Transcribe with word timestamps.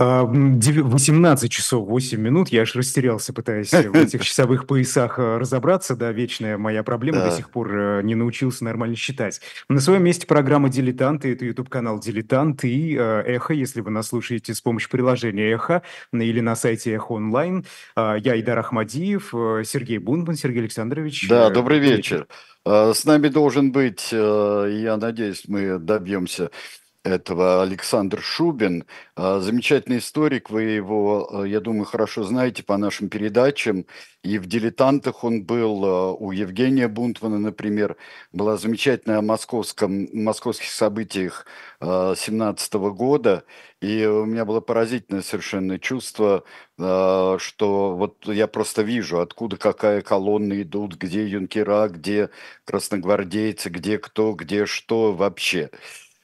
18 0.00 1.50
часов 1.50 1.86
8 1.88 2.20
минут. 2.20 2.48
Я 2.48 2.62
аж 2.62 2.74
растерялся, 2.74 3.32
пытаясь 3.32 3.70
в 3.70 3.74
этих 3.94 4.24
часовых 4.24 4.66
поясах 4.66 5.18
э, 5.18 5.38
разобраться. 5.38 5.94
Да, 5.94 6.10
вечная 6.12 6.56
моя 6.56 6.82
проблема. 6.82 7.20
До 7.20 7.30
сих 7.30 7.50
пор 7.50 7.72
э, 7.72 8.02
не 8.02 8.14
научился 8.14 8.64
нормально 8.64 8.96
считать. 8.96 9.40
На 9.68 9.80
своем 9.80 10.02
месте 10.04 10.26
программа 10.26 10.68
«Дилетанты». 10.68 11.32
Это 11.32 11.44
YouTube-канал 11.44 12.00
«Дилетант» 12.00 12.64
и 12.64 12.96
э, 12.98 13.22
«Эхо», 13.26 13.52
если 13.52 13.80
вы 13.80 13.90
нас 13.90 14.08
слушаете 14.08 14.54
с 14.54 14.60
помощью 14.60 14.90
приложения 14.90 15.50
«Эхо» 15.52 15.82
или 16.12 16.40
на 16.40 16.56
сайте 16.56 16.92
«Эхо 16.94 17.12
онлайн». 17.12 17.64
Я 17.96 18.40
Идар 18.40 18.58
Ахмадиев, 18.58 19.30
Сергей 19.66 19.98
Бунман, 19.98 20.36
Сергей 20.36 20.60
Александрович. 20.60 21.28
Да, 21.28 21.50
добрый 21.50 21.78
вечер. 21.78 22.26
С 22.64 23.04
нами 23.04 23.28
должен 23.28 23.72
быть, 23.72 24.12
я 24.12 24.98
надеюсь, 25.00 25.44
мы 25.48 25.78
добьемся 25.78 26.50
этого 27.02 27.62
Александр 27.62 28.20
Шубин. 28.20 28.84
А, 29.16 29.40
замечательный 29.40 29.98
историк, 29.98 30.50
вы 30.50 30.62
его, 30.62 31.42
а, 31.42 31.44
я 31.46 31.60
думаю, 31.60 31.84
хорошо 31.86 32.24
знаете 32.24 32.62
по 32.62 32.76
нашим 32.76 33.08
передачам. 33.08 33.86
И 34.22 34.38
в 34.38 34.46
«Дилетантах» 34.46 35.24
он 35.24 35.44
был, 35.44 35.84
а, 35.84 36.12
у 36.12 36.30
Евгения 36.30 36.88
Бунтмана, 36.88 37.38
например, 37.38 37.96
была 38.32 38.58
замечательная 38.58 39.18
о 39.18 39.22
московском, 39.22 40.08
московских 40.12 40.70
событиях 40.70 41.46
17 41.80 42.90
года. 42.92 43.44
И 43.80 44.04
у 44.04 44.26
меня 44.26 44.44
было 44.44 44.60
поразительное 44.60 45.22
совершенно 45.22 45.78
чувство, 45.78 46.44
что 46.76 47.96
вот 47.96 48.26
я 48.26 48.46
просто 48.46 48.82
вижу, 48.82 49.20
откуда 49.20 49.56
какая 49.56 50.02
колонна 50.02 50.60
идут, 50.60 50.96
где 50.96 51.26
юнкера, 51.26 51.88
где 51.88 52.28
красногвардейцы, 52.64 53.70
где 53.70 53.98
кто, 53.98 54.32
где 54.34 54.66
что 54.66 55.14
вообще. 55.14 55.70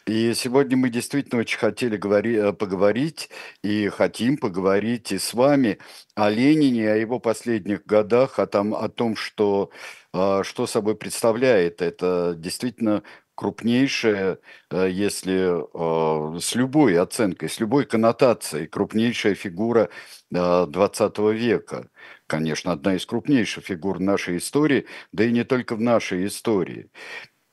И 0.07 0.35
сегодня 0.35 0.77
мы 0.77 0.89
действительно 0.89 1.41
очень 1.41 1.59
хотели 1.59 1.97
говори, 1.97 2.37
э, 2.37 2.53
поговорить 2.53 3.29
и 3.63 3.89
хотим 3.89 4.37
поговорить 4.37 5.11
и 5.11 5.19
с 5.19 5.35
вами 5.35 5.79
о 6.15 6.31
Ленине, 6.31 6.93
о 6.93 6.97
его 6.97 7.19
последних 7.19 7.85
годах, 7.87 8.39
о, 8.39 8.47
том, 8.47 8.73
о 8.73 8.89
том, 8.89 9.17
что, 9.17 9.71
а, 10.13 10.45
что 10.45 10.67
собой 10.69 10.95
представляет. 10.97 11.83
Это 11.83 12.35
действительно 12.39 13.03
крупнейшая, 13.35 14.39
э, 14.71 14.89
если 14.91 15.51
а, 15.75 16.39
с 16.39 16.55
любой 16.55 16.97
оценкой, 16.99 17.49
с 17.49 17.59
любой 17.59 17.85
коннотацией, 17.85 18.69
крупнейшая 18.69 19.35
фигура 19.35 19.91
20 20.31 21.19
а, 21.19 21.33
века. 21.33 21.91
Конечно, 22.29 22.71
одна 22.73 22.95
из 22.95 23.05
крупнейших 23.07 23.65
фигур 23.65 23.99
нашей 23.99 24.37
истории, 24.39 24.87
да 25.13 25.25
и 25.25 25.33
не 25.33 25.43
только 25.45 25.75
в 25.75 25.81
нашей 25.81 26.27
истории. 26.27 26.91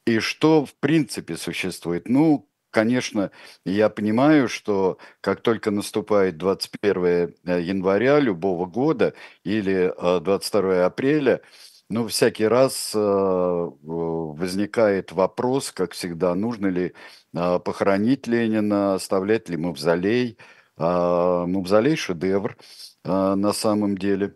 И 0.06 0.20
что 0.20 0.66
в 0.66 0.76
принципе 0.76 1.38
существует? 1.38 2.10
Ну, 2.10 2.50
конечно, 2.72 3.32
я 3.66 3.90
понимаю, 3.90 4.50
что 4.50 4.98
как 5.22 5.42
только 5.42 5.72
наступает 5.72 6.38
21 6.38 7.06
э, 7.06 7.30
января 7.62 8.20
любого 8.20 8.66
года 8.66 9.14
или 9.46 9.94
22 9.98 10.74
э, 10.74 10.84
апреля, 10.84 11.42
ну, 11.90 12.08
всякий 12.08 12.48
раз 12.48 12.92
э, 12.96 13.00
возникает 13.00 15.12
вопрос, 15.14 15.72
как 15.72 15.94
всегда, 15.94 16.36
нужно 16.36 16.68
ли 16.68 16.94
похоронить 17.32 18.28
Ленина, 18.28 18.96
оставлять 18.96 19.50
ли 19.50 19.58
мавзолей. 19.58 20.38
А, 20.78 21.46
мавзолей– 21.46 21.96
шедевр 21.98 22.58
на 23.04 23.54
самом 23.54 23.98
деле. 23.98 24.36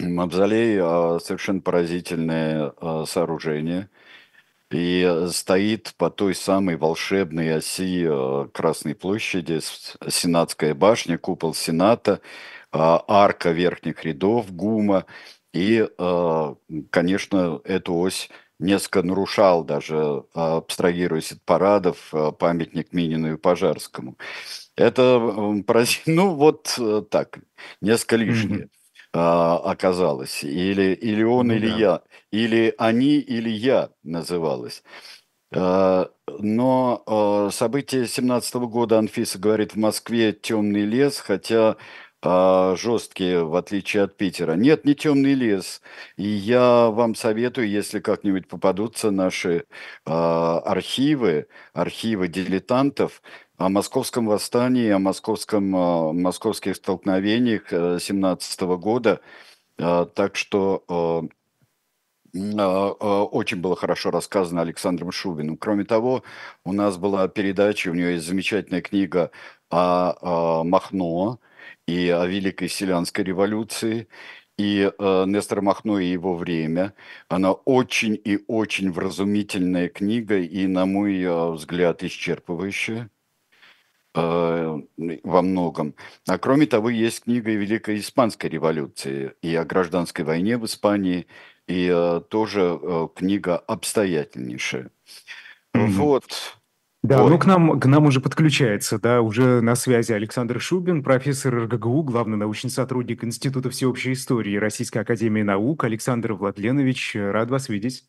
Мавзолей– 0.00 0.78
совершенно 1.20 1.60
поразительное 1.60 2.72
сооружение– 3.06 3.88
и 4.72 5.28
стоит 5.30 5.94
по 5.96 6.10
той 6.10 6.34
самой 6.34 6.76
волшебной 6.76 7.56
оси 7.56 8.06
э, 8.08 8.48
Красной 8.52 8.94
площади, 8.94 9.60
Сенатская 10.08 10.74
башня, 10.74 11.18
купол 11.18 11.54
Сената, 11.54 12.20
а, 12.70 13.04
арка 13.06 13.50
верхних 13.50 14.04
рядов 14.04 14.54
ГУМа. 14.54 15.06
И, 15.52 15.86
э, 15.86 16.54
конечно, 16.90 17.60
эту 17.64 17.94
ось 17.94 18.30
несколько 18.58 19.02
нарушал, 19.02 19.64
даже 19.64 20.24
абстрагируясь 20.32 21.32
от 21.32 21.42
парадов, 21.42 22.08
э, 22.12 22.32
памятник 22.32 22.92
Минину 22.92 23.34
и 23.34 23.36
Пожарскому. 23.36 24.16
Это, 24.76 25.18
ну 26.06 26.34
вот 26.34 26.78
так, 27.10 27.38
несколько 27.80 28.16
лишнее. 28.16 28.60
Mm-hmm 28.62 28.81
а, 29.12 29.58
оказалось. 29.58 30.42
Или, 30.44 30.94
или 30.94 31.22
он, 31.22 31.48
ну, 31.48 31.54
или 31.54 31.68
да. 31.68 31.76
я. 31.76 32.02
Или 32.30 32.74
они, 32.78 33.18
или 33.18 33.50
я 33.50 33.90
называлось. 34.02 34.82
А, 35.54 36.10
но 36.38 37.02
а, 37.06 37.50
события 37.50 38.06
17 38.06 38.54
года, 38.56 38.98
Анфиса 38.98 39.38
говорит, 39.38 39.74
в 39.74 39.78
Москве 39.78 40.32
темный 40.32 40.84
лес, 40.84 41.18
хотя 41.18 41.76
а, 42.22 42.74
жесткие, 42.76 43.44
в 43.44 43.54
отличие 43.56 44.04
от 44.04 44.16
Питера. 44.16 44.52
Нет, 44.54 44.84
не 44.86 44.94
темный 44.94 45.34
лес. 45.34 45.82
И 46.16 46.26
я 46.26 46.88
вам 46.90 47.14
советую, 47.14 47.68
если 47.68 48.00
как-нибудь 48.00 48.48
попадутся 48.48 49.10
наши 49.10 49.64
архивы, 50.04 51.48
архивы 51.74 52.28
дилетантов, 52.28 53.22
о 53.58 53.68
московском 53.68 54.26
восстании, 54.26 54.90
о 54.90 54.98
московском, 54.98 55.74
о 55.74 56.12
московских 56.12 56.76
столкновениях 56.76 57.68
17 57.70 58.62
э, 58.62 58.66
года. 58.76 59.20
Э, 59.78 60.06
так 60.14 60.36
что 60.36 60.84
э, 60.88 61.28
очень 62.34 63.60
было 63.60 63.76
хорошо 63.76 64.10
рассказано 64.10 64.62
Александром 64.62 65.12
Шубиным. 65.12 65.58
Кроме 65.58 65.84
того, 65.84 66.22
у 66.64 66.72
нас 66.72 66.96
была 66.96 67.28
передача, 67.28 67.90
у 67.90 67.94
него 67.94 68.08
есть 68.08 68.26
замечательная 68.26 68.80
книга 68.80 69.30
о 69.70 70.64
Махно 70.64 71.40
и 71.86 72.08
о 72.08 72.26
Великой 72.26 72.68
Селянской 72.68 73.24
революции 73.24 74.08
и 74.58 74.90
э, 74.96 75.24
Нестор 75.26 75.62
Махно 75.62 75.98
и 75.98 76.06
его 76.06 76.36
время. 76.36 76.94
Она 77.28 77.52
очень 77.52 78.20
и 78.22 78.38
очень 78.46 78.92
вразумительная 78.92 79.88
книга 79.88 80.38
и, 80.38 80.66
на 80.66 80.86
мой 80.86 81.20
э, 81.20 81.50
взгляд, 81.52 82.02
исчерпывающая. 82.02 83.10
Э, 84.14 84.78
во 85.24 85.40
многом. 85.40 85.94
А 86.28 86.36
кроме 86.36 86.66
того, 86.66 86.90
есть 86.90 87.24
книга 87.24 87.50
Великой 87.52 87.98
Испанской 87.98 88.50
революции 88.50 89.32
и 89.40 89.54
о 89.54 89.64
гражданской 89.64 90.22
войне 90.22 90.58
в 90.58 90.66
Испании, 90.66 91.26
и 91.66 91.90
э, 91.90 92.20
тоже 92.28 92.78
э, 92.82 93.08
книга 93.14 93.56
обстоятельнейшая. 93.56 94.90
Mm-hmm. 95.74 95.86
Вот. 95.92 96.24
Да, 97.02 97.24
Ой. 97.24 97.30
ну 97.30 97.38
к 97.38 97.46
нам, 97.46 97.80
к 97.80 97.86
нам 97.86 98.04
уже 98.04 98.20
подключается, 98.20 98.98
да, 98.98 99.22
уже 99.22 99.62
на 99.62 99.74
связи 99.76 100.12
Александр 100.12 100.60
Шубин, 100.60 101.02
профессор 101.02 101.64
РГГУ, 101.64 102.02
главный 102.02 102.36
научный 102.36 102.70
сотрудник 102.70 103.24
Института 103.24 103.70
всеобщей 103.70 104.12
истории 104.12 104.56
Российской 104.56 104.98
академии 104.98 105.42
наук. 105.42 105.84
Александр 105.84 106.34
Владленович, 106.34 107.16
рад 107.16 107.50
вас 107.50 107.70
видеть. 107.70 108.04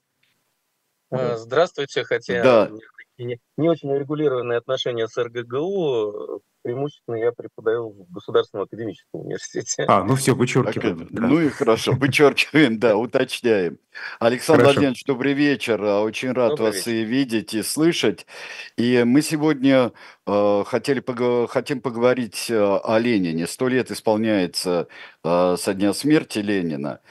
Здравствуйте, 1.10 2.04
хотя 2.04 2.44
да 2.44 2.72
не, 3.18 3.40
не 3.58 3.70
очень 3.70 3.92
урегулированные 3.92 4.58
отношения 4.58 5.08
с 5.08 5.18
РГГУ, 5.18 6.42
преимущественно 6.64 7.16
я 7.16 7.32
преподаю 7.32 7.90
в 7.90 8.12
Государственном 8.12 8.66
академическом 8.66 9.22
университете. 9.22 9.84
А, 9.88 10.04
ну 10.04 10.16
все, 10.16 10.34
вычеркиваем. 10.34 11.00
Так, 11.00 11.12
да. 11.12 11.28
Ну 11.28 11.42
и 11.42 11.50
хорошо, 11.50 11.92
вычеркиваем, 11.92 12.80
да, 12.80 12.98
уточняем. 12.98 13.78
Александр 14.20 14.64
Владимирович, 14.64 15.04
добрый 15.06 15.34
вечер. 15.34 15.82
Очень 15.82 16.32
рад 16.32 16.52
добрый 16.52 16.68
вас 16.68 16.88
вечер. 16.88 16.92
и 16.92 17.04
видеть, 17.04 17.54
и 17.54 17.62
слышать. 17.62 18.26
И 18.78 19.04
мы 19.06 19.22
сегодня 19.22 19.92
э, 20.26 20.64
хотели 20.66 21.00
пог... 21.02 21.50
хотим 21.52 21.82
поговорить 21.82 22.50
э, 22.50 22.58
о 22.58 22.98
Ленине. 22.98 23.46
Сто 23.46 23.68
лет 23.68 23.92
исполняется 23.92 24.88
э, 25.24 25.56
со 25.58 25.74
дня 25.74 25.94
смерти 25.94 26.40
Ленина. 26.40 27.02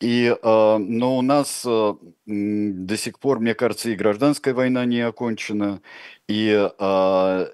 И, 0.00 0.26
э, 0.26 0.76
но 0.78 1.18
у 1.18 1.22
нас 1.22 1.64
э, 1.66 1.94
до 2.26 2.96
сих 2.96 3.18
пор, 3.18 3.40
мне 3.40 3.54
кажется, 3.54 3.90
и 3.90 3.96
гражданская 3.96 4.54
война 4.54 4.84
не 4.84 5.00
окончена, 5.00 5.82
и, 6.28 6.50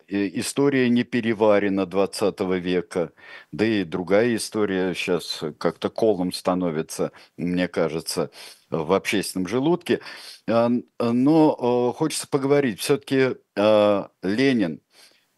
и 0.09 0.41
история 0.41 0.89
не 0.89 1.05
переварена 1.05 1.87
20 1.87 2.41
века, 2.59 3.13
да 3.53 3.65
и 3.65 3.85
другая 3.85 4.35
история 4.37 4.95
сейчас 4.95 5.43
как-то 5.59 5.89
колом 5.91 6.33
становится, 6.33 7.13
мне 7.37 7.69
кажется, 7.69 8.31
в 8.71 8.93
общественном 8.93 9.47
желудке. 9.47 10.01
Но 10.47 11.95
хочется 11.97 12.27
поговорить, 12.27 12.81
все-таки 12.81 13.37
Ленин 13.57 14.81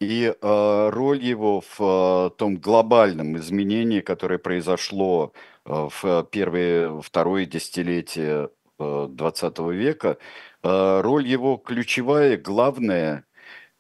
и 0.00 0.34
э, 0.40 0.88
роль 0.90 1.22
его 1.22 1.60
в 1.60 2.28
э, 2.28 2.30
том 2.36 2.56
глобальном 2.56 3.36
изменении, 3.36 4.00
которое 4.00 4.38
произошло 4.38 5.32
Э, 5.66 5.88
в 5.90 6.24
первые, 6.30 7.00
второе 7.02 7.44
десятилетие 7.46 8.50
20 8.78 9.58
э, 9.58 9.72
века, 9.72 10.18
э, 10.62 11.00
роль 11.02 11.26
его 11.26 11.56
ключевая, 11.56 12.36
главная, 12.36 13.24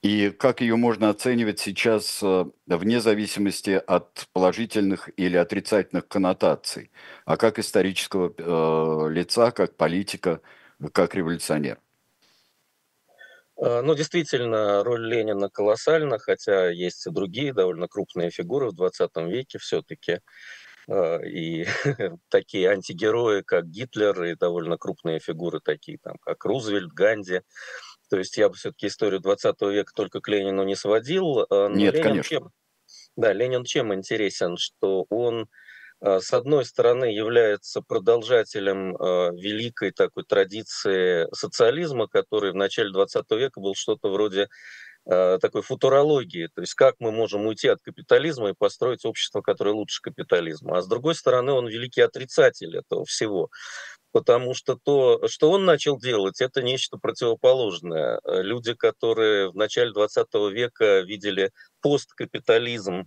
и 0.02 0.30
как 0.30 0.60
ее 0.60 0.76
можно 0.76 1.10
оценивать 1.10 1.58
сейчас 1.60 2.22
вне 2.66 3.00
зависимости 3.00 3.70
от 3.86 4.28
положительных 4.32 5.10
или 5.16 5.36
отрицательных 5.36 6.08
коннотаций, 6.08 6.90
а 7.24 7.36
как 7.36 7.58
исторического 7.58 9.08
лица, 9.08 9.50
как 9.52 9.76
политика, 9.76 10.40
как 10.92 11.14
революционер? 11.14 11.78
А, 13.58 13.82
ну, 13.82 13.94
действительно, 13.94 14.84
роль 14.84 15.06
Ленина 15.06 15.48
колоссальна, 15.48 16.18
хотя 16.18 16.68
есть 16.70 17.06
и 17.06 17.10
другие 17.10 17.52
довольно 17.52 17.88
крупные 17.88 18.30
фигуры 18.30 18.68
в 18.68 18.74
20 18.74 19.10
веке 19.28 19.58
все-таки. 19.58 20.20
А, 20.88 21.18
и 21.18 21.64
такие 22.28 22.70
антигерои, 22.70 23.42
как 23.42 23.66
Гитлер, 23.66 24.22
и 24.24 24.34
довольно 24.36 24.76
крупные 24.76 25.20
фигуры, 25.20 25.60
такие 25.60 25.98
там, 26.02 26.16
как 26.20 26.44
Рузвельт, 26.44 26.92
Ганди. 26.92 27.40
То 28.08 28.18
есть 28.18 28.36
я 28.36 28.48
бы 28.48 28.54
все-таки 28.54 28.86
историю 28.86 29.20
20 29.20 29.60
века 29.62 29.92
только 29.94 30.20
к 30.20 30.28
Ленину 30.28 30.62
не 30.64 30.76
сводил. 30.76 31.46
А, 31.50 31.68
Нет, 31.68 31.94
Ленин 31.94 32.08
конечно. 32.08 32.28
Чем, 32.28 32.50
да, 33.16 33.32
Ленин 33.32 33.64
чем 33.64 33.94
интересен, 33.94 34.56
что 34.58 35.06
он 35.08 35.48
с 36.02 36.32
одной 36.32 36.64
стороны, 36.64 37.06
является 37.06 37.80
продолжателем 37.80 38.92
великой 39.36 39.92
такой 39.92 40.24
традиции 40.24 41.26
социализма, 41.34 42.06
который 42.06 42.52
в 42.52 42.56
начале 42.56 42.92
20 42.92 43.30
века 43.32 43.60
был 43.60 43.74
что-то 43.74 44.10
вроде 44.10 44.48
Э, 45.08 45.38
такой 45.40 45.62
футурологии, 45.62 46.48
то 46.52 46.62
есть 46.62 46.74
как 46.74 46.96
мы 46.98 47.12
можем 47.12 47.46
уйти 47.46 47.68
от 47.68 47.80
капитализма 47.80 48.50
и 48.50 48.54
построить 48.58 49.04
общество, 49.04 49.40
которое 49.40 49.70
лучше 49.70 50.02
капитализма. 50.02 50.78
А 50.78 50.82
с 50.82 50.88
другой 50.88 51.14
стороны, 51.14 51.52
он 51.52 51.68
великий 51.68 52.00
отрицатель 52.00 52.76
этого 52.76 53.04
всего, 53.04 53.48
потому 54.10 54.52
что 54.52 54.76
то, 54.82 55.28
что 55.28 55.52
он 55.52 55.64
начал 55.64 55.96
делать, 55.96 56.40
это 56.40 56.60
нечто 56.60 56.98
противоположное. 56.98 58.20
Люди, 58.24 58.74
которые 58.74 59.52
в 59.52 59.54
начале 59.54 59.92
20 59.92 60.26
века 60.50 61.02
видели 61.02 61.52
посткапитализм 61.82 63.02
э, 63.02 63.04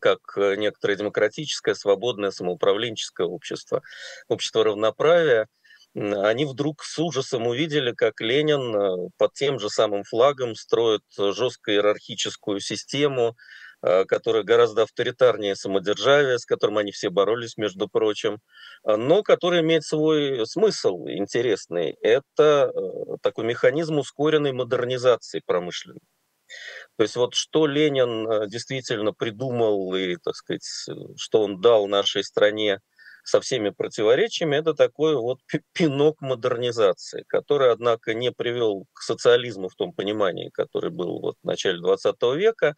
как 0.00 0.20
некоторое 0.36 0.96
демократическое, 0.96 1.74
свободное, 1.74 2.30
самоуправленческое 2.30 3.26
общество, 3.26 3.82
общество 4.28 4.64
равноправия– 4.64 5.48
они 5.94 6.46
вдруг 6.46 6.82
с 6.82 6.98
ужасом 6.98 7.46
увидели, 7.46 7.92
как 7.92 8.20
Ленин 8.20 8.74
э, 8.74 9.10
под 9.18 9.34
тем 9.34 9.58
же 9.58 9.68
самым 9.68 10.04
флагом 10.04 10.54
строит 10.54 11.02
жестко 11.18 11.72
иерархическую 11.72 12.60
систему, 12.60 13.36
э, 13.82 14.06
которая 14.06 14.42
гораздо 14.42 14.84
авторитарнее 14.84 15.54
самодержавия, 15.54 16.38
с 16.38 16.46
которым 16.46 16.78
они 16.78 16.92
все 16.92 17.10
боролись, 17.10 17.58
между 17.58 17.88
прочим, 17.88 18.40
э, 18.86 18.96
но 18.96 19.22
который 19.22 19.60
имеет 19.60 19.84
свой 19.84 20.46
смысл 20.46 21.06
интересный. 21.08 21.94
Это 22.00 22.72
такой 23.20 23.44
механизм 23.44 23.98
ускоренной 23.98 24.52
модернизации 24.52 25.42
промышленной. 25.44 26.00
То 26.96 27.04
есть 27.04 27.16
вот 27.16 27.34
что 27.34 27.66
Ленин 27.66 28.48
действительно 28.48 29.12
придумал 29.12 29.94
и, 29.94 30.16
так 30.16 30.34
сказать, 30.34 30.64
что 31.16 31.42
он 31.42 31.60
дал 31.60 31.88
нашей 31.88 32.22
стране 32.24 32.80
со 33.24 33.40
всеми 33.40 33.70
противоречиями, 33.70 34.56
это 34.56 34.74
такой 34.74 35.16
вот 35.16 35.38
пинок 35.72 36.20
модернизации, 36.20 37.24
который, 37.28 37.70
однако, 37.70 38.14
не 38.14 38.32
привел 38.32 38.86
к 38.92 39.00
социализму 39.02 39.68
в 39.68 39.74
том 39.74 39.92
понимании, 39.92 40.50
который 40.50 40.90
был 40.90 41.20
вот 41.20 41.36
в 41.42 41.46
начале 41.46 41.78
20 41.78 42.16
века, 42.34 42.74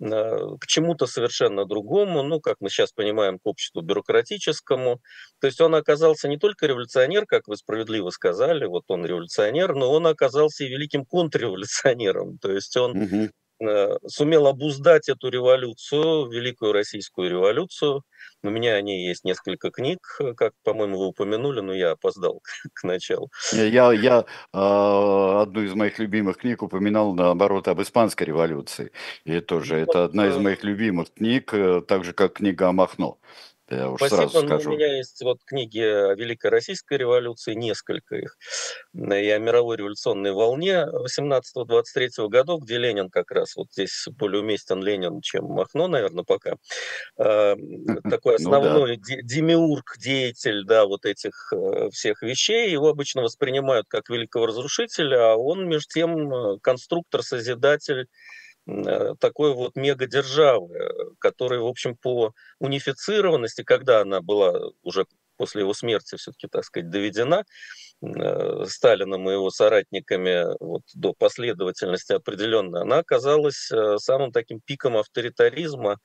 к 0.00 0.66
чему-то 0.66 1.06
совершенно 1.06 1.64
другому, 1.64 2.22
ну, 2.22 2.40
как 2.40 2.56
мы 2.60 2.68
сейчас 2.68 2.92
понимаем, 2.92 3.38
к 3.38 3.46
обществу 3.46 3.80
бюрократическому. 3.80 5.00
То 5.40 5.46
есть 5.46 5.60
он 5.60 5.74
оказался 5.74 6.28
не 6.28 6.36
только 6.36 6.66
революционер, 6.66 7.26
как 7.26 7.46
вы 7.46 7.56
справедливо 7.56 8.10
сказали, 8.10 8.66
вот 8.66 8.84
он 8.88 9.06
революционер, 9.06 9.74
но 9.74 9.90
он 9.92 10.06
оказался 10.06 10.64
и 10.64 10.68
великим 10.68 11.04
контрреволюционером. 11.04 12.38
То 12.38 12.52
есть 12.52 12.76
он 12.76 13.02
угу. 13.02 13.30
Э, 13.60 13.96
сумел 14.06 14.46
обуздать 14.48 15.08
эту 15.08 15.28
революцию, 15.28 16.28
Великую 16.28 16.72
Российскую 16.72 17.30
революцию. 17.30 18.02
У 18.42 18.50
меня 18.50 18.74
о 18.74 18.82
ней 18.82 19.06
есть 19.06 19.24
несколько 19.24 19.70
книг, 19.70 20.00
э, 20.20 20.34
как, 20.34 20.52
по-моему, 20.64 20.98
вы 20.98 21.06
упомянули, 21.06 21.60
но 21.60 21.72
я 21.72 21.92
опоздал 21.92 22.40
к, 22.74 22.82
началу. 22.82 23.30
Я, 23.52 23.92
я 23.92 24.20
э, 24.20 24.22
одну 24.52 25.62
из 25.62 25.72
моих 25.74 25.98
любимых 26.00 26.38
книг 26.38 26.62
упоминал, 26.62 27.14
наоборот, 27.14 27.68
об 27.68 27.80
Испанской 27.80 28.26
революции. 28.26 28.90
И 29.24 29.40
тоже 29.40 29.74
ну, 29.74 29.80
это 29.80 30.04
одна 30.04 30.26
из 30.26 30.36
моих 30.36 30.64
любимых 30.64 31.14
книг, 31.14 31.54
так 31.86 32.04
же, 32.04 32.12
как 32.12 32.34
книга 32.34 32.68
о 32.68 32.72
Махно. 32.72 33.18
Я 33.70 33.90
уж 33.90 33.98
Спасибо, 33.98 34.28
сразу 34.28 34.46
скажу. 34.46 34.70
у 34.70 34.74
меня 34.74 34.94
есть 34.96 35.22
вот 35.22 35.38
книги 35.44 35.80
о 35.80 36.14
Великой 36.14 36.50
Российской 36.50 36.98
революции, 36.98 37.54
несколько 37.54 38.16
их, 38.16 38.36
и 38.92 39.30
о 39.30 39.38
мировой 39.38 39.78
революционной 39.78 40.32
волне 40.32 40.86
18-23 40.86 42.28
годов, 42.28 42.62
где 42.62 42.76
Ленин 42.76 43.08
как 43.08 43.30
раз, 43.30 43.56
вот 43.56 43.68
здесь 43.72 44.04
более 44.18 44.42
уместен 44.42 44.82
Ленин, 44.82 45.22
чем 45.22 45.46
Махно, 45.46 45.88
наверное, 45.88 46.24
пока. 46.24 46.56
А, 47.18 47.56
такой 48.10 48.36
основной 48.36 48.98
демиург, 48.98 49.96
деятель, 49.98 50.64
да, 50.64 50.84
вот 50.84 51.06
этих 51.06 51.50
э, 51.54 51.88
всех 51.90 52.22
вещей. 52.22 52.70
Его 52.70 52.88
обычно 52.88 53.22
воспринимают 53.22 53.86
как 53.88 54.10
великого 54.10 54.46
разрушителя, 54.46 55.32
а 55.32 55.36
он, 55.36 55.66
между 55.66 55.88
тем, 55.88 56.34
э, 56.34 56.58
конструктор, 56.60 57.22
созидатель, 57.22 58.08
такой 59.20 59.54
вот 59.54 59.76
мегадержавы, 59.76 61.14
которая, 61.18 61.60
в 61.60 61.66
общем, 61.66 61.96
по 61.96 62.32
унифицированности, 62.60 63.62
когда 63.62 64.00
она 64.00 64.20
была 64.20 64.70
уже 64.82 65.06
после 65.36 65.62
его 65.62 65.74
смерти 65.74 66.16
все-таки, 66.16 66.46
так 66.48 66.64
сказать, 66.64 66.90
доведена 66.90 67.44
э, 68.02 68.64
Сталином 68.66 69.28
и 69.28 69.32
его 69.32 69.50
соратниками 69.50 70.46
вот, 70.60 70.82
до 70.94 71.12
последовательности 71.12 72.12
определенной, 72.12 72.82
она 72.82 72.98
оказалась 72.98 73.70
э, 73.70 73.98
самым 73.98 74.32
таким 74.32 74.60
пиком 74.60 74.96
авторитаризма, 74.96 75.98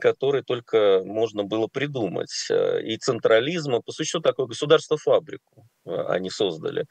который 0.00 0.42
только 0.42 1.02
можно 1.04 1.44
было 1.44 1.66
придумать. 1.68 2.48
И 2.82 2.96
централизма, 2.98 3.80
по 3.80 3.92
сути, 3.92 4.20
такое 4.20 4.46
государство-фабрику 4.46 5.66
они 5.84 6.30
создали. 6.30 6.86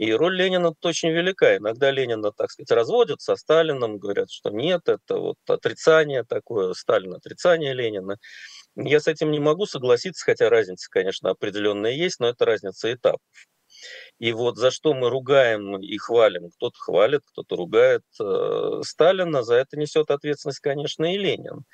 И 0.00 0.14
роль 0.14 0.34
Ленина 0.34 0.72
очень 0.82 1.10
велика. 1.10 1.58
Иногда 1.58 1.90
Ленина, 1.90 2.32
так 2.32 2.50
сказать, 2.50 2.70
разводят 2.70 3.20
со 3.20 3.36
Сталином, 3.36 3.98
говорят, 3.98 4.30
что 4.30 4.48
нет, 4.48 4.88
это 4.88 5.16
вот 5.18 5.36
отрицание 5.46 6.24
такое, 6.24 6.72
Сталин 6.72 7.12
отрицание 7.12 7.74
Ленина. 7.74 8.16
Я 8.76 9.00
с 9.00 9.08
этим 9.08 9.30
не 9.30 9.40
могу 9.40 9.66
согласиться, 9.66 10.24
хотя 10.24 10.48
разница, 10.48 10.88
конечно, 10.90 11.28
определенная 11.28 11.90
есть, 11.90 12.18
но 12.18 12.30
это 12.30 12.46
разница 12.46 12.90
этапов. 12.90 13.20
И 14.18 14.32
вот 14.32 14.56
за 14.56 14.70
что 14.70 14.94
мы 14.94 15.10
ругаем 15.10 15.78
и 15.82 15.98
хвалим, 15.98 16.48
кто-то 16.52 16.78
хвалит, 16.78 17.20
кто-то 17.26 17.56
ругает 17.56 18.04
э, 18.18 18.80
Сталина, 18.82 19.42
за 19.42 19.56
это 19.56 19.76
несет 19.76 20.10
ответственность, 20.10 20.60
конечно, 20.60 21.14
и 21.14 21.18
Ленин 21.18 21.66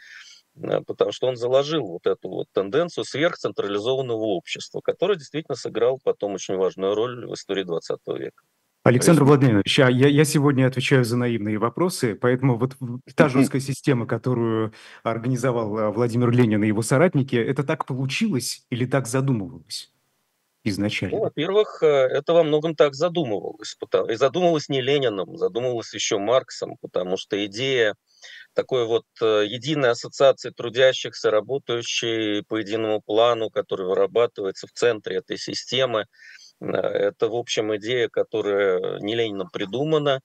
потому 0.87 1.13
что 1.13 1.27
он 1.27 1.37
заложил 1.37 1.87
вот 1.87 2.07
эту 2.07 2.29
вот 2.29 2.47
тенденцию 2.53 3.05
сверхцентрализованного 3.05 4.19
общества, 4.19 4.81
которое 4.81 5.17
действительно 5.17 5.57
сыграл 5.57 6.01
потом 6.03 6.35
очень 6.35 6.57
важную 6.57 6.95
роль 6.95 7.27
в 7.27 7.35
истории 7.35 7.65
20 7.65 7.99
века. 8.19 8.43
Александр 8.85 9.25
Владимирович, 9.25 9.81
а 9.81 9.91
я, 9.91 10.07
я 10.07 10.25
сегодня 10.25 10.67
отвечаю 10.67 11.05
за 11.05 11.17
наивные 11.17 11.59
вопросы, 11.59 12.15
поэтому 12.15 12.57
вот 12.57 12.77
та 13.17 13.29
жесткая 13.29 13.61
система, 13.61 14.07
которую 14.07 14.73
организовал 15.03 15.77
а, 15.77 15.91
Владимир 15.91 16.31
Ленин 16.31 16.63
и 16.63 16.69
его 16.69 16.83
соратники, 16.83 17.35
это 17.35 17.65
так 17.65 17.85
получилось 17.85 18.65
или 18.71 18.87
так 18.87 19.09
задумывалось? 19.09 19.93
изначально? 20.69 21.17
Ну, 21.17 21.23
во-первых, 21.23 21.83
э, 21.83 21.87
это 21.87 22.33
во 22.33 22.43
многом 22.43 22.75
так 22.75 22.95
задумывалось. 22.95 23.77
И 24.11 24.15
задумывалось 24.15 24.69
не 24.69 24.81
Лениным, 24.81 25.37
задумывалось 25.37 25.95
еще 25.95 26.19
Марксом, 26.19 26.77
потому 26.81 27.17
что 27.17 27.45
идея 27.47 27.95
такой 28.57 28.87
вот 28.87 29.05
э, 29.23 29.45
единой 29.47 29.91
ассоциации 29.91 30.51
трудящихся, 30.51 31.31
работающей 31.31 32.43
по 32.43 32.57
единому 32.57 33.03
плану, 33.03 33.51
который 33.51 33.87
вырабатывается 33.87 34.67
в 34.67 34.73
центре 34.73 35.19
этой 35.19 35.37
системы. 35.39 36.07
Э, 36.61 36.67
это, 36.67 37.29
в 37.29 37.37
общем, 37.37 37.77
идея, 37.77 38.09
которая 38.09 38.99
не 39.01 39.15
Лениным 39.15 39.51
придумана. 39.51 40.21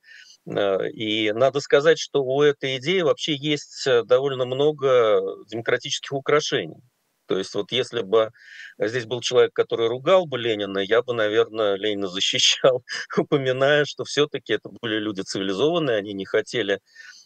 Э, 0.48 0.90
и 0.90 1.32
надо 1.34 1.60
сказать, 1.60 2.00
что 2.00 2.24
у 2.24 2.42
этой 2.42 2.78
идеи 2.78 3.02
вообще 3.02 3.36
есть 3.36 3.86
довольно 4.06 4.46
много 4.46 5.22
демократических 5.48 6.14
украшений. 6.14 6.82
То 7.28 7.38
есть 7.38 7.54
вот 7.54 7.72
если 7.72 8.02
бы 8.02 8.32
здесь 8.78 9.06
был 9.06 9.22
человек, 9.22 9.54
который 9.54 9.88
ругал 9.88 10.26
бы 10.26 10.38
Ленина, 10.38 10.80
я 10.80 11.02
бы, 11.02 11.14
наверное, 11.14 11.76
Ленина 11.76 12.08
защищал, 12.08 12.84
упоминая, 13.18 13.86
что 13.86 14.04
все-таки 14.06 14.54
это 14.54 14.70
были 14.70 15.00
люди 15.00 15.22
цивилизованные, 15.22 15.98
они 15.98 16.14
не 16.14 16.26
хотели 16.26 16.80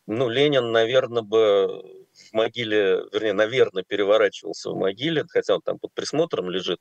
ну, 0.07 0.29
Ленин, 0.29 0.71
наверное, 0.71 1.23
бы 1.23 1.83
в 2.15 2.33
могиле, 2.33 3.03
вернее, 3.11 3.33
наверное, 3.33 3.83
переворачивался 3.83 4.71
в 4.71 4.75
могиле, 4.75 5.25
хотя 5.27 5.55
он 5.55 5.61
там 5.61 5.79
под 5.79 5.93
присмотром 5.93 6.49
лежит, 6.49 6.79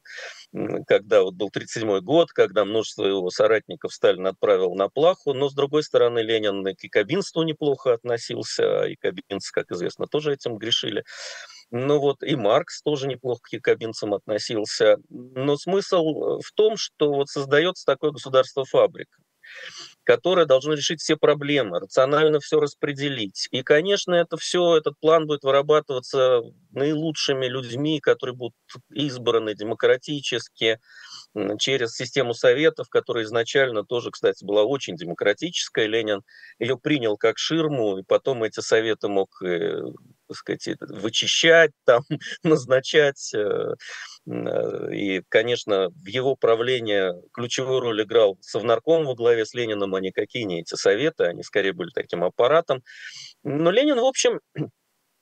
когда 0.86 1.22
вот 1.22 1.34
был 1.34 1.50
37 1.50 2.00
год, 2.00 2.30
когда 2.30 2.64
множество 2.64 3.04
его 3.04 3.30
соратников 3.30 3.92
Сталин 3.92 4.26
отправил 4.26 4.74
на 4.74 4.88
плаху, 4.88 5.32
но, 5.34 5.48
с 5.48 5.54
другой 5.54 5.82
стороны, 5.82 6.20
Ленин 6.20 6.64
к 6.64 6.82
якобинству 6.82 7.42
неплохо 7.42 7.94
относился, 7.94 8.82
а 8.82 8.86
якобинцы, 8.86 9.52
как 9.52 9.70
известно, 9.72 10.06
тоже 10.06 10.32
этим 10.32 10.56
грешили. 10.56 11.04
Ну 11.70 11.98
вот 11.98 12.22
и 12.22 12.36
Маркс 12.36 12.82
тоже 12.82 13.08
неплохо 13.08 13.40
к 13.42 13.52
якобинцам 13.52 14.14
относился. 14.14 14.98
Но 15.08 15.56
смысл 15.56 16.40
в 16.40 16.52
том, 16.54 16.76
что 16.76 17.12
вот 17.12 17.28
создается 17.28 17.84
такое 17.86 18.12
государство-фабрика. 18.12 19.18
Которое 20.04 20.46
должно 20.46 20.74
решить 20.74 21.00
все 21.00 21.16
проблемы, 21.16 21.80
рационально 21.80 22.40
все 22.40 22.60
распределить. 22.60 23.48
И, 23.50 23.62
конечно, 23.62 24.14
это 24.14 24.36
все, 24.36 24.76
этот 24.76 24.98
план 25.00 25.26
будет 25.26 25.42
вырабатываться 25.42 26.42
наилучшими 26.70 27.46
людьми, 27.46 28.00
которые 28.00 28.36
будут 28.36 28.54
избраны 28.90 29.54
демократически, 29.54 30.78
через 31.58 31.94
систему 31.94 32.32
советов, 32.34 32.88
которая 32.88 33.24
изначально 33.24 33.84
тоже, 33.84 34.10
кстати, 34.10 34.44
была 34.44 34.62
очень 34.62 34.96
демократическая. 34.96 35.86
Ленин 35.86 36.22
ее 36.58 36.78
принял 36.78 37.16
как 37.16 37.38
ширму, 37.38 37.98
и 37.98 38.02
потом 38.04 38.44
эти 38.44 38.60
советы 38.60 39.08
мог 39.08 39.30
э, 39.42 39.82
так 40.28 40.36
сказать, 40.36 40.68
вычищать, 40.80 41.72
там, 41.84 42.02
назначать. 42.42 43.32
Э, 44.26 44.92
и, 44.92 45.22
конечно, 45.28 45.90
в 45.90 46.06
его 46.06 46.36
правлении 46.36 47.12
ключевую 47.32 47.80
роль 47.80 48.02
играл 48.02 48.38
Совнарком 48.40 49.04
во 49.04 49.14
главе 49.14 49.44
с 49.44 49.54
Лениным, 49.54 49.94
а 49.94 50.00
никакие 50.00 50.44
не 50.44 50.60
эти 50.60 50.74
советы, 50.74 51.24
они 51.24 51.42
скорее 51.42 51.72
были 51.72 51.90
таким 51.90 52.24
аппаратом. 52.24 52.82
Но 53.42 53.70
Ленин, 53.70 53.96
в 53.96 54.04
общем, 54.04 54.40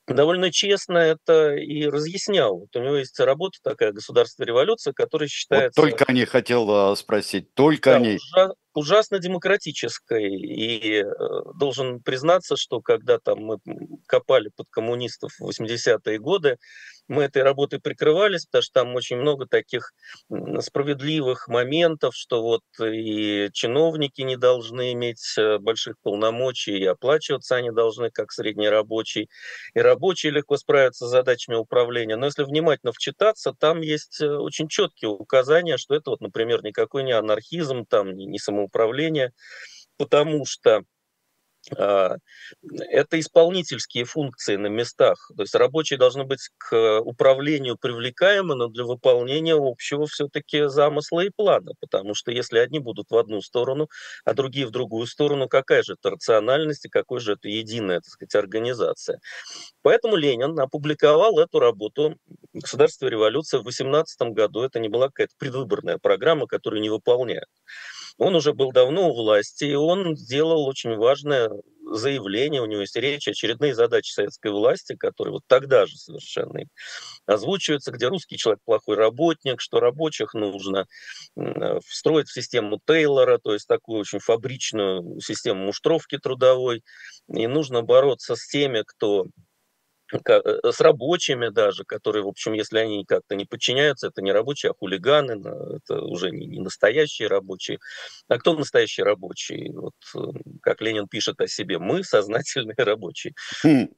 довольно 0.06 0.52
честно 0.52 0.98
это 0.98 1.54
и 1.54 1.86
разъяснял. 1.86 2.60
Вот 2.60 2.76
у 2.76 2.80
него 2.80 2.96
есть 2.96 3.18
работа 3.18 3.58
такая 3.62 3.92
«Государство 3.92 4.44
революция», 4.44 4.92
которая 4.92 5.28
считается... 5.28 5.80
Вот 5.80 5.90
только 5.90 6.12
не 6.12 6.24
хотел 6.24 6.70
а, 6.70 6.96
спросить, 6.96 7.52
только 7.54 7.90
да, 7.90 7.96
они 7.96 8.18
ужасно 8.74 9.18
демократической. 9.18 10.34
И 10.34 11.02
э, 11.02 11.06
должен 11.54 12.00
признаться, 12.00 12.56
что 12.56 12.80
когда 12.80 13.18
там 13.18 13.38
мы 13.40 13.58
копали 14.06 14.50
под 14.54 14.68
коммунистов 14.70 15.32
в 15.38 15.48
80-е 15.48 16.18
годы, 16.18 16.58
мы 17.08 17.24
этой 17.24 17.42
работой 17.42 17.80
прикрывались, 17.80 18.46
потому 18.46 18.62
что 18.62 18.72
там 18.72 18.94
очень 18.94 19.16
много 19.16 19.46
таких 19.46 19.92
справедливых 20.60 21.48
моментов, 21.48 22.14
что 22.14 22.42
вот 22.42 22.62
и 22.80 23.50
чиновники 23.52 24.22
не 24.22 24.36
должны 24.36 24.92
иметь 24.92 25.34
э, 25.36 25.58
больших 25.58 25.96
полномочий, 26.02 26.78
и 26.78 26.86
оплачиваться 26.86 27.56
они 27.56 27.70
должны 27.70 28.10
как 28.10 28.32
средний 28.32 28.68
рабочий, 28.68 29.28
и 29.74 29.80
рабочие 29.80 30.32
легко 30.32 30.56
справятся 30.56 31.06
с 31.06 31.10
задачами 31.10 31.56
управления. 31.56 32.16
Но 32.16 32.26
если 32.26 32.44
внимательно 32.44 32.92
вчитаться, 32.92 33.52
там 33.58 33.80
есть 33.80 34.20
э, 34.20 34.28
очень 34.28 34.68
четкие 34.68 35.10
указания, 35.10 35.76
что 35.76 35.94
это 35.94 36.10
вот, 36.10 36.20
например, 36.20 36.62
никакой 36.62 37.04
не 37.04 37.12
анархизм, 37.12 37.84
там 37.84 38.14
не, 38.14 38.26
не 38.26 38.38
самоуправление, 38.62 39.32
потому 39.96 40.44
что 40.46 40.82
а, 41.76 42.16
это 42.60 43.20
исполнительские 43.20 44.04
функции 44.04 44.56
на 44.56 44.66
местах. 44.66 45.30
То 45.36 45.42
есть 45.42 45.54
рабочие 45.54 45.98
должны 45.98 46.24
быть 46.24 46.50
к 46.58 47.00
управлению 47.00 47.76
привлекаемы, 47.78 48.54
но 48.56 48.66
для 48.66 48.84
выполнения 48.84 49.54
общего 49.54 50.06
все-таки 50.06 50.68
замысла 50.68 51.20
и 51.20 51.30
плана. 51.30 51.72
Потому 51.80 52.14
что 52.14 52.32
если 52.32 52.58
одни 52.58 52.80
будут 52.80 53.10
в 53.10 53.16
одну 53.16 53.40
сторону, 53.40 53.88
а 54.24 54.34
другие 54.34 54.66
в 54.66 54.70
другую 54.70 55.06
сторону, 55.06 55.48
какая 55.48 55.82
же 55.82 55.94
это 55.94 56.10
рациональность 56.10 56.86
и 56.86 56.88
какой 56.88 57.20
же 57.20 57.34
это 57.34 57.48
единая, 57.48 58.00
так 58.00 58.10
сказать, 58.10 58.34
организация. 58.34 59.20
Поэтому 59.82 60.16
Ленин 60.16 60.58
опубликовал 60.58 61.38
эту 61.38 61.60
работу 61.60 62.16
«Государство 62.52 63.06
и 63.06 63.10
революция» 63.10 63.60
в 63.60 63.64
18 63.64 64.20
году. 64.32 64.62
Это 64.62 64.80
не 64.80 64.88
была 64.88 65.06
какая-то 65.06 65.34
предвыборная 65.38 65.98
программа, 65.98 66.46
которую 66.46 66.82
не 66.82 66.90
выполняют. 66.90 67.48
Он 68.18 68.34
уже 68.34 68.52
был 68.52 68.72
давно 68.72 69.10
у 69.10 69.14
власти, 69.14 69.64
и 69.64 69.74
он 69.74 70.16
сделал 70.16 70.66
очень 70.66 70.96
важное 70.96 71.50
заявление, 71.94 72.62
у 72.62 72.66
него 72.66 72.80
есть 72.80 72.96
речь, 72.96 73.28
очередные 73.28 73.74
задачи 73.74 74.12
советской 74.12 74.50
власти, 74.50 74.96
которые 74.96 75.32
вот 75.32 75.42
тогда 75.46 75.86
же 75.86 75.96
совершенно 75.96 76.64
озвучиваются, 77.26 77.92
где 77.92 78.08
русский 78.08 78.36
человек 78.36 78.60
плохой 78.64 78.96
работник, 78.96 79.60
что 79.60 79.80
рабочих 79.80 80.34
нужно 80.34 80.86
встроить 81.86 82.28
в 82.28 82.32
систему 82.32 82.80
Тейлора, 82.86 83.38
то 83.38 83.52
есть 83.52 83.66
такую 83.66 84.00
очень 84.00 84.20
фабричную 84.20 85.20
систему 85.20 85.66
муштровки 85.66 86.18
трудовой, 86.18 86.82
и 87.28 87.46
нужно 87.46 87.82
бороться 87.82 88.36
с 88.36 88.46
теми, 88.46 88.82
кто 88.86 89.26
Э, 89.26 89.51
с 90.12 90.80
рабочими 90.80 91.48
даже, 91.48 91.84
которые, 91.84 92.24
в 92.24 92.28
общем, 92.28 92.52
если 92.52 92.78
они 92.78 93.04
как-то 93.04 93.34
не 93.34 93.44
подчиняются, 93.44 94.08
это 94.08 94.22
не 94.22 94.32
рабочие, 94.32 94.70
а 94.70 94.74
хулиганы, 94.74 95.32
это 95.76 96.02
уже 96.02 96.30
не, 96.30 96.46
не 96.46 96.60
настоящие 96.60 97.28
рабочие. 97.28 97.78
А 98.28 98.38
кто 98.38 98.54
настоящий 98.54 99.02
рабочий? 99.02 99.70
Вот 99.72 99.94
э, 100.14 100.38
как 100.62 100.80
Ленин 100.80 101.08
пишет 101.08 101.40
о 101.40 101.48
себе, 101.48 101.78
мы 101.78 102.04
сознательные 102.04 102.76
рабочие. 102.78 103.34
Хм. 103.62 103.88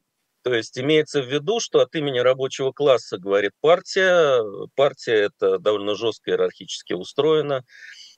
То 0.42 0.52
есть 0.54 0.78
имеется 0.78 1.22
в 1.22 1.26
виду, 1.26 1.58
что 1.58 1.80
от 1.80 1.94
имени 1.94 2.18
рабочего 2.18 2.70
класса 2.70 3.16
говорит 3.16 3.52
партия. 3.62 4.42
Партия 4.74 5.30
это 5.30 5.58
довольно 5.58 5.94
жестко 5.94 6.32
иерархически 6.32 6.92
устроена 6.92 7.64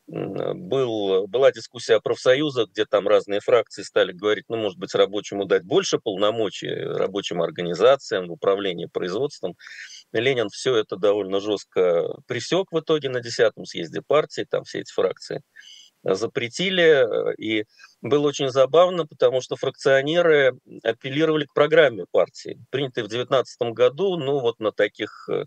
был, 0.08 1.26
была 1.26 1.50
дискуссия 1.50 1.96
о 1.96 2.00
профсоюзах, 2.00 2.70
где 2.70 2.84
там 2.84 3.08
разные 3.08 3.40
фракции 3.40 3.82
стали 3.82 4.12
говорить, 4.12 4.44
ну, 4.48 4.56
может 4.56 4.78
быть, 4.78 4.94
рабочему 4.94 5.46
дать 5.46 5.64
больше 5.64 5.98
полномочий, 5.98 6.68
рабочим 6.68 7.42
организациям 7.42 8.28
в 8.28 8.32
управлении 8.32 8.86
производством. 8.86 9.56
Ленин 10.12 10.48
все 10.48 10.76
это 10.76 10.96
довольно 10.96 11.40
жестко 11.40 12.16
присек 12.26 12.70
в 12.70 12.78
итоге 12.78 13.08
на 13.08 13.18
10-м 13.18 13.64
съезде 13.64 14.00
партии, 14.00 14.46
там 14.48 14.62
все 14.64 14.80
эти 14.80 14.92
фракции 14.92 15.42
запретили. 16.04 17.34
И 17.42 17.64
было 18.00 18.28
очень 18.28 18.50
забавно, 18.50 19.06
потому 19.06 19.40
что 19.40 19.56
фракционеры 19.56 20.52
апеллировали 20.84 21.46
к 21.46 21.54
программе 21.54 22.04
партии, 22.12 22.60
принятой 22.70 23.02
в 23.02 23.08
2019 23.08 23.72
году, 23.72 24.16
ну, 24.16 24.38
вот 24.38 24.60
на 24.60 24.70
таких 24.70 25.28
э, 25.28 25.46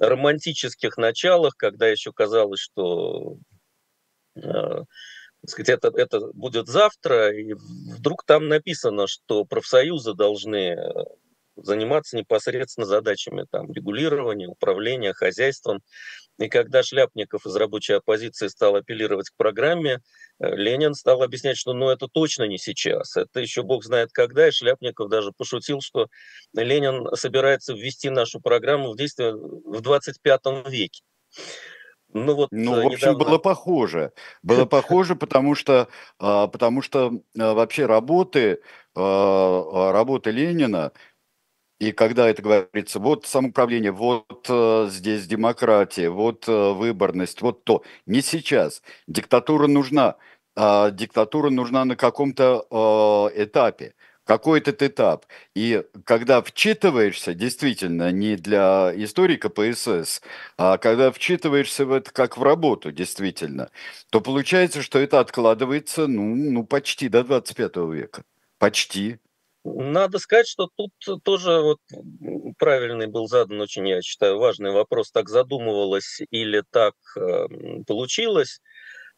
романтических 0.00 0.96
началах, 0.96 1.54
когда 1.56 1.86
еще 1.86 2.12
казалось, 2.12 2.58
что 2.58 3.38
Э, 3.53 3.53
сказать, 5.46 5.68
это, 5.68 5.92
это 5.96 6.20
будет 6.32 6.68
завтра, 6.68 7.32
и 7.32 7.54
вдруг 7.54 8.24
там 8.24 8.48
написано, 8.48 9.06
что 9.06 9.44
профсоюзы 9.44 10.14
должны 10.14 10.74
э, 10.74 10.88
заниматься 11.56 12.16
непосредственно 12.16 12.86
задачами 12.86 13.46
там, 13.50 13.72
регулирования, 13.72 14.48
управления 14.48 15.12
хозяйством. 15.12 15.82
И 16.38 16.48
когда 16.48 16.82
Шляпников 16.82 17.46
из 17.46 17.54
рабочей 17.54 17.94
оппозиции 17.94 18.48
стал 18.48 18.74
апеллировать 18.76 19.30
к 19.30 19.36
программе, 19.36 20.00
э, 20.40 20.56
Ленин 20.56 20.94
стал 20.94 21.22
объяснять, 21.22 21.56
что 21.56 21.72
ну 21.74 21.90
это 21.90 22.08
точно 22.08 22.44
не 22.44 22.58
сейчас, 22.58 23.16
это 23.16 23.40
еще 23.40 23.62
бог 23.62 23.84
знает 23.84 24.10
когда, 24.12 24.48
и 24.48 24.52
Шляпников 24.52 25.08
даже 25.08 25.32
пошутил, 25.32 25.80
что 25.80 26.08
Ленин 26.54 27.14
собирается 27.14 27.74
ввести 27.74 28.10
нашу 28.10 28.40
программу 28.40 28.92
в 28.92 28.96
действие 28.96 29.34
в 29.34 29.80
25 29.80 30.40
веке. 30.68 31.02
Ну, 32.14 32.34
вот 32.36 32.48
ну, 32.52 32.74
в 32.80 32.86
общем, 32.86 33.08
недавно... 33.10 33.24
было 33.24 33.38
похоже. 33.38 34.12
Было 34.44 34.66
похоже, 34.66 35.16
потому 35.16 35.56
что, 35.56 35.88
а, 36.20 36.46
потому 36.46 36.80
что 36.80 37.12
а, 37.36 37.54
вообще 37.54 37.86
работы, 37.86 38.60
а, 38.94 39.92
работы 39.92 40.30
Ленина, 40.30 40.92
и 41.80 41.90
когда 41.90 42.28
это 42.28 42.40
говорится, 42.40 43.00
вот 43.00 43.26
самоуправление, 43.26 43.90
вот 43.90 44.48
здесь 44.92 45.26
демократия, 45.26 46.08
вот 46.08 46.46
выборность, 46.46 47.42
вот 47.42 47.64
то. 47.64 47.82
Не 48.06 48.22
сейчас. 48.22 48.80
Диктатура 49.08 49.66
нужна. 49.66 50.14
Диктатура 50.56 51.50
нужна 51.50 51.84
на 51.84 51.96
каком-то 51.96 53.30
этапе 53.34 53.94
какой 54.24 54.60
этот 54.60 54.82
этап. 54.82 55.26
И 55.54 55.84
когда 56.04 56.42
вчитываешься, 56.42 57.34
действительно, 57.34 58.10
не 58.10 58.36
для 58.36 58.92
историка 58.96 59.50
ПСС, 59.50 60.22
а 60.56 60.78
когда 60.78 61.12
вчитываешься 61.12 61.86
в 61.86 61.92
это 61.92 62.10
как 62.12 62.36
в 62.36 62.42
работу, 62.42 62.92
действительно, 62.92 63.70
то 64.10 64.20
получается, 64.20 64.82
что 64.82 64.98
это 64.98 65.20
откладывается, 65.20 66.06
ну, 66.06 66.34
ну 66.34 66.64
почти 66.64 67.08
до 67.08 67.22
25 67.24 67.76
века. 67.92 68.24
Почти. 68.58 69.18
Надо 69.64 70.18
сказать, 70.18 70.46
что 70.46 70.68
тут 70.76 70.92
тоже 71.22 71.60
вот 71.62 71.78
правильный 72.58 73.06
был 73.06 73.28
задан 73.28 73.60
очень, 73.62 73.88
я 73.88 74.02
считаю, 74.02 74.38
важный 74.38 74.72
вопрос, 74.72 75.10
так 75.10 75.30
задумывалось 75.30 76.20
или 76.30 76.62
так 76.70 76.94
э, 77.16 77.46
получилось. 77.86 78.60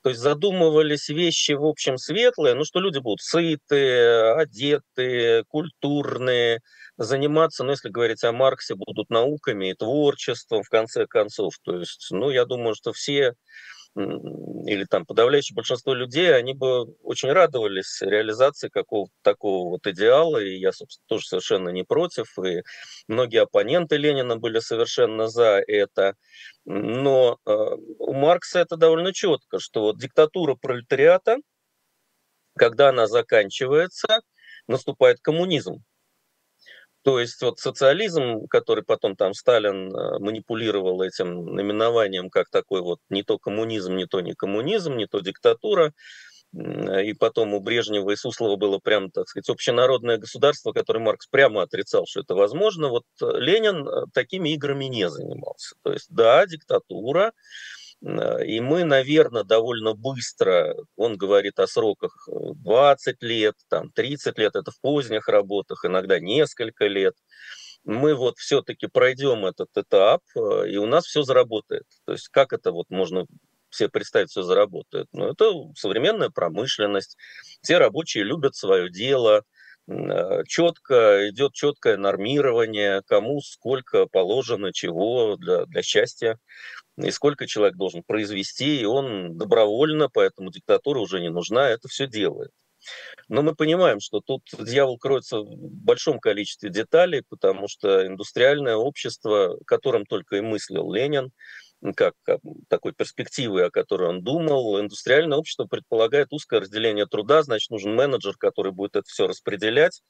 То 0.07 0.11
есть 0.11 0.23
задумывались 0.23 1.09
вещи, 1.09 1.51
в 1.51 1.65
общем, 1.65 1.99
светлые, 1.99 2.55
ну, 2.55 2.65
что 2.65 2.79
люди 2.79 3.01
будут 3.01 3.21
сытые, 3.23 4.35
одетые, 4.37 5.43
культурные, 5.49 6.61
заниматься, 6.97 7.65
ну, 7.65 7.73
если 7.73 7.89
говорить 7.89 8.23
о 8.23 8.31
Марксе, 8.31 8.77
будут 8.77 9.11
науками 9.11 9.71
и 9.71 9.75
творчеством, 9.75 10.63
в 10.63 10.69
конце 10.69 11.07
концов. 11.09 11.55
То 11.65 11.81
есть, 11.81 12.07
ну, 12.13 12.31
я 12.31 12.45
думаю, 12.45 12.77
что 12.77 12.93
все 12.93 13.35
или 13.97 14.85
там 14.85 15.07
подавляющее 15.07 15.55
большинство 15.55 15.95
людей, 15.95 16.35
они 16.35 16.53
бы 16.53 16.85
очень 17.03 17.33
радовались 17.33 18.03
реализации 18.03 18.69
какого-то 18.69 19.13
такого 19.23 19.71
вот 19.71 19.87
идеала, 19.87 20.39
и 20.39 20.59
я, 20.59 20.73
собственно, 20.73 21.05
тоже 21.07 21.27
совершенно 21.27 21.71
не 21.71 21.83
против, 21.83 22.39
и 22.39 22.63
многие 23.09 23.43
оппоненты 23.43 23.97
Ленина 23.97 24.37
были 24.37 24.59
совершенно 24.59 25.29
за 25.29 25.63
это. 25.67 26.15
Но 26.67 27.39
э, 27.47 27.53
у 27.99 28.13
Маркса 28.13 28.59
это 28.59 28.77
довольно 28.77 29.15
четко, 29.15 29.59
что 29.59 29.83
вот 29.83 29.99
диктатура 29.99 30.57
пролетариата, 30.57 31.39
когда 32.55 32.91
она 32.91 33.07
заканчивается, 33.07 34.21
наступает 34.69 35.21
коммунизм. 35.21 35.83
То 37.07 37.21
есть 37.21 37.41
вот 37.41 37.61
социализм, 37.61 38.49
который 38.51 38.83
потом 38.83 39.15
там 39.15 39.33
Сталин 39.33 39.95
э, 39.95 40.19
манипулировал 40.19 41.03
этим 41.03 41.55
наименованием 41.55 42.31
как 42.31 42.51
такой 42.51 42.81
вот 42.81 42.99
не 43.11 43.23
то 43.23 43.39
коммунизм, 43.39 43.95
не 43.95 44.07
то 44.07 44.21
не 44.21 44.35
коммунизм, 44.35 44.97
не 44.97 45.07
то 45.07 45.21
диктатура, 45.21 45.93
и 46.53 47.13
потом 47.13 47.55
у 47.55 47.61
Брежнева 47.61 48.11
и 48.11 48.17
Суслова 48.17 48.57
было 48.57 48.79
прям, 48.79 49.13
так 49.13 49.29
сказать, 49.29 49.49
общенародное 49.51 50.17
государство, 50.17 50.73
которое 50.73 50.99
Маркс 50.99 51.29
прямо 51.29 51.63
отрицал, 51.63 52.07
что 52.09 52.23
это 52.23 52.35
возможно. 52.35 52.89
Вот 52.89 53.05
Ленин 53.21 53.87
такими 54.13 54.55
играми 54.55 54.87
не 54.87 55.09
занимался. 55.09 55.77
То 55.85 55.93
есть, 55.93 56.09
да, 56.11 56.45
диктатура, 56.47 57.33
и 58.03 58.61
мы, 58.61 58.85
наверное, 58.85 59.43
довольно 59.43 59.95
быстро, 59.95 60.77
он 60.97 61.17
говорит 61.17 61.59
о 61.59 61.67
сроках 61.67 62.29
20 62.29 63.23
лет, 63.23 63.55
там 63.69 63.91
30 63.91 64.39
лет, 64.39 64.55
это 64.55 64.71
в 64.71 64.81
поздних 64.81 65.29
работах, 65.29 65.85
иногда 65.85 66.21
несколько 66.21 66.87
лет. 66.87 67.15
Мы 67.85 68.15
вот 68.15 68.37
все-таки 68.39 68.87
пройдем 68.89 69.47
этот 69.47 69.69
этап, 69.77 70.21
э, 70.35 70.69
и 70.69 70.77
у 70.77 70.87
нас 70.87 71.07
все 71.07 71.23
заработает. 71.23 71.85
То 72.05 72.13
есть 72.13 72.29
как 72.29 72.53
это 72.53 72.73
вот 72.73 72.91
можно 72.91 73.27
себе 73.71 73.89
представить, 73.89 74.31
все 74.31 74.43
заработает? 74.43 75.07
Ну, 75.13 75.31
это 75.31 75.53
современная 75.77 76.31
промышленность. 76.31 77.17
Все 77.63 77.79
рабочие 77.79 78.25
любят 78.25 78.57
свое 78.57 78.91
дело, 78.91 79.45
э, 79.89 80.43
четко 80.49 81.29
идет 81.31 81.53
четкое 81.53 81.97
нормирование, 81.97 83.03
кому 83.07 83.41
сколько 83.41 84.07
положено, 84.07 84.73
чего 84.73 85.37
для, 85.37 85.65
для 85.67 85.83
счастья 85.83 86.39
и 86.97 87.11
сколько 87.11 87.47
человек 87.47 87.77
должен 87.77 88.03
произвести, 88.03 88.81
и 88.81 88.85
он 88.85 89.37
добровольно, 89.37 90.09
поэтому 90.09 90.51
диктатура 90.51 90.99
уже 91.01 91.21
не 91.21 91.31
нужна, 91.31 91.69
это 91.69 91.89
все 91.89 92.07
делает. 92.07 92.51
Но 93.29 93.43
мы 93.43 93.55
понимаем, 93.55 94.01
что 94.01 94.21
тут 94.21 94.43
дьявол 94.59 94.99
кроется 94.99 95.39
в 95.41 95.57
большом 95.57 96.21
количестве 96.21 96.71
деталей, 96.71 97.23
потому 97.29 97.69
что 97.69 98.07
индустриальное 98.07 98.77
общество, 98.77 99.59
которым 99.67 100.07
только 100.07 100.37
и 100.37 100.41
мыслил 100.41 100.93
Ленин, 100.93 101.33
как, 101.95 102.15
как 102.23 102.41
такой 102.69 102.93
перспективы, 102.93 103.65
о 103.65 103.71
которой 103.71 104.09
он 104.09 104.23
думал. 104.23 104.81
Индустриальное 104.81 105.39
общество 105.39 105.65
предполагает 105.65 106.29
узкое 106.33 106.61
разделение 106.61 107.07
труда, 107.07 107.43
значит, 107.43 107.71
нужен 107.71 107.95
менеджер, 107.95 108.37
который 108.39 108.73
будет 108.73 108.97
это 108.97 109.07
все 109.07 109.27
распределять. 109.27 110.03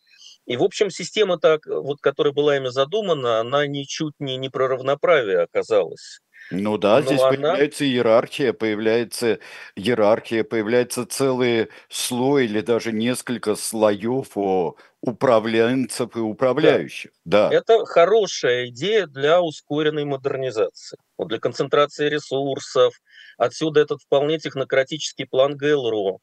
И, 0.47 0.57
в 0.57 0.63
общем, 0.63 0.91
система, 0.91 1.39
так, 1.39 1.67
вот, 1.67 2.01
которая 2.01 2.33
была 2.33 2.57
ими 2.57 2.69
задумана, 2.69 3.41
она 3.41 3.67
ничуть 3.67 4.15
не, 4.19 4.37
не 4.37 4.49
про 4.49 4.69
равноправие 4.69 5.41
оказалась. 5.41 6.21
Ну 6.51 6.79
да, 6.79 7.03
здесь 7.03 7.21
она... 7.21 7.31
появляется 7.31 7.85
иерархия, 7.85 8.53
появляется 8.53 9.41
иерархия, 9.75 10.45
появляется 10.45 11.05
целый 11.05 11.69
слой 11.89 12.45
или 12.45 12.61
даже 12.61 12.93
несколько 12.93 13.57
слоев 13.57 14.37
о 14.37 14.77
управленцев 15.01 16.17
и 16.17 16.21
управляющих. 16.21 17.11
Да. 17.25 17.49
да. 17.49 17.57
Это 17.57 17.85
хорошая 17.85 18.69
идея 18.69 19.07
для 19.07 19.41
ускоренной 19.43 20.05
модернизации, 20.05 20.99
вот 21.19 21.29
для 21.29 21.41
концентрации 21.41 22.09
ресурсов. 22.09 22.95
Отсюда 23.39 23.81
этот 23.81 24.03
вполне 24.03 24.39
технократический 24.39 25.27
план 25.27 25.57
ГЛРО, 25.57 26.19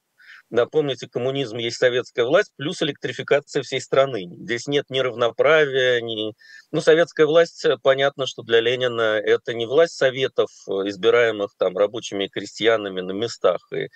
Напомните, 0.53 1.09
коммунизм 1.09 1.57
есть 1.57 1.77
советская 1.77 2.25
власть, 2.25 2.51
плюс 2.57 2.79
электрификация 2.83 3.63
всей 3.63 3.81
страны. 3.81 4.29
Здесь 4.37 4.67
нет 4.67 4.85
ни 4.91 4.99
равноправия, 4.99 5.99
ни... 5.99 6.35
Ну, 6.71 6.79
советская 6.79 7.25
власть, 7.25 7.65
э, 7.65 7.77
понятно, 7.81 8.27
что 8.27 8.43
для 8.43 8.61
Ленина 8.61 9.17
это 9.17 9.55
не 9.55 9.65
власть 9.65 9.95
советов, 9.95 10.51
э, 10.67 10.89
избираемых 10.89 11.55
там 11.57 11.75
рабочими 11.75 12.25
и 12.25 12.29
крестьянами 12.29 13.01
на 13.01 13.13
местах, 13.13 13.67
и 13.73 13.87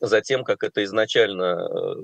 затем, 0.00 0.42
как 0.42 0.64
это 0.64 0.82
изначально 0.82 1.68
э, 1.70 1.94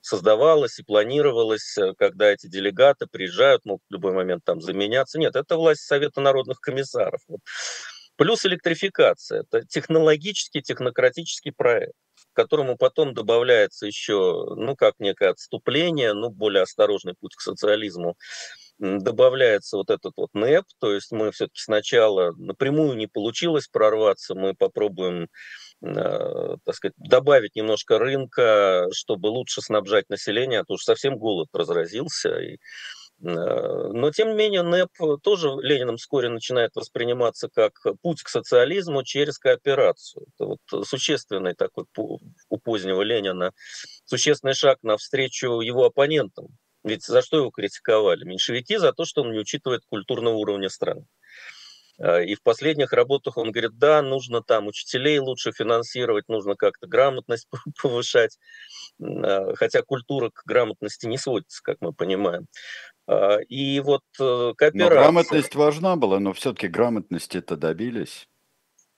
создавалось 0.00 0.80
и 0.80 0.82
планировалось, 0.82 1.78
когда 1.96 2.32
эти 2.32 2.48
делегаты 2.48 3.06
приезжают, 3.06 3.64
могут 3.64 3.84
в 3.88 3.92
любой 3.92 4.14
момент 4.14 4.42
там 4.44 4.60
заменяться. 4.60 5.20
Нет, 5.20 5.36
это 5.36 5.56
власть 5.56 5.82
Совета 5.82 6.20
народных 6.20 6.58
комиссаров. 6.58 7.20
Плюс 8.16 8.44
электрификация. 8.46 9.42
Это 9.42 9.64
технологический, 9.64 10.60
технократический 10.60 11.52
проект 11.52 11.94
которому 12.34 12.76
потом 12.76 13.14
добавляется 13.14 13.86
еще, 13.86 14.54
ну, 14.56 14.76
как 14.76 14.94
некое 15.00 15.30
отступление, 15.30 16.14
ну, 16.14 16.30
более 16.30 16.62
осторожный 16.64 17.14
путь 17.20 17.34
к 17.36 17.40
социализму, 17.40 18.16
добавляется 18.78 19.76
вот 19.76 19.90
этот 19.90 20.12
вот 20.16 20.30
НЭП, 20.34 20.66
то 20.80 20.92
есть 20.92 21.12
мы 21.12 21.30
все-таки 21.32 21.60
сначала 21.60 22.32
напрямую 22.36 22.96
не 22.96 23.06
получилось 23.06 23.68
прорваться, 23.68 24.34
мы 24.34 24.54
попробуем, 24.54 25.28
э, 25.82 26.56
так 26.64 26.74
сказать, 26.74 26.94
добавить 26.98 27.56
немножко 27.56 27.98
рынка, 27.98 28.88
чтобы 28.92 29.28
лучше 29.28 29.62
снабжать 29.62 30.08
население, 30.10 30.60
а 30.60 30.64
то 30.64 30.74
уж 30.74 30.82
совсем 30.82 31.18
голод 31.18 31.48
разразился, 31.52 32.38
и 32.40 32.58
но, 33.24 34.10
тем 34.10 34.28
не 34.28 34.34
менее, 34.34 34.62
НЭП 34.62 34.90
тоже 35.22 35.48
Лениным 35.60 35.96
вскоре 35.96 36.28
начинает 36.28 36.74
восприниматься 36.74 37.48
как 37.48 37.80
путь 38.02 38.22
к 38.22 38.28
социализму 38.28 39.02
через 39.02 39.38
кооперацию. 39.38 40.26
Это 40.34 40.46
вот 40.46 40.86
существенный 40.86 41.54
такой 41.54 41.86
у 41.96 42.58
позднего 42.58 43.00
Ленина, 43.02 43.52
существенный 44.04 44.54
шаг 44.54 44.78
навстречу 44.82 45.60
его 45.60 45.86
оппонентам. 45.86 46.48
Ведь 46.82 47.04
за 47.04 47.22
что 47.22 47.38
его 47.38 47.50
критиковали? 47.50 48.24
Меньшевики 48.24 48.76
за 48.76 48.92
то, 48.92 49.06
что 49.06 49.22
он 49.22 49.32
не 49.32 49.38
учитывает 49.38 49.82
культурного 49.88 50.34
уровня 50.34 50.68
страны. 50.68 51.06
Э, 51.98 52.24
и 52.24 52.34
в 52.34 52.42
последних 52.42 52.92
работах 52.92 53.36
он 53.36 53.52
говорит, 53.52 53.78
да, 53.78 54.02
нужно 54.02 54.42
там 54.42 54.66
учителей 54.66 55.18
лучше 55.18 55.52
финансировать, 55.52 56.28
нужно 56.28 56.56
как-то 56.56 56.86
грамотность 56.86 57.48
повышать, 57.82 58.38
э, 59.00 59.54
хотя 59.54 59.82
культура 59.82 60.30
к 60.30 60.42
грамотности 60.44 61.06
не 61.06 61.18
сводится, 61.18 61.62
как 61.62 61.78
мы 61.80 61.92
понимаем. 61.92 62.46
Э, 63.06 63.42
и 63.48 63.80
вот 63.80 64.02
кооперация... 64.16 64.72
Но 64.74 64.88
грамотность 64.88 65.54
важна 65.54 65.96
была, 65.96 66.18
но 66.20 66.32
все-таки 66.32 66.68
грамотности-то 66.68 67.56
добились. 67.56 68.28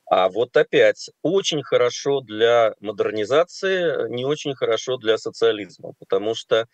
А 0.08 0.28
вот 0.28 0.56
опять, 0.56 1.10
очень 1.22 1.64
хорошо 1.64 2.20
для 2.20 2.74
модернизации, 2.78 4.08
не 4.08 4.24
очень 4.24 4.54
хорошо 4.54 4.98
для 4.98 5.18
социализма, 5.18 5.94
потому 5.98 6.36
что 6.36 6.68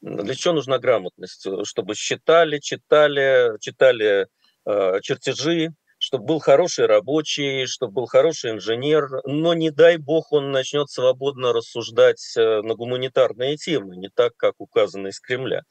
для 0.00 0.36
чего 0.36 0.54
нужна 0.54 0.78
грамотность? 0.78 1.48
Чтобы 1.64 1.96
считали, 1.96 2.58
читали, 2.58 3.58
читали 3.58 4.28
Э, 4.66 4.98
чертежи, 5.00 5.70
чтобы 5.98 6.24
был 6.24 6.38
хороший 6.40 6.86
рабочий, 6.86 7.66
чтобы 7.66 7.92
был 7.92 8.06
хороший 8.06 8.50
инженер, 8.50 9.08
но 9.24 9.54
не 9.54 9.70
дай 9.70 9.96
бог 9.96 10.32
он 10.32 10.50
начнет 10.50 10.90
свободно 10.90 11.52
рассуждать 11.52 12.34
э, 12.36 12.62
на 12.62 12.74
гуманитарные 12.74 13.56
темы, 13.56 13.96
не 13.96 14.08
так, 14.08 14.36
как 14.36 14.54
указано 14.58 15.08
из 15.08 15.20
Кремля 15.20 15.62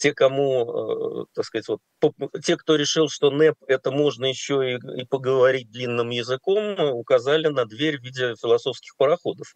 те, 0.00 0.14
кому, 0.14 1.22
э, 1.22 1.24
так 1.34 1.44
сказать, 1.44 1.68
вот, 1.68 1.80
те, 2.42 2.56
кто 2.56 2.76
решил, 2.76 3.10
что 3.10 3.30
НЭП 3.30 3.56
это 3.66 3.90
можно 3.90 4.24
еще 4.24 4.72
и, 4.72 5.00
и 5.02 5.04
поговорить 5.04 5.70
длинным 5.70 6.08
языком, 6.08 6.80
указали 6.80 7.48
на 7.48 7.66
дверь 7.66 7.98
в 7.98 8.02
виде 8.02 8.34
философских 8.40 8.96
пароходов. 8.96 9.54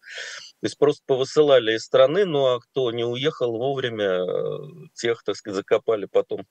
То 0.61 0.65
есть 0.67 0.77
просто 0.77 1.01
повысылали 1.07 1.73
из 1.73 1.83
страны, 1.83 2.25
ну 2.25 2.45
а 2.45 2.59
кто 2.59 2.91
не 2.91 3.03
уехал 3.03 3.57
вовремя, 3.57 4.05
э, 4.05 4.57
тех, 4.93 5.23
так 5.23 5.35
сказать, 5.35 5.57
закопали 5.57 6.05
потом 6.05 6.45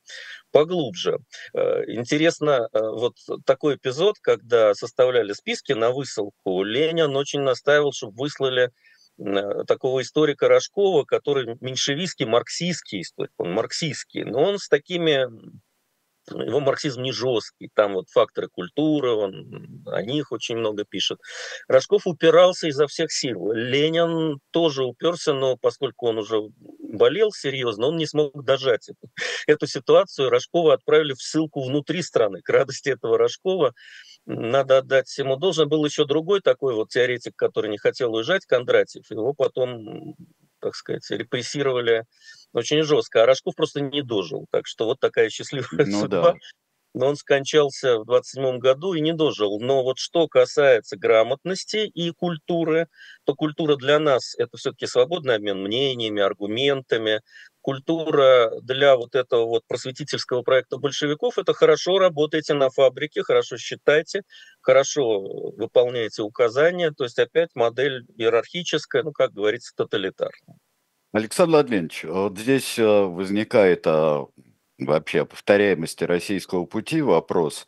поглубже. 0.50 1.18
Э, 1.54 1.84
интересно, 1.86 2.68
вот 2.72 3.14
такой 3.46 3.76
эпизод, 3.76 4.16
когда 4.20 4.74
составляли 4.74 5.32
списки 5.34 5.72
на 5.72 5.90
высылку, 5.90 6.64
Ленин 6.64 7.14
очень 7.14 7.42
настаивал, 7.42 7.92
чтобы 7.92 8.14
выслали 8.16 8.72
такого 9.66 10.02
историка 10.02 10.48
Рожкова, 10.48 11.04
который 11.04 11.56
меньшевистский, 11.60 12.26
марксистский 12.26 13.02
историк, 13.02 13.32
он 13.38 13.52
марксистский, 13.52 14.24
но 14.24 14.42
он 14.42 14.58
с 14.58 14.68
такими 14.68 15.28
его 16.30 16.60
марксизм 16.60 17.02
не 17.02 17.12
жесткий, 17.12 17.70
там 17.74 17.94
вот 17.94 18.08
факторы 18.08 18.48
культуры, 18.48 19.10
он 19.10 19.84
о 19.86 20.02
них 20.02 20.32
очень 20.32 20.56
много 20.56 20.84
пишет. 20.84 21.18
Рожков 21.68 22.06
упирался 22.06 22.68
изо 22.68 22.86
всех 22.86 23.12
сил. 23.12 23.52
Ленин 23.52 24.38
тоже 24.50 24.84
уперся, 24.84 25.34
но 25.34 25.56
поскольку 25.56 26.08
он 26.08 26.18
уже 26.18 26.40
болел 26.80 27.30
серьезно, 27.32 27.88
он 27.88 27.96
не 27.96 28.06
смог 28.06 28.44
дожать 28.44 28.88
эту, 28.88 29.10
эту 29.46 29.66
ситуацию. 29.66 30.30
Рожкова 30.30 30.74
отправили 30.74 31.12
в 31.12 31.20
ссылку 31.20 31.62
внутри 31.62 32.02
страны. 32.02 32.40
К 32.42 32.48
радости 32.48 32.88
этого 32.88 33.18
Рожкова 33.18 33.74
надо 34.26 34.78
отдать 34.78 35.16
ему 35.18 35.36
должен. 35.36 35.68
Был 35.68 35.84
еще 35.84 36.06
другой 36.06 36.40
такой 36.40 36.74
вот 36.74 36.88
теоретик, 36.88 37.36
который 37.36 37.70
не 37.70 37.78
хотел 37.78 38.14
уезжать, 38.14 38.46
Кондратьев. 38.46 39.10
Его 39.10 39.34
потом, 39.34 40.14
так 40.60 40.74
сказать, 40.74 41.08
репрессировали 41.10 42.04
очень 42.52 42.82
жестко. 42.82 43.22
А 43.22 43.26
Рожков 43.26 43.54
просто 43.54 43.80
не 43.80 44.02
дожил. 44.02 44.46
Так 44.50 44.66
что 44.66 44.86
вот 44.86 45.00
такая 45.00 45.28
счастливая 45.28 45.86
ну, 45.86 46.00
судьба. 46.00 46.32
Да. 46.32 46.34
Но 46.94 47.08
он 47.08 47.16
скончался 47.16 47.98
в 47.98 48.06
27 48.06 48.58
году 48.58 48.94
и 48.94 49.00
не 49.00 49.12
дожил. 49.12 49.58
Но 49.60 49.82
вот 49.82 49.98
что 49.98 50.28
касается 50.28 50.96
грамотности 50.96 51.88
и 51.88 52.10
культуры, 52.12 52.86
то 53.24 53.34
культура 53.34 53.76
для 53.76 53.98
нас 53.98 54.34
это 54.38 54.56
все-таки 54.56 54.86
свободный 54.86 55.34
обмен 55.34 55.60
мнениями, 55.60 56.22
аргументами, 56.22 57.20
культура 57.64 58.60
для 58.60 58.94
вот 58.94 59.14
этого 59.14 59.46
вот 59.46 59.62
просветительского 59.66 60.42
проекта 60.42 60.76
большевиков, 60.76 61.38
это 61.38 61.54
хорошо 61.54 61.98
работаете 61.98 62.52
на 62.52 62.68
фабрике, 62.68 63.22
хорошо 63.22 63.56
считайте, 63.56 64.20
хорошо 64.60 65.20
выполняете 65.56 66.20
указания, 66.22 66.90
то 66.90 67.04
есть 67.04 67.18
опять 67.18 67.48
модель 67.54 68.04
иерархическая, 68.18 69.02
ну, 69.02 69.12
как 69.12 69.32
говорится, 69.32 69.72
тоталитарная. 69.74 70.58
Александр 71.12 71.52
Владимирович, 71.52 72.04
вот 72.04 72.38
здесь 72.38 72.78
э, 72.78 72.84
возникает 72.84 73.86
а, 73.86 74.26
вообще 74.78 75.24
повторяемости 75.24 76.04
российского 76.04 76.66
пути 76.66 77.00
вопрос. 77.00 77.66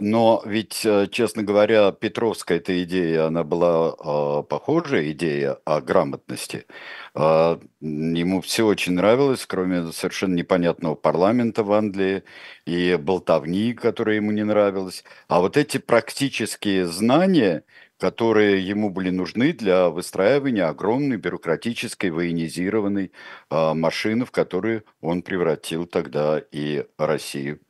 Но 0.00 0.42
ведь, 0.44 0.84
э, 0.84 1.06
честно 1.10 1.42
говоря, 1.42 1.92
Петровская 1.92 2.58
эта 2.58 2.82
идея, 2.84 3.26
она 3.26 3.44
была 3.44 3.94
э, 3.98 4.42
похожая 4.48 5.12
идея 5.12 5.58
о 5.64 5.80
грамотности. 5.80 6.66
Э, 7.14 7.58
ему 7.80 8.40
все 8.40 8.66
очень 8.66 8.94
нравилось, 8.94 9.46
кроме 9.46 9.92
совершенно 9.92 10.34
непонятного 10.34 10.94
парламента 10.94 11.62
в 11.62 11.72
Англии 11.72 12.24
и 12.66 12.96
болтовни, 12.96 13.74
которая 13.74 14.16
ему 14.16 14.32
не 14.32 14.44
нравилась. 14.44 15.04
А 15.28 15.40
вот 15.40 15.56
эти 15.56 15.78
практические 15.78 16.86
знания, 16.86 17.64
которые 17.98 18.66
ему 18.66 18.90
были 18.90 19.10
нужны 19.10 19.52
для 19.52 19.88
выстраивания 19.88 20.68
огромной 20.68 21.16
бюрократической 21.16 22.10
военизированной 22.10 23.12
э, 23.50 23.74
машины, 23.74 24.24
в 24.24 24.30
которую 24.30 24.84
он 25.00 25.22
превратил 25.22 25.86
тогда 25.86 26.42
и 26.50 26.86
Россию. 26.98 27.60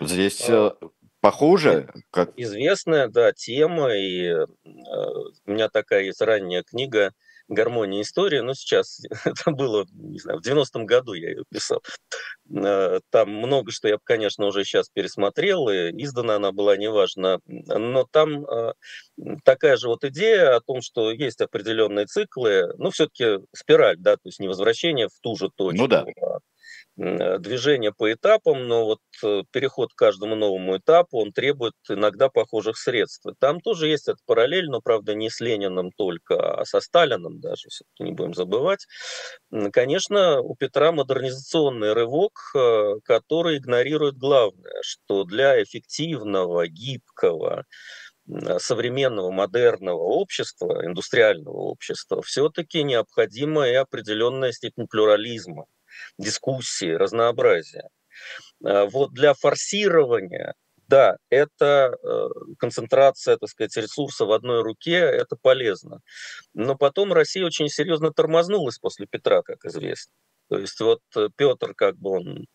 Здесь 0.00 0.44
э, 0.48 0.72
Похоже, 1.22 1.88
как... 2.10 2.32
Известная, 2.36 3.06
да, 3.06 3.32
тема, 3.32 3.94
и 3.94 4.24
э, 4.24 4.44
у 4.64 5.50
меня 5.50 5.68
такая 5.68 6.02
есть 6.02 6.20
ранняя 6.20 6.64
книга 6.64 7.12
«Гармония 7.46 8.02
истории», 8.02 8.40
но 8.40 8.54
сейчас 8.54 9.00
это 9.24 9.52
было, 9.52 9.86
не 9.92 10.18
знаю, 10.18 10.40
в 10.40 10.44
90-м 10.44 10.84
году 10.84 11.12
я 11.12 11.30
ее 11.30 11.44
писал. 11.48 11.80
Э, 12.52 12.98
там 13.10 13.30
много 13.30 13.70
что 13.70 13.86
я, 13.86 13.98
конечно, 14.02 14.46
уже 14.46 14.64
сейчас 14.64 14.88
пересмотрел, 14.88 15.68
и 15.68 15.92
издана 16.02 16.34
она 16.34 16.50
была, 16.50 16.76
неважно, 16.76 17.38
но 17.46 18.04
там 18.10 18.44
э, 18.44 18.72
такая 19.44 19.76
же 19.76 19.86
вот 19.86 20.02
идея 20.02 20.56
о 20.56 20.60
том, 20.60 20.82
что 20.82 21.12
есть 21.12 21.40
определенные 21.40 22.06
циклы, 22.06 22.74
ну, 22.78 22.90
все-таки 22.90 23.38
спираль, 23.54 23.96
да, 23.96 24.16
то 24.16 24.26
есть 24.26 24.40
не 24.40 24.48
возвращение 24.48 25.06
в 25.06 25.20
ту 25.20 25.36
же 25.36 25.50
точку, 25.54 25.82
ну, 25.82 25.86
да. 25.86 26.04
а 26.20 26.38
движение 26.96 27.92
по 27.92 28.12
этапам, 28.12 28.68
но 28.68 28.84
вот 28.84 28.98
э, 29.24 29.42
переход 29.50 29.92
к 29.92 29.96
каждому 29.96 30.36
новому 30.36 30.76
этапу, 30.76 31.20
он 31.20 31.32
требует 31.32 31.74
иногда 31.88 32.28
похожих 32.28 32.76
средств. 32.76 33.26
Там 33.38 33.60
тоже 33.60 33.88
есть 33.88 34.08
это 34.08 34.18
параллель, 34.26 34.68
но, 34.68 34.80
правда, 34.82 35.14
не 35.14 35.30
с 35.30 35.40
Лениным 35.40 35.90
только, 35.92 36.60
а 36.60 36.64
со 36.66 36.80
Сталином 36.80 37.40
даже, 37.40 37.68
все-таки 37.70 38.04
не 38.04 38.12
будем 38.12 38.34
забывать. 38.34 38.86
Конечно, 39.72 40.40
у 40.40 40.54
Петра 40.54 40.92
модернизационный 40.92 41.94
рывок, 41.94 42.32
э, 42.54 42.94
который 43.04 43.56
игнорирует 43.56 44.18
главное, 44.18 44.80
что 44.82 45.24
для 45.24 45.62
эффективного, 45.62 46.68
гибкого, 46.68 47.64
современного 48.58 49.30
модерного 49.30 50.00
общества, 50.00 50.86
индустриального 50.86 51.56
общества, 51.56 52.22
все-таки 52.22 52.82
необходима 52.84 53.68
и 53.68 53.74
определенная 53.74 54.52
степень 54.52 54.86
плюрализма 54.86 55.66
дискуссии, 56.18 56.92
разнообразия. 56.92 57.88
А, 58.64 58.86
вот 58.86 59.12
для 59.12 59.34
форсирования, 59.34 60.54
да, 60.88 61.16
это 61.30 61.96
э, 62.02 62.28
концентрация, 62.58 63.38
так 63.38 63.48
сказать, 63.48 63.76
ресурсов 63.76 64.28
в 64.28 64.32
одной 64.32 64.62
руке, 64.62 64.98
это 64.98 65.36
полезно. 65.40 66.00
Но 66.52 66.76
потом 66.76 67.12
Россия 67.12 67.46
очень 67.46 67.68
серьезно 67.68 68.12
тормознулась 68.12 68.78
после 68.78 69.06
Петра, 69.06 69.42
как 69.42 69.64
известно. 69.64 70.12
То 70.50 70.58
есть 70.58 70.78
вот 70.80 71.00
э, 71.16 71.28
Петр 71.34 71.74
как 71.74 71.96
бы 71.96 72.10
он 72.10 72.46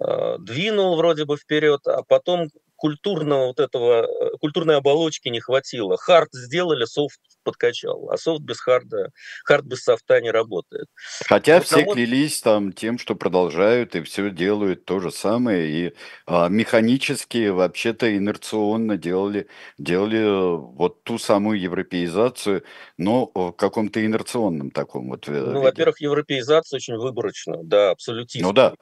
э, 0.00 0.36
двинул 0.40 0.96
вроде 0.96 1.26
бы 1.26 1.36
вперед, 1.36 1.80
а 1.86 2.02
потом 2.02 2.48
культурного 2.76 3.46
вот 3.48 3.60
этого, 3.60 4.04
э, 4.04 4.36
культурной 4.40 4.76
оболочки 4.76 5.28
не 5.28 5.40
хватило. 5.40 5.96
Хард 5.96 6.28
сделали, 6.32 6.84
софт 6.84 7.20
подкачал, 7.42 8.10
а 8.10 8.16
софт 8.18 8.42
без 8.42 8.60
харда, 8.60 9.10
хард 9.44 9.64
без 9.64 9.82
софта 9.82 10.20
не 10.20 10.30
работает. 10.30 10.88
Хотя 11.26 11.60
Потому... 11.60 11.82
все 11.82 11.92
клялись 11.92 12.40
там 12.42 12.72
тем, 12.72 12.98
что 12.98 13.14
продолжают 13.14 13.94
и 13.94 14.02
все 14.02 14.30
делают 14.30 14.84
то 14.84 14.98
же 15.00 15.10
самое, 15.10 15.68
и 15.68 15.94
а, 16.26 16.48
механически 16.48 17.48
вообще-то 17.48 18.14
инерционно 18.16 18.96
делали, 18.96 19.46
делали 19.78 20.18
э, 20.18 20.56
вот 20.56 21.04
ту 21.04 21.18
самую 21.18 21.60
европеизацию, 21.60 22.64
но 22.98 23.30
в 23.34 23.52
каком-то 23.52 24.04
инерционном 24.04 24.70
таком 24.70 25.08
вот 25.10 25.28
э, 25.28 25.32
Ну, 25.32 25.62
во-первых, 25.62 26.00
европеизация 26.00 26.76
очень 26.78 26.96
выборочна, 26.96 27.62
да, 27.62 27.90
абсолютно. 27.90 28.42
Ну 28.42 28.52
да. 28.52 28.74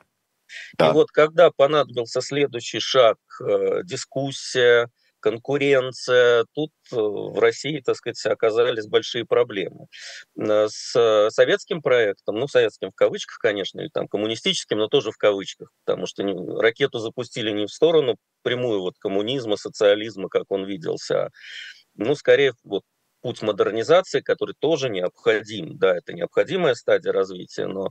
Да. 0.79 0.91
И 0.91 0.93
вот 0.93 1.11
когда 1.11 1.51
понадобился 1.51 2.21
следующий 2.21 2.81
шаг, 2.81 3.19
э, 3.41 3.83
дискуссия, 3.85 4.89
конкуренция, 5.21 6.45
тут 6.53 6.71
э, 6.93 6.97
в 6.97 7.39
России, 7.39 7.81
так 7.81 7.97
сказать, 7.97 8.27
оказались 8.27 8.87
большие 8.87 9.25
проблемы. 9.25 9.87
Э, 10.39 10.67
с 10.69 11.31
советским 11.31 11.81
проектом, 11.81 12.37
ну, 12.37 12.47
советским 12.47 12.91
в 12.91 12.95
кавычках, 12.95 13.39
конечно, 13.39 13.81
или 13.81 13.89
там 13.89 14.07
коммунистическим, 14.07 14.79
но 14.79 14.89
тоже 14.89 15.13
в 15.13 15.17
кавычках, 15.17 15.71
потому 15.87 16.07
что 16.07 16.23
ракету 16.61 16.99
запустили 16.99 17.51
не 17.53 17.67
в 17.67 17.73
сторону 17.73 18.17
прямую 18.43 18.83
вот 18.83 18.95
коммунизма, 18.99 19.57
социализма, 19.57 20.29
как 20.29 20.45
он 20.51 20.67
виделся, 20.67 21.27
а, 21.27 21.31
ну, 21.97 22.15
скорее 22.15 22.53
вот 22.65 22.83
путь 23.25 23.41
модернизации, 23.41 24.21
который 24.21 24.55
тоже 24.59 24.91
необходим. 24.91 25.79
Да, 25.79 25.97
это 25.97 26.13
необходимая 26.13 26.75
стадия 26.75 27.11
развития, 27.11 27.67
но 27.67 27.89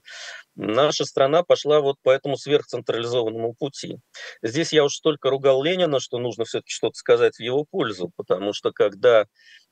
наша 0.55 1.05
страна 1.05 1.41
пошла 1.41 1.79
вот 1.81 1.95
по 2.03 2.11
этому 2.11 2.37
сверхцентрализованному 2.37 3.55
пути. 3.55 3.97
Здесь 4.43 4.71
я 4.71 4.83
уж 4.83 4.93
столько 4.93 5.31
ругал 5.31 5.63
Ленина, 5.63 5.99
что 5.99 6.19
нужно 6.19 6.45
все-таки 6.45 6.71
что-то 6.71 6.93
сказать 6.93 7.37
в 7.37 7.39
его 7.39 7.65
пользу, 7.65 8.11
потому 8.15 8.53
что 8.53 8.71
когда 8.71 9.25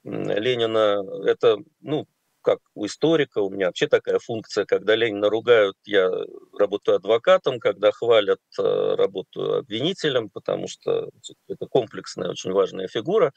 Ленина, 0.03 1.03
это, 1.27 1.57
ну, 1.79 2.07
как 2.41 2.57
у 2.73 2.87
историка, 2.87 3.37
у 3.39 3.51
меня 3.51 3.67
вообще 3.67 3.87
такая 3.87 4.17
функция, 4.17 4.65
когда 4.65 4.95
Ленина 4.95 5.29
ругают, 5.29 5.75
я 5.85 6.09
работаю 6.57 6.95
адвокатом, 6.95 7.59
когда 7.59 7.91
хвалят, 7.91 8.39
э, 8.59 8.95
работаю 8.95 9.59
обвинителем, 9.59 10.31
потому 10.31 10.67
что 10.67 11.11
это 11.47 11.67
комплексная, 11.67 12.31
очень 12.31 12.51
важная 12.51 12.87
фигура. 12.87 13.31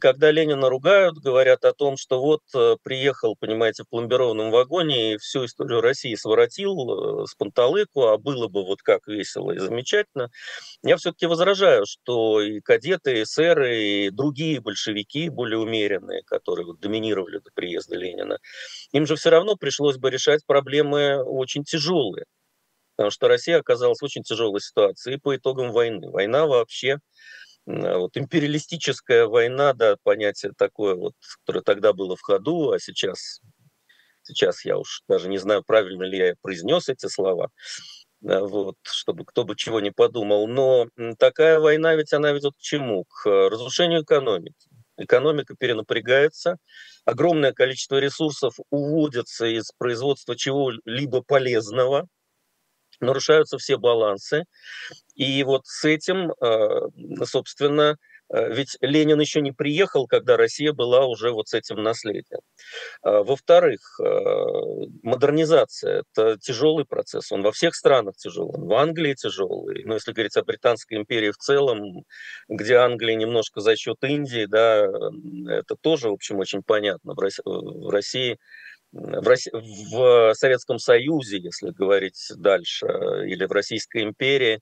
Когда 0.00 0.30
Ленина 0.32 0.68
ругают, 0.68 1.18
говорят 1.18 1.64
о 1.64 1.72
том, 1.72 1.96
что 1.96 2.20
вот 2.20 2.40
э, 2.54 2.76
приехал, 2.82 3.36
понимаете, 3.38 3.84
в 3.84 3.88
пломбированном 3.88 4.50
вагоне 4.50 5.14
и 5.14 5.18
всю 5.18 5.44
историю 5.44 5.80
России 5.80 6.14
своротил 6.16 7.22
э, 7.22 7.26
с 7.26 7.34
панталыку, 7.34 8.06
а 8.08 8.18
было 8.18 8.48
бы 8.48 8.64
вот 8.64 8.82
как 8.82 9.06
весело 9.06 9.52
и 9.52 9.58
замечательно. 9.58 10.30
Я 10.82 10.96
все-таки 10.96 11.26
возражаю, 11.26 11.84
что 11.86 12.40
и 12.40 12.60
кадеты, 12.60 13.20
и 13.20 13.22
эсеры, 13.24 13.76
и 13.76 14.10
другие 14.10 14.60
большевики, 14.60 15.28
более 15.28 15.58
умеренные, 15.58 16.22
которые 16.24 16.66
вот 16.66 16.80
доминировали 16.80 17.38
до 17.38 17.50
приезда 17.54 17.96
Ленина, 17.96 18.38
им 18.92 19.06
же 19.06 19.16
все 19.16 19.30
равно 19.30 19.56
пришлось 19.56 19.98
бы 19.98 20.10
решать 20.10 20.44
проблемы 20.46 21.22
очень 21.22 21.64
тяжелые. 21.64 22.24
Потому 22.96 23.10
что 23.10 23.28
Россия 23.28 23.58
оказалась 23.58 24.00
в 24.00 24.04
очень 24.04 24.22
тяжелой 24.22 24.60
ситуации 24.60 25.16
по 25.16 25.36
итогам 25.36 25.70
войны. 25.70 26.10
Война 26.10 26.46
вообще 26.46 26.98
вот 27.66 28.16
империалистическая 28.16 29.26
война, 29.26 29.72
да, 29.74 29.96
понятие 30.02 30.52
такое, 30.56 30.94
вот, 30.94 31.14
которое 31.44 31.62
тогда 31.62 31.92
было 31.92 32.16
в 32.16 32.20
ходу, 32.22 32.70
а 32.72 32.78
сейчас, 32.78 33.40
сейчас 34.22 34.64
я 34.64 34.78
уж 34.78 35.02
даже 35.08 35.28
не 35.28 35.38
знаю, 35.38 35.64
правильно 35.66 36.04
ли 36.04 36.18
я 36.18 36.34
произнес 36.42 36.88
эти 36.88 37.06
слова, 37.08 37.50
вот, 38.20 38.76
чтобы 38.84 39.24
кто 39.24 39.44
бы 39.44 39.56
чего 39.56 39.80
не 39.80 39.90
подумал. 39.90 40.46
Но 40.48 40.88
такая 41.18 41.60
война 41.60 41.94
ведь 41.96 42.12
она 42.12 42.32
ведет 42.32 42.54
к 42.54 42.60
чему? 42.60 43.04
К 43.04 43.48
разрушению 43.50 44.02
экономики. 44.02 44.68
Экономика 44.98 45.54
перенапрягается, 45.58 46.56
огромное 47.04 47.52
количество 47.52 47.98
ресурсов 47.98 48.54
уводится 48.70 49.46
из 49.46 49.70
производства 49.78 50.36
чего-либо 50.36 51.22
полезного, 51.22 52.08
нарушаются 53.00 53.58
все 53.58 53.76
балансы. 53.76 54.44
И 55.14 55.42
вот 55.44 55.62
с 55.66 55.84
этим, 55.84 56.32
э, 56.32 57.24
собственно, 57.24 57.96
э, 58.32 58.52
ведь 58.52 58.76
Ленин 58.80 59.20
еще 59.20 59.40
не 59.40 59.52
приехал, 59.52 60.06
когда 60.06 60.36
Россия 60.36 60.72
была 60.72 61.06
уже 61.06 61.30
вот 61.30 61.48
с 61.48 61.54
этим 61.54 61.82
наследием. 61.82 62.40
А, 63.02 63.22
во-вторых, 63.22 63.80
э, 64.00 64.04
модернизация– 65.02 66.02
это 66.14 66.36
тяжелый 66.38 66.84
процесс, 66.84 67.32
он 67.32 67.42
во 67.42 67.52
всех 67.52 67.74
странах 67.74 68.16
тяжелый, 68.16 68.60
в 68.60 68.72
Англии 68.74 69.14
тяжелый, 69.14 69.84
но 69.84 69.94
если 69.94 70.12
говорить 70.12 70.36
о 70.36 70.42
Британской 70.44 70.98
империи 70.98 71.30
в 71.30 71.36
целом, 71.36 72.04
где 72.48 72.76
Англия 72.76 73.14
немножко 73.16 73.60
за 73.60 73.76
счет 73.76 73.96
Индии, 74.02 74.46
да, 74.46 74.86
это 75.48 75.76
тоже, 75.80 76.08
в 76.10 76.14
общем, 76.14 76.38
очень 76.38 76.62
понятно. 76.62 77.14
В 77.14 77.90
России 77.90 78.38
в, 78.96 79.26
России, 79.26 79.50
в 79.52 80.34
Советском 80.34 80.78
Союзе, 80.78 81.38
если 81.38 81.70
говорить 81.70 82.28
дальше, 82.36 82.86
или 83.26 83.44
в 83.44 83.52
Российской 83.52 84.02
империи, 84.02 84.60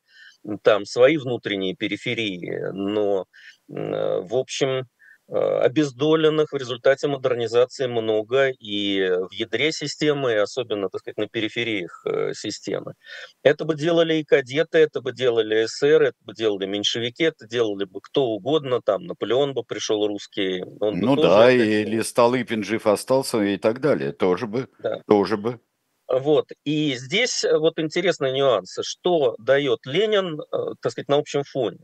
там 0.63 0.85
свои 0.85 1.17
внутренние 1.17 1.75
периферии, 1.75 2.71
но, 2.73 3.27
в 3.69 4.35
общем, 4.35 4.87
обездоленных 5.29 6.53
в 6.53 6.57
результате 6.57 7.09
модернизации 7.09 7.87
много 7.87 8.49
и 8.49 9.01
в 9.09 9.33
ядре 9.33 9.73
системы, 9.73 10.33
и 10.33 10.37
особенно, 10.37 10.89
так 10.91 11.01
сказать, 11.01 11.17
на 11.17 11.29
перифериях 11.29 12.03
э, 12.05 12.35
системы. 12.35 12.95
Это 13.43 13.65
бы 13.65 13.75
делали 13.75 14.17
и 14.17 14.25
кадеты, 14.25 14.79
это 14.79 15.01
бы 15.01 15.13
делали 15.13 15.65
СССР, 15.65 16.03
это 16.03 16.17
бы 16.21 16.35
делали 16.35 16.67
меньшевики, 16.67 17.25
это 17.25 17.47
делали 17.47 17.85
бы 17.85 18.01
кто 18.03 18.27
угодно, 18.27 18.81
там 18.83 19.05
Наполеон 19.05 19.55
бы 19.55 19.65
пришел 19.65 20.07
русский. 20.07 20.63
Он 20.81 21.01
ну 21.01 21.17
да, 21.17 21.51
или 21.51 22.03
Столыпин 22.03 22.63
жив 22.63 22.87
остался 22.87 23.43
и 23.43 23.57
так 23.57 23.81
далее, 23.81 24.13
тоже 24.13 24.47
бы, 24.47 24.69
да. 24.79 25.01
тоже 25.09 25.37
бы. 25.37 25.61
Вот. 26.07 26.51
И 26.65 26.95
здесь 26.97 27.45
вот 27.51 27.79
интересный 27.79 28.33
нюанс, 28.33 28.79
что 28.83 29.37
дает 29.39 29.81
Ленин, 29.87 30.41
э, 30.41 30.75
так 30.81 30.93
сказать, 30.93 31.09
на 31.09 31.17
общем 31.17 31.45
фоне. 31.45 31.79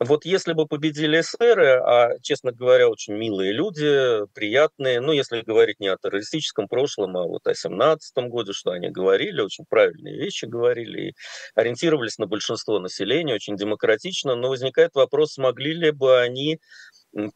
Вот 0.00 0.24
если 0.24 0.52
бы 0.52 0.66
победили 0.66 1.20
эсеры, 1.20 1.80
а, 1.80 2.18
честно 2.22 2.52
говоря, 2.52 2.88
очень 2.88 3.14
милые 3.14 3.52
люди, 3.52 4.26
приятные, 4.32 5.00
ну, 5.00 5.12
если 5.12 5.40
говорить 5.40 5.80
не 5.80 5.88
о 5.88 5.96
террористическом 5.96 6.68
прошлом, 6.68 7.16
а 7.16 7.24
вот 7.24 7.46
о 7.46 7.54
17 7.54 8.28
годе, 8.28 8.52
что 8.52 8.70
они 8.70 8.90
говорили, 8.90 9.40
очень 9.40 9.64
правильные 9.68 10.16
вещи 10.16 10.44
говорили, 10.44 11.08
и 11.08 11.14
ориентировались 11.56 12.18
на 12.18 12.26
большинство 12.26 12.78
населения, 12.78 13.34
очень 13.34 13.56
демократично, 13.56 14.36
но 14.36 14.50
возникает 14.50 14.94
вопрос, 14.94 15.34
смогли 15.34 15.74
ли 15.74 15.90
бы 15.90 16.20
они 16.20 16.60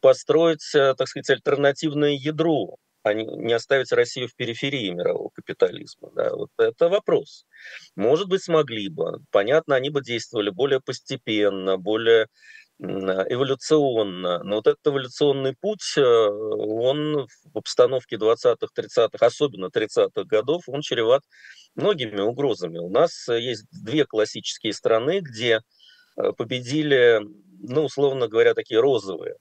построить, 0.01 0.63
э, 0.75 0.93
так 0.95 1.07
сказать, 1.07 1.29
альтернативное 1.31 2.11
ядро 2.11 2.77
а 3.03 3.13
не 3.13 3.53
оставить 3.53 3.91
Россию 3.91 4.27
в 4.27 4.35
периферии 4.35 4.89
мирового 4.89 5.29
капитализма? 5.29 6.09
Да? 6.15 6.31
Вот 6.35 6.49
это 6.57 6.89
вопрос. 6.89 7.45
Может 7.95 8.27
быть, 8.29 8.43
смогли 8.43 8.89
бы. 8.89 9.19
Понятно, 9.31 9.75
они 9.75 9.89
бы 9.89 10.01
действовали 10.01 10.49
более 10.49 10.79
постепенно, 10.79 11.77
более 11.77 12.27
эволюционно. 12.79 14.43
Но 14.43 14.55
вот 14.57 14.67
этот 14.67 14.85
эволюционный 14.85 15.55
путь, 15.59 15.93
э, 15.97 16.01
он 16.01 17.27
в 17.53 17.57
обстановке 17.57 18.17
20-х, 18.17 18.67
30-х, 18.75 19.25
особенно 19.25 19.67
30-х 19.67 20.23
годов, 20.23 20.63
он 20.67 20.81
чреват 20.81 21.21
многими 21.75 22.21
угрозами. 22.21 22.79
У 22.79 22.89
нас 22.89 23.27
есть 23.29 23.65
две 23.71 24.05
классические 24.05 24.73
страны, 24.73 25.19
где 25.21 25.61
э, 26.17 26.31
победили, 26.33 27.21
ну, 27.61 27.85
условно 27.85 28.27
говоря, 28.27 28.53
такие 28.53 28.79
розовые 28.79 29.35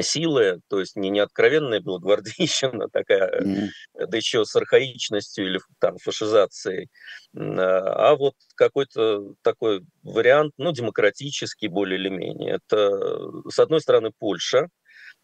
силы, 0.00 0.60
то 0.68 0.80
есть 0.80 0.96
не, 0.96 1.10
не 1.10 1.20
откровенная 1.20 1.80
белогвардейщина 1.80 2.88
такая, 2.92 3.40
mm-hmm. 3.40 4.06
да 4.06 4.16
еще 4.16 4.44
с 4.44 4.54
архаичностью 4.56 5.46
или 5.46 5.60
там 5.78 5.96
фашизацией, 5.98 6.88
а, 7.36 8.10
а 8.10 8.16
вот 8.16 8.34
какой-то 8.54 9.34
такой 9.42 9.82
вариант, 10.02 10.52
ну, 10.58 10.72
демократический 10.72 11.68
более 11.68 11.98
или 11.98 12.08
менее. 12.08 12.56
Это, 12.56 13.30
с 13.50 13.58
одной 13.58 13.80
стороны, 13.80 14.10
Польша, 14.18 14.68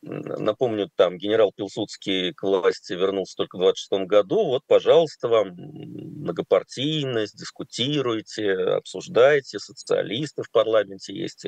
Напомню, 0.06 0.90
там 0.96 1.16
генерал 1.16 1.52
Пилсудский 1.56 2.34
к 2.34 2.42
власти 2.42 2.92
вернулся 2.92 3.36
только 3.36 3.56
в 3.56 3.60
26 3.60 4.06
году. 4.06 4.44
Вот, 4.44 4.62
пожалуйста, 4.66 5.28
вам 5.28 5.54
многопартийность, 5.54 7.38
дискутируйте, 7.38 8.52
обсуждайте, 8.52 9.58
социалисты 9.58 10.42
в 10.42 10.50
парламенте 10.50 11.14
есть, 11.14 11.46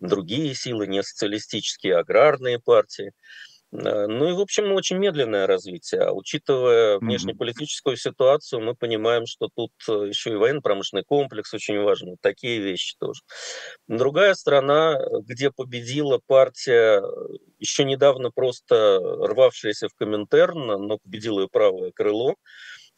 другие 0.00 0.54
силы, 0.54 0.86
не 0.86 1.02
социалистические, 1.02 1.96
а 1.96 2.00
аграрные 2.00 2.58
партии. 2.58 3.12
Э, 3.72 4.06
ну 4.06 4.28
и, 4.28 4.32
в 4.32 4.40
общем, 4.40 4.72
очень 4.72 4.98
медленное 4.98 5.46
развитие. 5.46 6.02
А 6.02 6.12
учитывая 6.12 6.98
внешнеполитическую 6.98 7.96
ситуацию, 7.96 8.62
мы 8.62 8.74
понимаем, 8.74 9.26
что 9.26 9.48
тут 9.54 9.72
э, 9.88 10.08
еще 10.08 10.32
и 10.32 10.36
военно-промышленный 10.36 11.04
комплекс 11.04 11.52
очень 11.52 11.80
важен. 11.80 12.16
Такие 12.20 12.60
вещи 12.60 12.94
тоже. 12.98 13.22
Другая 13.88 14.34
страна, 14.34 14.98
где 15.22 15.50
победила 15.50 16.20
партия, 16.26 17.02
еще 17.58 17.84
недавно 17.84 18.30
просто 18.30 19.00
рвавшаяся 19.00 19.88
в 19.88 19.94
Коминтерн, 19.94 20.86
но 20.86 20.98
победила 20.98 21.40
ее 21.40 21.48
правое 21.48 21.92
крыло, 21.92 22.36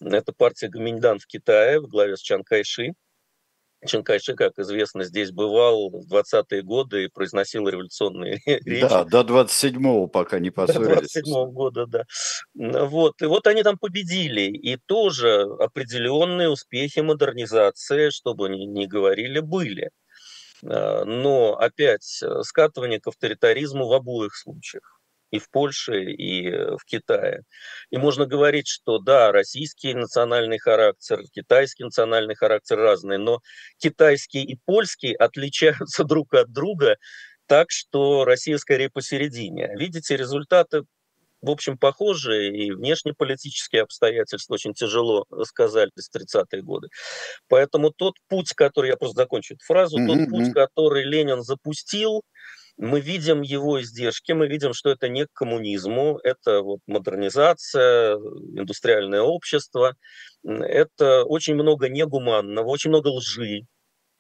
это 0.01 0.33
партия 0.33 0.69
Гаминьдан 0.69 1.19
в 1.19 1.27
Китае 1.27 1.81
в 1.81 1.89
главе 1.89 2.17
с 2.17 2.21
Чан 2.21 2.45
Кайши. 2.45 2.93
Чан 3.87 4.03
Кайши, 4.03 4.35
как 4.35 4.59
известно, 4.59 5.05
здесь 5.05 5.31
бывал 5.33 5.91
в 5.91 6.13
20-е 6.13 6.63
годы 6.63 7.05
и 7.05 7.09
произносил 7.09 7.69
революционные 7.69 8.41
речи. 8.47 8.89
Да, 8.89 9.05
до 9.05 9.21
27-го 9.21 10.07
пока 10.09 10.39
не 10.39 10.51
поссорились. 10.51 11.13
До 11.13 11.21
27-го 11.21 11.47
года, 11.47 11.87
да. 11.87 12.05
Вот. 12.55 13.21
И 13.23 13.27
вот 13.27 13.47
они 13.47 13.63
там 13.63 13.79
победили. 13.79 14.43
И 14.43 14.77
тоже 14.77 15.43
определенные 15.59 16.49
успехи 16.49 17.01
модернизации, 17.01 18.11
чтобы 18.11 18.47
они 18.47 18.67
не 18.67 18.87
говорили, 18.87 19.41
были. 19.41 19.91
А, 20.65 21.05
но 21.05 21.55
опять 21.55 22.21
э, 22.23 22.43
скатывание 22.43 23.01
к 23.01 23.07
авторитаризму 23.07 23.87
в 23.87 23.93
обоих 23.93 24.35
случаях 24.35 24.96
и 25.31 25.39
в 25.39 25.51
Польше, 25.51 26.05
и 26.05 26.51
в 26.51 26.85
Китае. 26.87 27.43
И 27.91 27.97
можно 27.97 28.27
говорить, 28.27 28.69
что 28.69 28.99
да, 28.99 29.33
российский 29.33 29.95
национальный 29.95 30.59
характер, 30.59 31.23
китайский 31.33 31.85
национальный 31.85 32.35
характер 32.35 32.79
разные, 32.79 33.19
но 33.19 33.41
китайский 33.79 34.43
и 34.43 34.59
польский 34.65 35.13
отличаются 35.13 36.05
друг 36.05 36.35
от 36.35 36.53
друга 36.53 36.97
так, 37.47 37.71
что 37.71 38.25
Россия 38.25 38.59
скорее 38.59 38.91
посередине. 38.91 39.71
Видите, 39.77 40.17
результаты 40.17 40.83
в 41.43 41.51
общем, 41.51 41.79
похожие, 41.79 42.57
и 42.57 42.73
внешнеполитические 42.73 43.83
обстоятельства 43.83 44.55
очень 44.55 44.75
тяжело 44.75 45.27
сказались 45.45 46.09
в 46.11 46.17
30-е 46.17 46.63
годы. 46.63 46.89
Поэтому 47.49 47.91
тот 47.91 48.15
путь, 48.29 48.53
который, 48.55 48.91
я 48.91 48.97
просто 48.97 49.23
закончу 49.23 49.55
эту 49.55 49.65
фразу, 49.65 49.99
mm-hmm. 49.99 50.07
тот 50.07 50.29
путь, 50.31 50.53
который 50.53 51.05
Ленин 51.05 51.43
запустил, 51.43 52.23
мы 52.77 53.01
видим 53.01 53.43
его 53.43 53.81
издержки, 53.81 54.33
мы 54.33 54.49
видим, 54.49 54.75
что 54.75 54.91
это 54.91 55.09
не 55.09 55.27
к 55.27 55.33
коммунизму, 55.33 56.19
это 56.23 56.61
вот 56.63 56.81
модернизация, 56.87 58.17
индустриальное 58.17 59.23
общество, 59.23 59.97
это 60.45 61.25
очень 61.25 61.55
много 61.55 61.89
негуманного, 61.89 62.67
очень 62.69 62.91
много 62.91 63.09
лжи, 63.09 63.67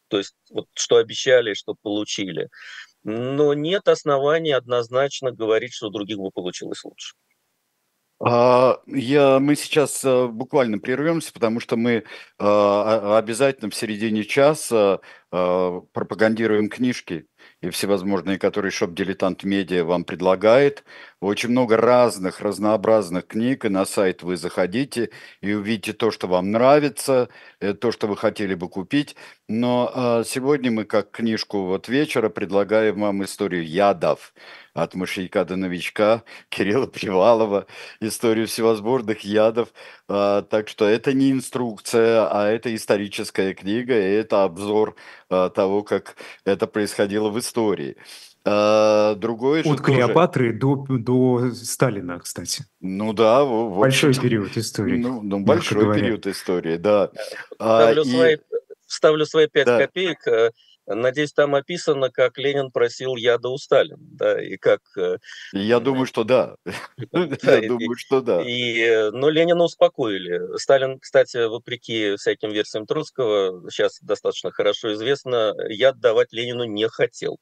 то 0.08 0.18
есть 0.18 0.34
вот 0.50 0.66
что 0.74 0.96
обещали, 0.96 1.54
что 1.54 1.74
получили. 1.82 2.48
Но 3.04 3.54
нет 3.54 3.88
оснований 3.88 4.52
однозначно 4.52 5.30
говорить, 5.30 5.74
что 5.74 5.88
у 5.88 5.90
других 5.90 6.18
бы 6.18 6.30
получилось 6.30 6.82
лучше. 6.84 7.14
А, 8.18 8.80
я, 8.86 9.38
мы 9.38 9.56
сейчас 9.56 10.02
а, 10.04 10.26
буквально 10.28 10.78
прервемся, 10.78 11.32
потому 11.32 11.60
что 11.60 11.76
мы 11.76 12.04
а, 12.38 13.18
обязательно 13.18 13.70
в 13.70 13.74
середине 13.74 14.24
часа 14.24 15.00
а, 15.30 15.80
пропагандируем 15.92 16.70
книжки 16.70 17.26
и 17.61 17.70
всевозможные, 17.70 18.38
которые 18.38 18.70
Shop 18.70 18.94
Diletant 18.94 19.44
Media 19.44 19.85
вам 19.85 20.04
предлагает. 20.04 20.85
Очень 21.20 21.50
много 21.50 21.76
разных, 21.76 22.40
разнообразных 22.40 23.26
книг, 23.26 23.64
и 23.64 23.68
на 23.68 23.87
сайт 23.87 24.22
вы 24.22 24.37
заходите 24.37 25.11
и 25.40 25.52
увидите 25.54 25.92
то, 25.92 26.11
что 26.11 26.26
вам 26.26 26.50
нравится, 26.50 27.28
э, 27.61 27.72
то, 27.74 27.92
что 27.92 28.06
вы 28.06 28.16
хотели 28.16 28.54
бы 28.54 28.68
купить. 28.68 29.16
Но 29.48 29.90
а, 29.94 30.24
сегодня 30.24 30.70
мы, 30.70 30.85
как 30.85 31.11
книжку 31.11 31.64
вот 31.64 31.88
вечера, 31.88 32.28
предлагаем 32.28 33.00
вам 33.00 33.24
историю 33.24 33.66
ядов 33.66 34.35
от 34.76 34.94
мышьяка 34.94 35.44
до 35.44 35.56
новичка 35.56 36.22
Кирилла 36.48 36.86
Привалова, 36.86 37.66
историю 38.00 38.46
всевозможных 38.46 39.20
ядов. 39.20 39.68
А, 40.08 40.42
так 40.42 40.68
что 40.68 40.84
это 40.84 41.12
не 41.12 41.32
инструкция, 41.32 42.28
а 42.30 42.46
это 42.48 42.74
историческая 42.74 43.54
книга, 43.54 43.98
и 43.98 44.12
это 44.12 44.44
обзор 44.44 44.94
а, 45.30 45.48
того, 45.48 45.82
как 45.82 46.16
это 46.44 46.66
происходило 46.66 47.30
в 47.30 47.38
истории. 47.38 47.96
А, 48.44 49.14
другое 49.16 49.64
От 49.64 49.80
Клеопатры 49.80 50.52
до, 50.52 50.84
до 50.88 51.50
Сталина, 51.52 52.20
кстати. 52.20 52.64
Ну 52.80 53.12
да. 53.12 53.44
В, 53.44 53.78
большой 53.78 54.14
период 54.14 54.56
истории. 54.56 54.98
Ну, 54.98 55.20
ну 55.22 55.40
большой 55.40 55.82
говоря. 55.82 56.00
период 56.00 56.26
истории, 56.26 56.76
да. 56.76 57.10
Ставлю, 57.54 58.02
а, 58.02 58.04
свои, 58.04 58.34
и... 58.34 58.38
ставлю 58.86 59.26
свои 59.26 59.48
пять 59.48 59.66
да. 59.66 59.78
копеек. 59.78 60.18
Надеюсь, 60.87 61.33
там 61.33 61.55
описано, 61.55 62.11
как 62.11 62.38
Ленин 62.38 62.70
просил 62.70 63.16
яда 63.16 63.49
у 63.49 63.59
Сталина, 63.59 63.96
да, 63.99 64.40
и 64.40 64.57
как... 64.57 64.81
Э, 64.96 65.18
Я 65.53 65.81
думаю, 65.81 66.07
что 66.07 66.25
да. 66.25 66.57
Я 67.12 67.68
думаю, 67.68 67.96
что 67.96 68.20
да. 68.20 68.42
И, 68.42 68.81
э, 68.81 69.11
но 69.11 69.29
Ленина 69.29 69.64
успокоили. 69.64 70.57
Сталин, 70.59 70.99
кстати, 71.01 71.46
вопреки 71.49 72.16
всяким 72.16 72.51
версиям 72.51 72.87
Троцкого, 72.87 73.70
сейчас 73.70 74.01
достаточно 74.01 74.51
хорошо 74.53 74.92
известно, 74.94 75.55
яд 75.68 75.99
давать 75.99 76.33
Ленину 76.33 76.64
не 76.64 76.88
хотел. 76.88 77.40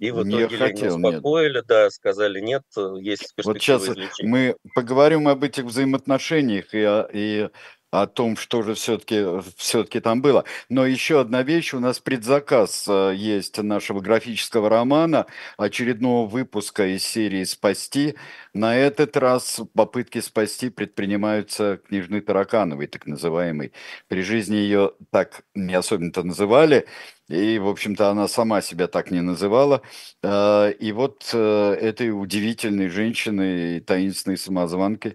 И 0.00 0.10
в 0.10 0.22
итоге 0.22 0.48
не 0.48 0.56
хотел, 0.56 0.96
успокоили, 0.96 1.56
нет. 1.56 1.66
да, 1.66 1.90
сказали 1.90 2.40
нет, 2.40 2.62
есть 3.00 3.34
перспектива 3.34 3.52
Вот 3.52 3.62
сейчас 3.62 3.82
излечения. 3.82 4.30
мы 4.30 4.56
поговорим 4.74 5.28
об 5.28 5.44
этих 5.44 5.64
взаимоотношениях 5.64 6.74
и, 6.74 7.04
и 7.12 7.48
о 7.90 8.06
том, 8.06 8.36
что 8.36 8.62
же 8.62 8.74
все-таки 8.74 9.26
все-таки 9.56 10.00
там 10.00 10.22
было. 10.22 10.44
Но 10.68 10.86
еще 10.86 11.20
одна 11.20 11.42
вещь, 11.42 11.74
у 11.74 11.80
нас 11.80 11.98
предзаказ 11.98 12.86
э, 12.88 13.12
есть 13.14 13.58
нашего 13.58 14.00
графического 14.00 14.68
романа, 14.70 15.26
очередного 15.56 16.26
выпуска 16.26 16.86
из 16.86 17.04
серии 17.04 17.44
«Спасти». 17.44 18.14
На 18.54 18.76
этот 18.76 19.16
раз 19.16 19.60
попытки 19.74 20.20
спасти 20.20 20.70
предпринимаются 20.70 21.80
книжной 21.88 22.20
Таракановой, 22.20 22.86
так 22.86 23.06
называемой. 23.06 23.72
При 24.08 24.22
жизни 24.22 24.56
ее 24.56 24.92
так 25.10 25.42
не 25.54 25.74
особенно-то 25.74 26.22
называли, 26.22 26.86
и, 27.30 27.58
в 27.58 27.68
общем-то, 27.68 28.10
она 28.10 28.28
сама 28.28 28.60
себя 28.60 28.88
так 28.88 29.10
не 29.10 29.20
называла. 29.20 29.82
Э, 30.22 30.72
и 30.72 30.92
вот 30.92 31.30
э, 31.32 31.72
этой 31.80 32.10
удивительной 32.10 32.88
женщины, 32.88 33.80
таинственной 33.80 34.36
самозванки, 34.36 35.14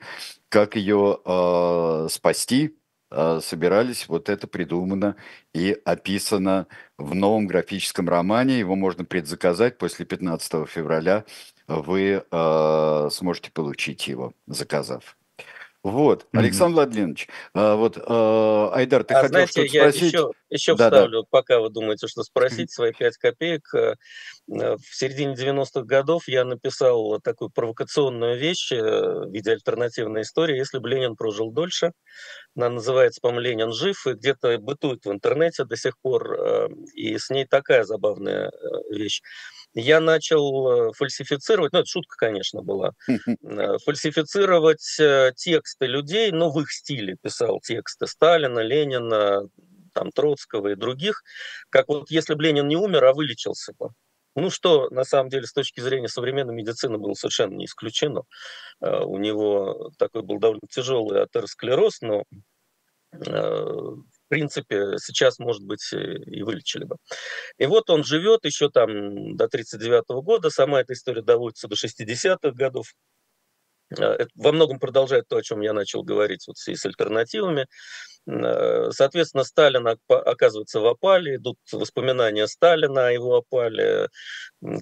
как 0.50 0.76
ее 0.76 1.20
э, 1.26 2.08
спасти, 2.10 2.78
э, 3.12 3.40
собирались, 3.44 4.08
вот 4.08 4.30
это 4.30 4.48
придумано 4.48 5.18
и 5.54 5.78
описано 5.86 6.68
в 6.98 7.14
новом 7.16 7.48
графическом 7.48 8.08
романе. 8.10 8.60
Его 8.60 8.76
можно 8.76 9.04
предзаказать 9.06 9.78
после 9.78 10.06
15 10.06 10.68
февраля. 10.70 11.26
Вы 11.68 12.24
сможете 13.12 13.50
получить 13.52 14.08
его, 14.08 14.34
заказав. 14.46 15.18
Вот, 15.86 16.24
mm-hmm. 16.24 16.40
Александр 16.40 16.76
Владимирович, 16.78 17.28
а, 17.54 17.76
вот 17.76 18.00
а, 18.04 18.72
Айдар, 18.74 19.04
ты 19.04 19.14
а 19.14 19.18
хотел 19.18 19.30
знаете, 19.30 19.52
что-то 19.52 19.68
я 19.68 19.82
спросить? 19.82 20.14
Еще, 20.14 20.32
еще 20.50 20.76
да, 20.76 20.90
вставлю, 20.90 21.22
да. 21.22 21.28
пока 21.30 21.60
вы 21.60 21.70
думаете, 21.70 22.08
что 22.08 22.24
спросить, 22.24 22.72
свои 22.72 22.92
пять 22.92 23.18
копеек. 23.18 23.72
Э, 23.76 23.94
э, 24.52 24.78
в 24.78 24.96
середине 24.96 25.36
90-х 25.36 25.84
годов 25.84 26.28
я 26.28 26.44
написал 26.44 27.20
такую 27.20 27.52
провокационную 27.52 28.36
вещь 28.36 28.72
э, 28.72 28.82
в 28.82 29.32
виде 29.32 29.52
альтернативной 29.52 30.24
истории 30.24 30.58
«Если 30.58 30.80
бы 30.80 30.90
Ленин 30.90 31.16
прожил 31.16 31.52
дольше». 31.52 31.92
Она 32.56 32.70
называется, 32.70 33.22
по-моему, 33.22 33.42
«Ленин 33.42 33.72
жив», 33.72 34.08
и 34.08 34.14
где-то 34.14 34.58
бытует 34.58 35.06
в 35.06 35.12
интернете 35.12 35.66
до 35.66 35.78
сих 35.78 36.00
пор, 36.00 36.72
и 36.96 37.16
с 37.20 37.30
ней 37.30 37.46
такая 37.46 37.84
забавная 37.84 38.52
вещь 38.90 39.22
я 39.76 40.00
начал 40.00 40.90
э, 40.90 40.94
фальсифицировать, 40.94 41.74
ну 41.74 41.80
это 41.80 41.88
шутка, 41.88 42.16
конечно, 42.18 42.62
была, 42.62 42.94
э, 43.08 43.78
фальсифицировать 43.84 45.00
э, 45.00 45.34
тексты 45.36 45.86
людей, 45.86 46.32
ну 46.32 46.50
в 46.50 46.60
их 46.62 46.72
стиле 46.72 47.18
писал 47.22 47.60
тексты 47.60 48.08
Сталина, 48.08 48.60
Ленина, 48.60 49.48
там 49.94 50.12
Троцкого 50.12 50.70
и 50.70 50.76
других, 50.76 51.24
как 51.70 51.90
вот 51.90 52.10
если 52.10 52.36
бы 52.36 52.44
Ленин 52.44 52.68
не 52.68 52.78
умер, 52.78 53.04
а 53.04 53.14
вылечился 53.14 53.74
бы. 53.78 53.90
Ну, 54.38 54.50
что 54.50 54.90
на 54.90 55.06
самом 55.06 55.30
деле 55.30 55.48
с 55.48 55.54
точки 55.54 55.80
зрения 55.80 56.10
современной 56.10 56.54
медицины 56.54 56.98
было 56.98 57.14
совершенно 57.14 57.54
не 57.54 57.66
исключено. 57.66 58.24
У 58.82 59.18
него 59.18 59.92
такой 59.98 60.24
был 60.24 60.40
довольно 60.40 60.68
тяжелый 60.70 61.24
атеросклероз, 61.24 62.02
но 62.02 62.26
принципе, 64.28 64.98
сейчас, 64.98 65.40
может 65.40 65.64
быть, 65.64 65.94
и 65.94 66.44
вылечили 66.44 66.86
бы. 66.86 66.98
И 67.58 67.66
вот 67.66 67.90
он 67.90 68.04
живет 68.04 68.46
еще 68.46 68.70
там 68.70 69.36
до 69.36 69.48
39 69.48 70.04
года, 70.24 70.50
сама 70.50 70.82
эта 70.82 70.94
история 70.94 71.22
доводится 71.22 71.68
до 71.68 71.76
60-х 71.76 72.52
годов. 72.52 72.88
Э, 73.98 74.26
во 74.36 74.52
многом 74.52 74.80
продолжает 74.80 75.28
то, 75.28 75.38
о 75.38 75.44
чем 75.44 75.62
я 75.62 75.74
начал 75.74 76.04
говорить 76.04 76.46
вот 76.48 76.58
с 76.58 76.86
альтернативами. 76.86 77.68
Э, 78.28 78.90
соответственно, 78.92 79.44
Сталин 79.44 79.88
оказывается 80.08 80.80
в 80.80 80.88
опале, 80.88 81.36
идут 81.36 81.58
воспоминания 81.72 82.48
Сталина 82.48 83.08
о 83.08 83.12
его 83.12 83.36
опале. 83.38 84.10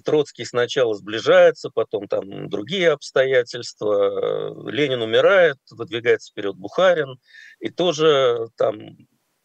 Троцкий 0.04 0.44
сначала 0.44 0.94
сближается, 0.94 1.70
потом 1.70 2.08
там 2.08 2.48
другие 2.48 2.90
обстоятельства. 2.90 4.70
Ленин 4.70 5.02
умирает, 5.02 5.58
выдвигается 5.70 6.30
вперед 6.32 6.56
Бухарин, 6.56 7.18
и 7.60 7.68
тоже 7.70 8.48
там 8.56 8.96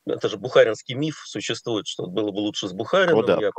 это 0.09 0.29
же 0.29 0.37
бухаринский 0.37 0.95
миф 0.95 1.21
существует, 1.25 1.87
что 1.87 2.05
было 2.07 2.31
бы 2.31 2.39
лучше 2.39 2.67
с 2.67 2.73
Бухарином. 2.73 3.19
О, 3.19 3.23
да. 3.23 3.37
я, 3.39 3.51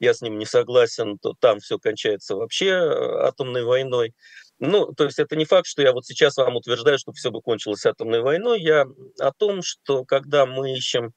я 0.00 0.14
с 0.14 0.20
ним 0.20 0.38
не 0.38 0.46
согласен, 0.46 1.18
то 1.18 1.34
там 1.38 1.60
все 1.60 1.78
кончается 1.78 2.36
вообще 2.36 2.66
э, 2.66 3.26
атомной 3.26 3.64
войной. 3.64 4.14
Ну, 4.58 4.92
то 4.92 5.04
есть 5.04 5.18
это 5.18 5.36
не 5.36 5.44
факт, 5.44 5.66
что 5.66 5.82
я 5.82 5.92
вот 5.92 6.06
сейчас 6.06 6.36
вам 6.36 6.56
утверждаю, 6.56 6.98
что 6.98 7.12
все 7.12 7.30
бы 7.30 7.42
кончилось 7.42 7.86
атомной 7.86 8.20
войной. 8.20 8.60
Я 8.60 8.86
о 9.20 9.32
том, 9.32 9.62
что 9.62 10.04
когда 10.04 10.46
мы 10.46 10.72
ищем 10.72 11.12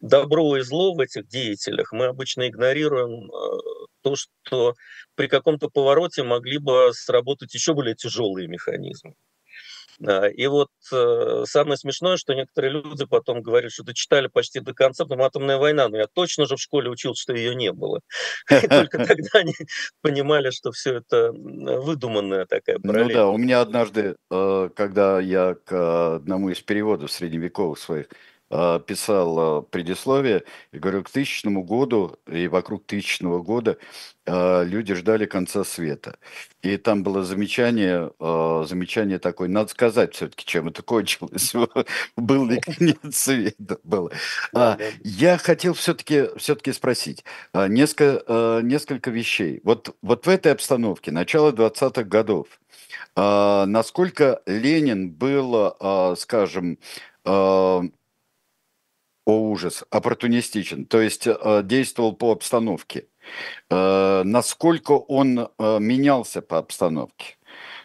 добро 0.00 0.56
и 0.56 0.60
зло 0.60 0.94
в 0.94 1.00
этих 1.00 1.28
деятелях, 1.28 1.92
мы 1.92 2.06
обычно 2.06 2.48
игнорируем 2.48 3.30
э, 3.30 3.58
то, 4.02 4.16
что 4.16 4.74
при 5.14 5.28
каком-то 5.28 5.68
повороте 5.68 6.22
могли 6.22 6.58
бы 6.58 6.90
сработать 6.92 7.54
еще 7.54 7.72
более 7.72 7.94
тяжелые 7.94 8.48
механизмы. 8.48 9.14
И 10.00 10.46
вот 10.46 10.70
э, 10.92 11.44
самое 11.46 11.76
смешное, 11.76 12.16
что 12.16 12.34
некоторые 12.34 12.72
люди 12.72 13.04
потом 13.04 13.42
говорят, 13.42 13.72
что 13.72 13.84
дочитали 13.84 14.26
почти 14.26 14.60
до 14.60 14.74
конца, 14.74 15.04
потом 15.04 15.22
атомная 15.22 15.58
война, 15.58 15.88
но 15.88 15.98
я 15.98 16.06
точно 16.06 16.46
же 16.46 16.56
в 16.56 16.60
школе 16.60 16.90
учил, 16.90 17.14
что 17.14 17.34
ее 17.34 17.54
не 17.54 17.72
было. 17.72 18.00
И 18.50 18.66
только 18.66 18.98
тогда 19.04 19.28
они 19.34 19.54
понимали, 20.00 20.50
что 20.50 20.72
все 20.72 20.94
это 20.96 21.32
выдуманная 21.32 22.46
такая 22.46 22.78
параллель. 22.78 23.08
Ну 23.08 23.14
да, 23.14 23.28
у 23.28 23.36
меня 23.36 23.60
однажды, 23.60 24.16
э, 24.30 24.70
когда 24.74 25.20
я 25.20 25.56
к 25.64 26.16
одному 26.16 26.50
из 26.50 26.60
переводов 26.60 27.12
средневековых 27.12 27.78
своих 27.78 28.06
а, 28.06 28.14
писал 28.52 29.38
а, 29.38 29.62
предисловие, 29.62 30.44
и 30.72 30.78
говорю, 30.78 31.02
к 31.02 31.10
тысячному 31.10 31.64
году 31.64 32.18
и 32.30 32.48
вокруг 32.48 32.84
тысячного 32.86 33.42
года 33.42 33.78
а, 34.26 34.62
люди 34.62 34.92
ждали 34.94 35.24
конца 35.24 35.64
света. 35.64 36.18
И 36.60 36.76
там 36.76 37.02
было 37.02 37.24
замечание, 37.24 38.12
замечание 38.20 39.18
такое, 39.18 39.48
надо 39.48 39.70
сказать 39.70 40.14
все-таки, 40.14 40.44
чем 40.44 40.68
это 40.68 40.82
кончилось. 40.82 41.54
Был 42.16 42.46
ли 42.46 42.60
конец 42.60 42.98
света? 43.16 43.78
Было. 43.82 44.12
Я 45.02 45.38
хотел 45.38 45.74
все-таки 45.74 46.28
все 46.36 46.56
спросить 46.72 47.24
несколько, 47.52 48.60
несколько 48.62 49.10
вещей. 49.10 49.60
Вот, 49.64 49.96
вот 50.02 50.26
в 50.26 50.28
этой 50.28 50.52
обстановке, 50.52 51.10
начало 51.10 51.50
20-х 51.50 52.04
годов, 52.04 52.46
насколько 53.16 54.40
Ленин 54.46 55.10
был, 55.10 55.74
скажем, 56.16 56.78
о, 59.24 59.50
ужас, 59.50 59.84
оппортунистичен, 59.90 60.86
то 60.86 61.00
есть 61.00 61.26
э, 61.26 61.62
действовал 61.64 62.14
по 62.14 62.32
обстановке. 62.32 63.06
Э, 63.70 64.22
насколько 64.24 64.92
он 64.92 65.38
э, 65.38 65.78
менялся 65.78 66.42
по 66.42 66.58
обстановке? 66.58 67.36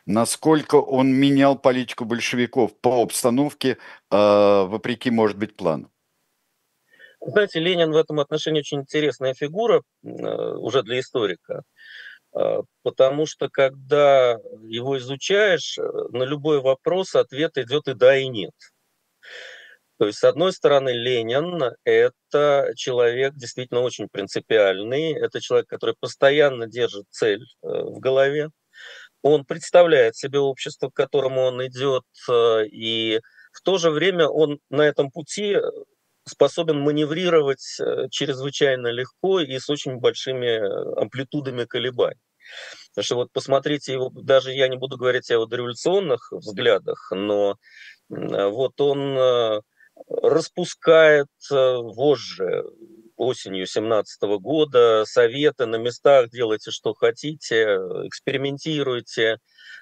Насколько 0.05 0.75
он 0.75 1.13
менял 1.13 1.57
политику 1.57 2.05
большевиков 2.05 2.75
по 2.79 3.01
обстановке, 3.01 3.71
э, 3.71 3.77
вопреки, 4.09 5.11
может 5.11 5.37
быть, 5.37 5.55
плану? 5.55 5.91
Знаете, 7.19 7.59
Ленин 7.59 7.91
в 7.91 7.97
этом 7.97 8.19
отношении 8.19 8.61
очень 8.61 8.79
интересная 8.79 9.33
фигура 9.33 9.81
э, 10.03 10.07
уже 10.07 10.81
для 10.81 10.99
историка, 10.99 11.63
э, 12.33 12.61
потому 12.83 13.25
что 13.25 13.49
когда 13.49 14.37
его 14.63 14.97
изучаешь, 14.97 15.77
на 15.77 16.23
любой 16.23 16.61
вопрос 16.61 17.15
ответ 17.15 17.57
идет 17.57 17.87
и 17.87 17.93
да, 17.93 18.17
и 18.17 18.27
нет. 18.27 18.53
То 19.97 20.05
есть, 20.05 20.19
с 20.19 20.23
одной 20.23 20.53
стороны, 20.53 20.89
Ленин– 20.89 21.59
это 21.83 22.71
человек 22.75 23.33
действительно 23.33 23.81
очень 23.81 24.07
принципиальный, 24.07 25.13
это 25.13 25.41
человек, 25.41 25.67
который 25.67 25.95
постоянно 25.99 26.67
держит 26.67 27.05
цель 27.09 27.41
э, 27.41 27.67
в 27.67 27.99
голове, 27.99 28.49
он 29.23 29.43
представляет 29.43 30.15
себе 30.15 30.39
общество, 30.39 30.89
к 30.89 30.93
которому 30.93 31.41
он 31.41 31.65
идет, 31.65 32.03
э, 32.29 32.65
и 32.67 33.21
в 33.51 33.61
то 33.63 33.79
же 33.79 33.89
время 33.89 34.27
он 34.27 34.59
на 34.69 34.83
этом 34.83 35.09
пути 35.09 35.57
способен 36.27 36.79
маневрировать 36.79 37.79
э, 37.79 38.07
чрезвычайно 38.11 38.89
легко 38.89 39.39
и 39.39 39.57
с 39.57 39.67
очень 39.67 39.97
большими 39.97 40.99
амплитудами 41.01 41.65
колебаний. 41.65 42.21
Потому 42.91 43.03
что 43.03 43.15
вот 43.15 43.31
посмотрите 43.33 43.93
его, 43.93 44.11
даже 44.13 44.53
я 44.53 44.67
не 44.67 44.77
буду 44.77 44.95
говорить 44.95 45.29
о 45.31 45.33
его 45.33 45.47
дореволюционных 45.47 46.31
взглядах, 46.31 47.11
но 47.11 47.57
вот 48.09 48.79
он 48.79 49.63
распускает 50.09 51.27
вожжи 51.49 52.63
осенью 53.17 53.65
17 53.65 54.21
года, 54.39 55.03
советы 55.05 55.65
на 55.65 55.77
местах, 55.77 56.29
делайте, 56.29 56.71
что 56.71 56.93
хотите, 56.93 57.63
экспериментируйте, 58.05 59.37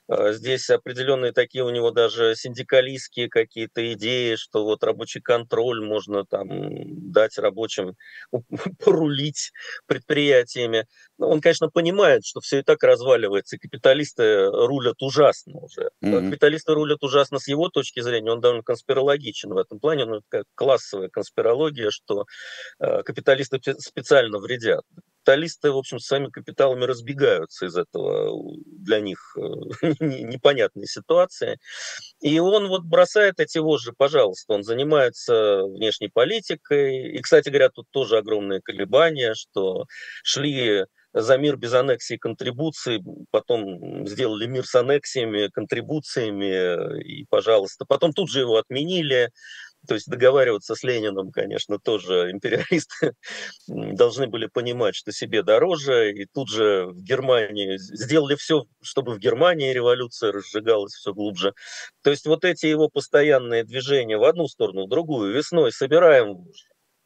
здесь 0.10 0.70
определенные 0.70 1.32
такие 1.32 1.64
у 1.64 1.70
него 1.70 1.92
даже 1.92 2.36
синдикалистские 2.36 3.30
какие-то 3.30 3.94
идеи, 3.94 4.36
что 4.36 4.64
вот 4.64 4.84
рабочий 4.84 5.22
контроль 5.22 5.84
можно 5.84 6.26
там 6.26 7.12
дать 7.12 7.38
рабочим 7.38 7.96
порулить 8.84 9.52
предприятиями. 9.88 10.86
Он, 11.18 11.42
конечно, 11.42 11.70
понимает, 11.70 12.26
что 12.26 12.40
все 12.42 12.60
и 12.60 12.64
так 12.64 12.84
разваливается, 12.84 13.58
капиталисты 13.58 14.46
рулят 14.46 15.02
ужасно 15.02 15.60
уже. 15.60 15.90
Mm-hmm. 16.04 16.26
Капиталисты 16.26 16.74
рулят 16.74 17.04
ужасно 17.04 17.40
с 17.40 17.48
его 17.48 17.70
точки 17.70 18.02
зрения, 18.02 18.32
он 18.32 18.42
довольно 18.42 18.64
конспирологичен 18.64 19.54
в 19.54 19.58
этом 19.58 19.80
плане, 19.80 20.06
ну, 20.06 20.22
это 20.30 20.44
классовая 20.56 21.10
конспирология, 21.10 21.90
что 21.90 22.26
э, 22.80 23.04
капиталисты 23.04 23.60
специально 23.80 24.40
вредят 24.40 24.84
капиталисты, 25.26 25.72
в 25.72 25.78
общем, 25.78 26.00
с 26.00 26.06
своими 26.06 26.30
капиталами 26.30 26.86
разбегаются 26.86 27.66
из 27.66 27.76
этого 27.76 28.54
для 28.66 29.00
них 29.00 29.36
э, 29.38 29.42
непонятной 30.00 30.88
ситуации. 30.88 31.58
И 32.22 32.40
он 32.40 32.68
вот 32.68 32.84
бросает 32.84 33.40
эти 33.40 33.58
вожжи, 33.58 33.92
пожалуйста, 33.98 34.54
он 34.54 34.64
занимается 34.64 35.64
внешней 35.64 36.10
политикой. 36.10 37.12
И, 37.12 37.22
кстати 37.22 37.50
говоря, 37.50 37.70
тут 37.70 37.88
тоже 37.92 38.18
огромные 38.18 38.62
колебания, 38.62 39.34
что 39.34 39.86
шли 40.24 40.86
за 41.16 41.38
мир 41.38 41.56
без 41.56 41.74
аннексии 41.74 42.16
и 42.16 42.20
контрибуций, 42.20 43.02
потом 43.32 44.06
сделали 44.06 44.48
мир 44.48 44.66
с 44.66 44.76
аннексиями, 44.76 45.48
контрибуциями, 45.48 47.02
и, 47.02 47.26
пожалуйста, 47.30 47.86
потом 47.88 48.12
тут 48.12 48.30
же 48.30 48.42
его 48.42 48.58
отменили, 48.58 49.32
то 49.86 49.94
есть 49.96 50.08
договариваться 50.10 50.76
с 50.76 50.84
Лениным, 50.84 51.32
конечно, 51.32 51.80
тоже 51.80 52.32
империалисты 52.32 53.14
должны 53.68 54.28
были 54.28 54.48
понимать, 54.48 54.96
что 54.96 55.12
себе 55.12 55.44
дороже. 55.44 56.12
И 56.14 56.26
тут 56.26 56.50
же 56.50 56.88
в 56.88 57.02
Германии 57.02 57.78
сделали 57.78 58.36
все, 58.36 58.66
чтобы 58.82 59.14
в 59.14 59.20
Германии 59.20 59.74
революция 59.74 60.32
разжигалась 60.32 60.94
все 60.94 61.14
глубже. 61.14 61.54
То 62.04 62.10
есть 62.10 62.26
вот 62.26 62.46
эти 62.46 62.66
его 62.66 62.90
постоянные 62.90 63.64
движения 63.64 64.18
в 64.18 64.24
одну 64.24 64.48
сторону, 64.48 64.86
в 64.86 64.90
другую, 64.90 65.34
весной 65.34 65.72
собираем 65.72 66.46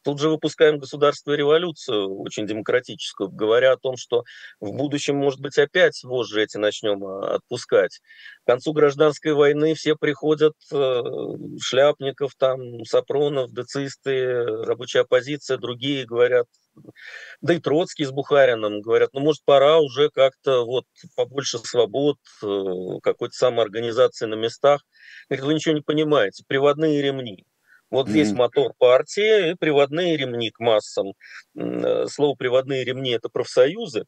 Тут 0.02 0.18
же 0.18 0.30
выпускаем 0.30 0.78
государство 0.78 1.32
революцию, 1.32 2.20
очень 2.20 2.46
демократическую, 2.46 3.30
говоря 3.30 3.72
о 3.72 3.76
том, 3.76 3.96
что 3.96 4.24
в 4.58 4.72
будущем, 4.72 5.16
может 5.16 5.40
быть, 5.40 5.58
опять 5.58 6.02
вожжи 6.04 6.42
эти 6.42 6.56
начнем 6.56 7.04
а, 7.04 7.34
отпускать. 7.34 8.00
К 8.44 8.46
концу 8.46 8.72
гражданской 8.72 9.34
войны 9.34 9.74
все 9.74 9.96
приходят, 9.96 10.54
э, 10.72 11.02
Шляпников, 11.60 12.34
там, 12.36 12.84
Сапронов, 12.84 13.52
децисты, 13.52 14.44
рабочая 14.64 15.00
оппозиция, 15.00 15.58
другие 15.58 16.06
говорят, 16.06 16.46
да 17.40 17.54
и 17.54 17.58
Троцкий 17.58 18.04
с 18.04 18.10
Бухарином 18.10 18.80
говорят, 18.80 19.10
ну, 19.12 19.20
может, 19.20 19.44
пора 19.44 19.78
уже 19.80 20.10
как-то 20.10 20.64
вот 20.64 20.84
побольше 21.16 21.58
свобод, 21.58 22.16
э, 22.42 22.46
какой-то 23.02 23.34
самоорганизации 23.34 24.26
на 24.26 24.34
местах. 24.34 24.82
Говорит, 25.28 25.44
вы 25.44 25.54
ничего 25.54 25.74
не 25.74 25.82
понимаете, 25.82 26.44
приводные 26.46 27.02
ремни. 27.02 27.44
Вот 27.90 28.08
mm-hmm. 28.08 28.12
весь 28.12 28.32
мотор 28.32 28.72
партии 28.78 29.52
и 29.52 29.54
приводные 29.54 30.16
ремни 30.16 30.50
к 30.50 30.60
массам. 30.60 31.14
Э, 31.56 32.06
слово 32.08 32.34
приводные 32.36 32.84
ремни 32.84 33.10
это 33.10 33.28
профсоюзы. 33.28 34.04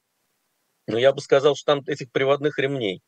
Но 0.86 0.98
я 0.98 1.12
бы 1.12 1.20
сказал, 1.20 1.54
что 1.54 1.74
там 1.74 1.82
этих 1.86 2.10
приводных 2.10 2.58
ремней 2.58 3.02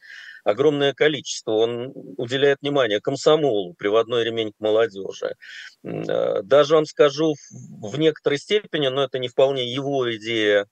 огромное 0.44 0.92
количество. 0.92 1.52
Он 1.52 1.92
уделяет 1.94 2.58
внимание 2.60 3.00
комсомолу, 3.00 3.74
приводной 3.74 4.24
ремень 4.24 4.52
к 4.52 4.60
молодежи. 4.60 5.34
Э, 5.82 6.42
даже 6.42 6.74
вам 6.76 6.84
скажу, 6.84 7.34
в 7.50 7.98
некоторой 7.98 8.38
степени, 8.38 8.88
но 8.88 9.04
это 9.04 9.18
не 9.18 9.28
вполне 9.28 9.72
его 9.72 10.14
идея, 10.16 10.66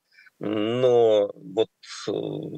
но 0.45 1.31
вот 1.37 1.69
э, 2.09 2.13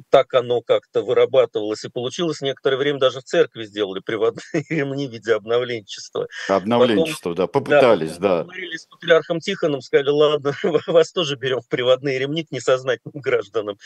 так 0.09 0.33
оно 0.33 0.61
как-то 0.61 1.03
вырабатывалось 1.03 1.85
и 1.85 1.89
получилось. 1.89 2.41
Некоторое 2.41 2.77
время 2.77 2.97
даже 2.97 3.19
в 3.19 3.25
церкви 3.25 3.65
сделали 3.65 3.99
приводные 3.99 4.43
ремни 4.69 5.07
в 5.07 5.11
виде 5.11 5.33
обновленчества. 5.33 6.27
Обновленчество, 6.49 7.29
Потом, 7.29 7.35
да, 7.35 7.47
попытались, 7.47 8.17
да. 8.17 8.39
Поговорили 8.39 8.77
с 8.77 8.87
патриархом 8.87 9.39
Тихоном, 9.39 9.81
сказали, 9.81 10.09
ладно, 10.09 10.55
вас 10.87 11.11
тоже 11.11 11.35
берем 11.35 11.61
в 11.61 11.69
приводные 11.69 12.17
ремни 12.17 12.43
к 12.43 12.51
несознательным 12.51 13.21
гражданам. 13.21 13.77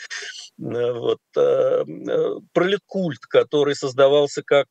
Э, 0.58 0.92
вот. 0.92 1.18
Э, 1.36 1.84
Пролеткульт, 2.52 3.20
который 3.28 3.74
создавался 3.74 4.42
как 4.42 4.66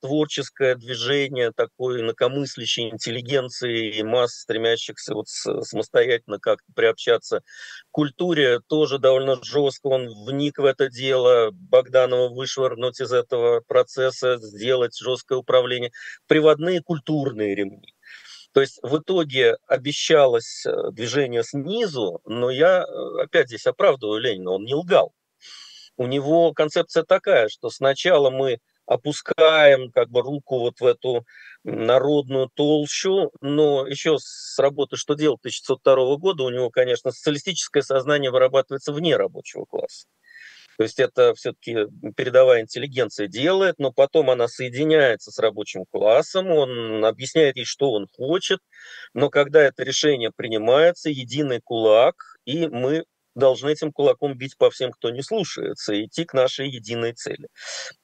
творческое 0.00 0.74
движение 0.74 1.52
такой 1.52 2.00
инакомыслящей 2.00 2.90
интеллигенции 2.90 3.96
и 3.96 4.02
масс, 4.02 4.32
стремящихся 4.40 5.14
вот 5.14 5.28
самостоятельно 5.28 6.38
как-то 6.38 6.72
приобщаться 6.74 7.40
к 7.40 7.44
культуре, 7.90 8.60
тоже 8.68 8.98
довольно 8.98 9.42
жестко 9.42 9.86
он 9.86 10.08
вник 10.26 10.58
в 10.58 10.64
это 10.64 10.88
дело, 10.88 11.50
Богданова 11.52 12.28
вышвырнуть 12.28 13.00
из 13.00 13.12
этого 13.12 13.60
процесса, 13.66 14.38
сделать 14.38 14.96
жесткое 14.98 15.38
управление, 15.38 15.92
приводные 16.26 16.82
культурные 16.82 17.54
ремни. 17.54 17.94
То 18.52 18.60
есть 18.60 18.80
в 18.82 18.98
итоге 18.98 19.56
обещалось 19.66 20.64
э, 20.66 20.90
движение 20.92 21.44
снизу, 21.44 22.20
но 22.24 22.50
я 22.50 22.82
э, 22.82 23.22
опять 23.22 23.46
здесь 23.46 23.66
оправдываю 23.66 24.20
Ленина, 24.20 24.52
он 24.52 24.64
не 24.64 24.74
лгал. 24.74 25.12
У 26.00 26.06
него 26.06 26.54
концепция 26.54 27.02
такая, 27.02 27.50
что 27.50 27.68
сначала 27.68 28.30
мы 28.30 28.60
опускаем 28.86 29.90
как 29.92 30.08
бы 30.08 30.22
руку 30.22 30.60
вот 30.60 30.80
в 30.80 30.86
эту 30.86 31.26
народную 31.62 32.48
толщу, 32.54 33.30
но 33.42 33.86
еще 33.86 34.16
с 34.18 34.58
работы 34.58 34.96
«Что 34.96 35.12
делать» 35.12 35.40
1902 35.40 36.16
года 36.16 36.44
у 36.44 36.48
него, 36.48 36.70
конечно, 36.70 37.10
социалистическое 37.10 37.82
сознание 37.82 38.30
вырабатывается 38.30 38.94
вне 38.94 39.14
рабочего 39.14 39.66
класса. 39.66 40.06
То 40.78 40.84
есть 40.84 40.98
это 40.98 41.34
все-таки 41.34 41.76
передовая 42.16 42.62
интеллигенция 42.62 43.26
делает, 43.26 43.74
но 43.76 43.92
потом 43.92 44.30
она 44.30 44.48
соединяется 44.48 45.30
с 45.30 45.38
рабочим 45.38 45.84
классом, 45.90 46.50
он 46.50 47.04
объясняет 47.04 47.56
ей, 47.56 47.66
что 47.66 47.92
он 47.92 48.06
хочет, 48.16 48.60
но 49.12 49.28
когда 49.28 49.60
это 49.60 49.82
решение 49.82 50.30
принимается, 50.34 51.10
единый 51.10 51.60
кулак, 51.62 52.14
и 52.46 52.68
мы 52.68 53.04
должны 53.34 53.70
этим 53.70 53.92
кулаком 53.92 54.36
бить 54.36 54.56
по 54.56 54.70
всем, 54.70 54.90
кто 54.90 55.10
не 55.10 55.22
слушается, 55.22 55.94
и 55.94 56.06
идти 56.06 56.24
к 56.24 56.34
нашей 56.34 56.68
единой 56.68 57.12
цели. 57.12 57.48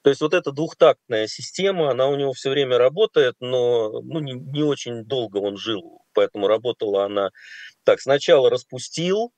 То 0.03 0.09
есть 0.09 0.21
вот 0.21 0.33
эта 0.33 0.51
двухтактная 0.51 1.27
система, 1.27 1.91
она 1.91 2.07
у 2.07 2.15
него 2.15 2.33
все 2.33 2.49
время 2.49 2.77
работает, 2.77 3.35
но 3.39 4.01
ну, 4.01 4.19
не, 4.19 4.33
не 4.33 4.63
очень 4.63 5.03
долго 5.05 5.37
он 5.37 5.57
жил, 5.57 6.01
поэтому 6.13 6.47
работала 6.47 7.05
она 7.05 7.31
так. 7.83 8.01
Сначала 8.01 8.49
распустил, 8.49 9.31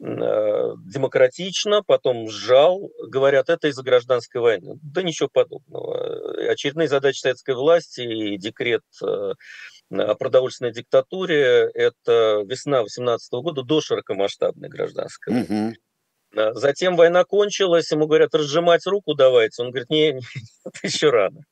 э, 0.00 0.72
демократично, 0.86 1.82
потом 1.82 2.28
сжал, 2.28 2.90
говорят, 3.08 3.48
это 3.48 3.68
из-за 3.68 3.82
гражданской 3.82 4.40
войны. 4.40 4.78
Да 4.82 5.02
ничего 5.02 5.28
подобного. 5.32 6.50
Очередные 6.50 6.88
задачи 6.88 7.20
советской 7.20 7.54
власти 7.54 8.00
и 8.00 8.38
декрет 8.38 8.82
э, 9.02 9.32
продовольственной 9.90 10.72
диктатуре. 10.72 11.70
Это 11.74 12.42
весна 12.46 12.82
18 12.82 13.32
года 13.32 13.62
до 13.62 13.80
широкомасштабной 13.80 14.68
гражданской 14.68 15.32
войны. 15.34 15.76
Угу. 16.34 16.54
Затем 16.58 16.96
война 16.96 17.24
кончилась, 17.24 17.90
ему 17.92 18.06
говорят, 18.06 18.34
разжимать 18.34 18.86
руку 18.86 19.14
давайте. 19.14 19.62
Он 19.62 19.70
говорит, 19.70 19.90
не, 19.90 20.12
не 20.14 20.22
это 20.64 20.78
еще 20.82 21.10
рано. 21.10 21.42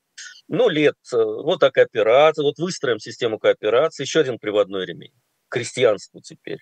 Ну, 0.49 0.69
лет, 0.69 0.97
э, 1.13 1.17
вот 1.17 1.61
так 1.61 1.75
кооперация, 1.75 2.43
вот 2.43 2.59
выстроим 2.59 2.99
систему 2.99 3.39
кооперации, 3.39 4.03
еще 4.03 4.21
один 4.21 4.39
приводной 4.39 4.85
ремень 4.85 5.13
крестьянству 5.53 6.21
теперь. 6.21 6.59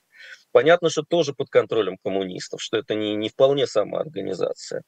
Понятно, 0.53 0.91
что 0.91 1.03
тоже 1.03 1.33
под 1.33 1.49
контролем 1.49 1.97
коммунистов, 2.03 2.61
что 2.61 2.77
это 2.77 2.95
не, 2.95 3.15
не 3.15 3.29
вполне 3.29 3.67
самоорганизация. 3.67 4.83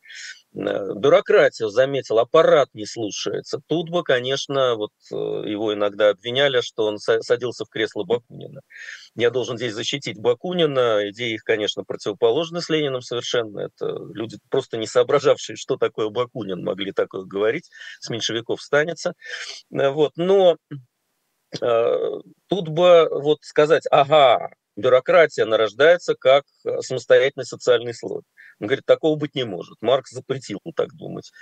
Э, 0.55 0.93
бюрократия, 0.95 1.69
заметил, 1.69 2.19
аппарат 2.19 2.69
не 2.75 2.85
слушается. 2.85 3.61
Тут 3.69 3.89
бы, 3.91 4.03
конечно, 4.03 4.75
вот 4.75 4.91
э, 5.13 5.15
его 5.15 5.73
иногда 5.73 6.11
обвиняли, 6.11 6.61
что 6.61 6.87
он 6.87 6.99
садился 6.99 7.65
в 7.65 7.69
кресло 7.69 8.03
Бакунина. 8.03 8.61
Я 9.15 9.31
должен 9.31 9.57
здесь 9.57 9.75
защитить 9.75 10.19
Бакунина. 10.19 11.09
Идеи 11.11 11.35
их, 11.35 11.45
конечно, 11.45 11.85
противоположны 11.85 12.61
с 12.61 12.69
Лениным 12.69 13.01
совершенно. 13.01 13.61
Это 13.61 13.87
люди, 14.13 14.39
просто 14.51 14.79
не 14.79 14.87
соображавшие, 14.87 15.57
что 15.57 15.77
такое 15.77 16.09
Бакунин, 16.09 16.65
могли 16.65 16.93
такое 16.93 17.23
говорить. 17.23 17.71
С 18.01 18.11
меньшевиков 18.11 18.61
станется. 18.61 19.15
Э, 19.73 19.91
вот. 19.91 20.13
Но 20.17 20.57
тут 22.49 22.69
бы 22.71 23.09
вот 23.11 23.41
сказать, 23.43 23.85
ага, 23.91 24.49
бюрократия 24.77 25.45
нарождается 25.45 26.15
как 26.15 26.45
э, 26.65 26.81
самостоятельный 26.81 27.45
социальный 27.45 27.95
слой. 27.95 28.23
Он 28.61 28.67
говорит, 28.69 28.87
такого 28.87 29.17
быть 29.17 29.35
не 29.35 29.45
может. 29.45 29.77
Маркс 29.81 30.13
запретил 30.13 30.61
так 30.77 30.93
думать. 30.95 31.33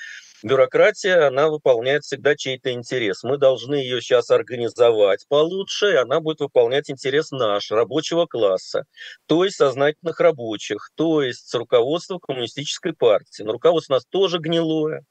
Бюрократия, 0.43 1.27
она 1.27 1.49
выполняет 1.49 2.05
всегда 2.05 2.35
чей-то 2.35 2.73
интерес. 2.73 3.23
Мы 3.23 3.37
должны 3.37 3.75
ее 3.75 4.01
сейчас 4.01 4.31
организовать 4.31 5.27
получше, 5.29 5.93
и 5.93 5.97
она 5.97 6.21
будет 6.21 6.41
выполнять 6.41 6.91
интерес 6.91 7.31
наш, 7.31 7.71
рабочего 7.71 8.27
класса, 8.27 8.85
то 9.27 9.45
есть 9.45 9.57
сознательных 9.57 10.19
рабочих, 10.21 10.91
то 10.95 11.23
есть 11.23 11.55
руководства 11.55 12.19
коммунистической 12.19 12.95
партии. 12.95 13.43
Но 13.43 13.53
руководство 13.53 13.95
у 13.95 13.97
нас 13.97 14.07
тоже 14.07 14.39
гнилое, 14.39 15.05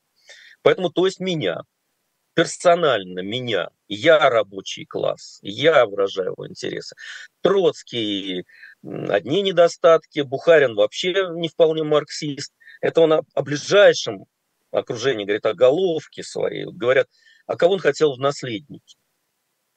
поэтому 0.64 0.90
то 0.90 1.06
есть 1.06 1.20
меня 1.20 1.62
персонально 2.34 3.20
меня, 3.20 3.70
я 3.88 4.30
рабочий 4.30 4.86
класс, 4.86 5.40
я 5.42 5.86
выражаю 5.86 6.32
его 6.32 6.48
интересы. 6.48 6.96
Троцкий 7.42 8.46
одни 8.84 9.42
недостатки, 9.42 10.22
Бухарин 10.22 10.76
вообще 10.76 11.28
не 11.32 11.50
вполне 11.50 11.84
марксист. 11.84 12.54
Это 12.82 13.02
он 13.02 13.14
о, 13.14 13.22
о 13.34 13.42
ближайшем 13.42 14.26
окружении 14.72 15.26
говорит, 15.26 15.46
о 15.46 15.54
головке 15.54 16.24
своей. 16.24 16.66
Говорят, 16.66 17.08
а 17.46 17.56
кого 17.56 17.74
он 17.74 17.80
хотел 17.80 18.14
в 18.14 18.20
наследники? 18.20 18.98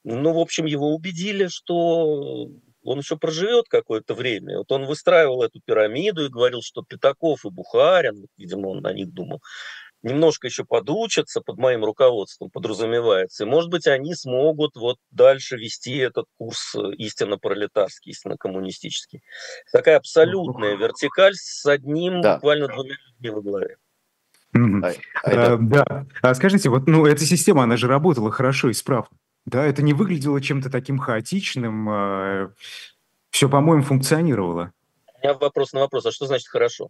Ну, 0.03 0.33
в 0.33 0.39
общем, 0.39 0.65
его 0.65 0.93
убедили, 0.93 1.47
что 1.47 2.49
он 2.83 2.99
еще 2.99 3.17
проживет 3.17 3.67
какое-то 3.69 4.13
время. 4.13 4.59
Вот 4.59 4.71
он 4.71 4.85
выстраивал 4.85 5.43
эту 5.43 5.61
пирамиду 5.61 6.25
и 6.25 6.29
говорил, 6.29 6.61
что 6.61 6.83
Пятаков 6.83 7.45
и 7.45 7.49
Бухарин, 7.49 8.27
видимо, 8.37 8.67
он 8.67 8.81
на 8.81 8.93
них 8.93 9.13
думал, 9.13 9.41
немножко 10.03 10.47
еще 10.47 10.65
подучатся 10.65 11.41
под 11.41 11.57
моим 11.57 11.83
руководством, 11.83 12.49
подразумевается. 12.51 13.43
И, 13.43 13.47
может 13.47 13.69
быть, 13.69 13.87
они 13.87 14.13
смогут 14.13 14.75
вот 14.75 14.97
дальше 15.11 15.57
вести 15.57 15.97
этот 15.97 16.25
курс 16.37 16.75
э, 16.75 16.93
истинно 16.97 17.37
пролетарский, 17.37 18.11
истинно 18.11 18.37
коммунистический. 18.37 19.23
Такая 19.71 19.97
абсолютная 19.97 20.75
вертикаль 20.75 21.35
с 21.35 21.65
одним, 21.65 22.21
да. 22.21 22.35
буквально 22.35 22.67
двумя 22.67 22.95
людьми 23.07 23.29
во 23.29 23.41
главе. 23.41 23.77
Mm-hmm. 24.55 25.01
А, 25.23 25.53
а, 25.53 25.57
да. 25.57 26.05
А 26.21 26.35
скажите, 26.35 26.69
вот 26.69 26.85
ну 26.85 27.05
эта 27.05 27.25
система, 27.25 27.63
она 27.63 27.77
же 27.77 27.87
работала 27.87 28.29
хорошо 28.31 28.69
и 28.69 28.73
справно. 28.73 29.17
Да, 29.45 29.65
это 29.65 29.81
не 29.81 29.93
выглядело 29.93 30.39
чем-то 30.39 30.69
таким 30.69 30.99
хаотичным. 30.99 31.89
А, 31.89 32.51
все, 33.31 33.49
по-моему, 33.49 33.83
функционировало. 33.83 34.71
У 35.15 35.19
меня 35.19 35.33
вопрос 35.33 35.73
на 35.73 35.79
вопрос. 35.79 36.05
А 36.05 36.11
что 36.11 36.27
значит 36.27 36.47
хорошо? 36.47 36.89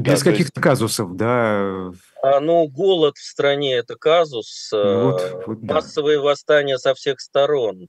Без 0.00 0.22
да, 0.22 0.30
каких-то 0.30 0.60
есть... 0.60 0.64
казусов, 0.64 1.16
да. 1.16 1.90
А, 2.22 2.40
ну, 2.40 2.68
голод 2.68 3.16
в 3.16 3.24
стране 3.24 3.74
это 3.74 3.96
казус, 3.96 4.70
ну, 4.72 5.10
вот, 5.10 5.20
э, 5.20 5.42
вот, 5.46 5.62
массовые 5.62 6.18
да. 6.18 6.24
восстания 6.24 6.78
со 6.78 6.94
всех 6.94 7.20
сторон. 7.20 7.88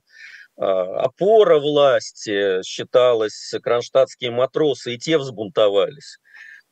А, 0.56 1.04
опора 1.04 1.58
власти 1.58 2.62
считалась 2.64 3.54
кронштадтские 3.62 4.30
матросы, 4.30 4.94
и 4.94 4.98
те 4.98 5.18
взбунтовались. 5.18 6.18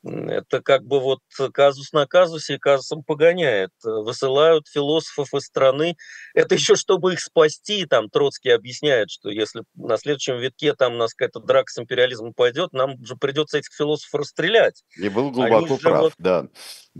Это 0.04 0.62
как 0.62 0.84
бы 0.84 1.00
вот 1.00 1.20
казус 1.52 1.92
на 1.92 2.06
казусе 2.06 2.54
и 2.54 2.58
казусом 2.58 3.02
погоняет. 3.02 3.70
Высылают 3.82 4.68
философов 4.68 5.34
из 5.34 5.44
страны. 5.44 5.96
Это 6.34 6.54
еще 6.56 6.76
чтобы 6.76 7.14
их 7.14 7.20
спасти. 7.20 7.84
Там 7.84 8.08
Троцкий 8.08 8.50
объясняет, 8.50 9.10
что 9.10 9.28
если 9.30 9.64
на 9.74 9.96
следующем 9.96 10.38
витке 10.38 10.74
там 10.74 10.94
у 10.94 10.96
нас 10.96 11.14
какая-то 11.14 11.40
драка 11.40 11.70
с 11.72 11.78
империализмом 11.78 12.32
пойдет, 12.34 12.72
нам 12.72 13.04
же 13.04 13.16
придется 13.16 13.58
этих 13.58 13.74
философов 13.74 14.20
расстрелять. 14.20 14.84
И 14.96 15.08
был 15.08 15.30
глубоко 15.30 15.56
Они 15.56 15.78
прав, 15.78 16.00
вот 16.00 16.12
да. 16.18 16.46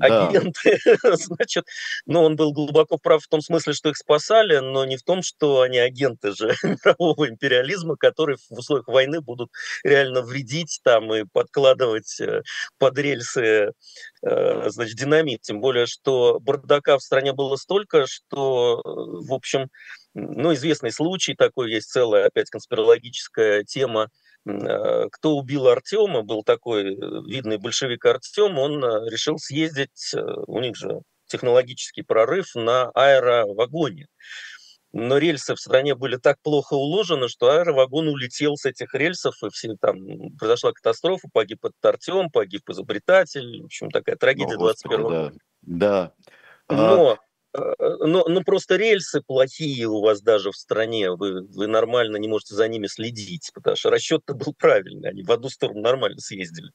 Агенты, 0.01 0.79
да. 0.85 1.17
значит, 1.17 1.65
ну 2.07 2.23
он 2.23 2.37
был 2.37 2.53
глубоко 2.53 2.99
прав 2.99 3.23
в 3.23 3.29
том 3.29 3.41
смысле, 3.41 3.73
что 3.73 3.91
их 3.91 3.97
спасали, 3.97 4.59
но 4.59 4.85
не 4.85 4.97
в 4.97 5.03
том, 5.03 5.23
что 5.23 5.61
они 5.63 5.79
агенты 5.79 6.33
же 6.33 6.55
мирового 6.63 7.29
империализма, 7.29 7.97
которые 7.97 8.39
в 8.51 8.59
условиях 8.59 8.89
войны 8.89 9.21
будут 9.21 9.51
реально 9.85 10.23
вредить 10.23 10.81
там 10.83 11.13
и 11.13 11.25
подкладывать 11.25 12.21
э, 12.21 12.43
под 12.79 12.99
рельсы 12.99 13.73
э, 14.23 14.71
значит, 14.71 14.97
динамит. 14.97 15.43
Тем 15.43 15.61
более, 15.61 15.87
что 15.87 16.39
бардака 16.41 16.99
в 16.99 17.03
стране 17.03 17.33
было 17.33 17.57
столько, 17.57 18.07
что, 18.07 18.81
э, 18.85 19.27
в 19.27 19.33
общем, 19.33 19.69
ну, 20.15 20.53
известный 20.55 20.93
случай 20.93 21.35
такой, 21.35 21.73
есть 21.73 21.91
целая 21.91 22.27
опять 22.27 22.51
конспирологическая 22.51 23.65
тема, 23.65 24.09
кто 24.45 25.36
убил 25.36 25.68
Артема, 25.68 26.22
был 26.22 26.43
такой 26.43 26.84
видный 27.26 27.59
большевик 27.59 28.05
Артем, 28.07 28.59
он 28.59 28.82
решил 29.07 29.39
съездить, 29.39 30.12
у 30.47 30.61
них 30.61 30.76
же 30.76 31.01
технологический 31.26 32.03
прорыв 32.03 32.55
на 32.55 32.91
аэровагоне 32.95 34.07
но 34.93 35.18
рельсы 35.18 35.55
в 35.55 35.61
стране 35.61 35.95
были 35.95 36.16
так 36.16 36.41
плохо 36.43 36.74
уложены, 36.74 37.28
что 37.28 37.51
аэровагон 37.51 38.09
улетел 38.09 38.57
с 38.57 38.64
этих 38.64 38.95
рельсов, 38.95 39.34
и 39.43 39.51
все, 39.51 39.76
там 39.80 39.99
произошла 40.39 40.72
катастрофа, 40.72 41.28
погиб 41.32 41.64
этот 41.64 41.84
Артем, 41.84 42.30
погиб 42.30 42.68
изобретатель, 42.70 43.62
в 43.62 43.66
общем, 43.66 43.91
такая 43.91 44.16
трагедия 44.16 44.55
О, 44.55 44.59
21 44.59 45.03
года. 45.03 45.32
Да. 45.62 46.12
да. 46.68 46.76
Но, 46.76 47.18
а... 47.53 47.75
но, 48.07 48.25
но 48.29 48.43
просто 48.43 48.77
рельсы 48.77 49.21
плохие 49.21 49.87
у 49.87 50.01
вас 50.01 50.23
даже 50.23 50.51
в 50.51 50.57
стране, 50.57 51.11
вы, 51.11 51.47
вы 51.47 51.67
нормально 51.67 52.17
не 52.17 52.29
можете 52.29 52.55
за 52.55 52.69
ними 52.69 52.87
следить, 52.87 53.51
потому 53.55 53.77
что 53.77 53.91
расчет-то 53.91 54.35
был 54.35 54.55
правильный, 54.59 55.11
они 55.11 55.23
в 55.23 55.31
одну 55.31 55.49
сторону 55.49 55.81
нормально 55.81 56.19
съездили. 56.19 56.71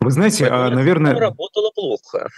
Вы 0.00 0.10
знаете, 0.10 0.46
а, 0.46 0.50
Поэтому 0.50 0.76
наверное... 0.76 1.14
Работало 1.14 1.70
плохо 1.74 2.28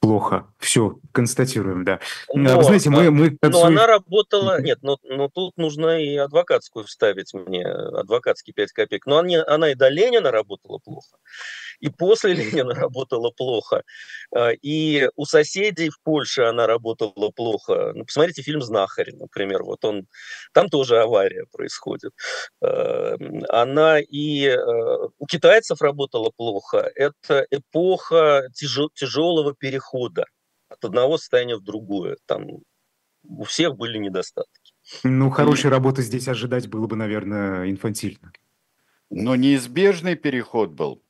плохо. 0.00 0.46
Все, 0.58 0.98
констатируем, 1.12 1.84
да. 1.84 2.00
Но, 2.32 2.56
Вы 2.56 2.64
знаете, 2.64 2.90
мы... 2.90 3.10
мы 3.10 3.36
но 3.42 3.64
она 3.64 3.86
работала... 3.86 4.60
Нет, 4.60 4.78
но, 4.82 4.96
но 5.04 5.28
тут 5.28 5.56
нужно 5.58 6.02
и 6.02 6.16
адвокатскую 6.16 6.86
вставить 6.86 7.34
мне, 7.34 7.66
адвокатский 7.66 8.54
5 8.54 8.72
копеек. 8.72 9.06
Но 9.06 9.18
она, 9.18 9.44
она 9.46 9.70
и 9.70 9.74
до 9.74 9.88
Ленина 9.88 10.30
работала 10.30 10.78
плохо, 10.78 11.18
и 11.80 11.90
после 11.90 12.32
Ленина 12.32 12.74
работала 12.74 13.30
плохо, 13.30 13.82
а, 14.34 14.50
и 14.50 15.08
у 15.16 15.26
соседей 15.26 15.90
в 15.90 16.00
Польше 16.02 16.42
она 16.42 16.66
работала 16.66 17.30
плохо. 17.30 17.92
Ну, 17.94 18.04
посмотрите 18.04 18.42
фильм 18.42 18.62
«Знахарь», 18.62 19.12
например. 19.14 19.62
Вот 19.62 19.84
он... 19.84 20.06
Там 20.52 20.68
тоже 20.68 21.00
авария 21.00 21.44
происходит. 21.52 22.12
А, 22.62 23.16
она 23.50 24.00
и 24.00 24.48
а, 24.48 25.08
у 25.18 25.26
китайцев 25.26 25.82
работала 25.82 26.30
плохо. 26.34 26.90
Это 26.94 27.46
эпоха 27.50 28.44
тяжелого 28.54 29.54
перехода 29.54 29.89
перехода 29.90 30.24
от 30.68 30.84
одного 30.84 31.18
состояния 31.18 31.56
в 31.56 31.62
другое. 31.62 32.16
Там 32.26 32.46
у 33.24 33.44
всех 33.44 33.76
были 33.76 33.98
недостатки. 33.98 34.72
Ну, 35.04 35.30
хорошей 35.30 35.66
и... 35.66 35.70
работы 35.70 36.02
здесь 36.02 36.28
ожидать 36.28 36.68
было 36.68 36.86
бы, 36.86 36.96
наверное, 36.96 37.70
инфантильно. 37.70 38.32
Но 39.10 39.36
неизбежный 39.36 40.14
переход 40.14 40.70
был. 40.70 41.02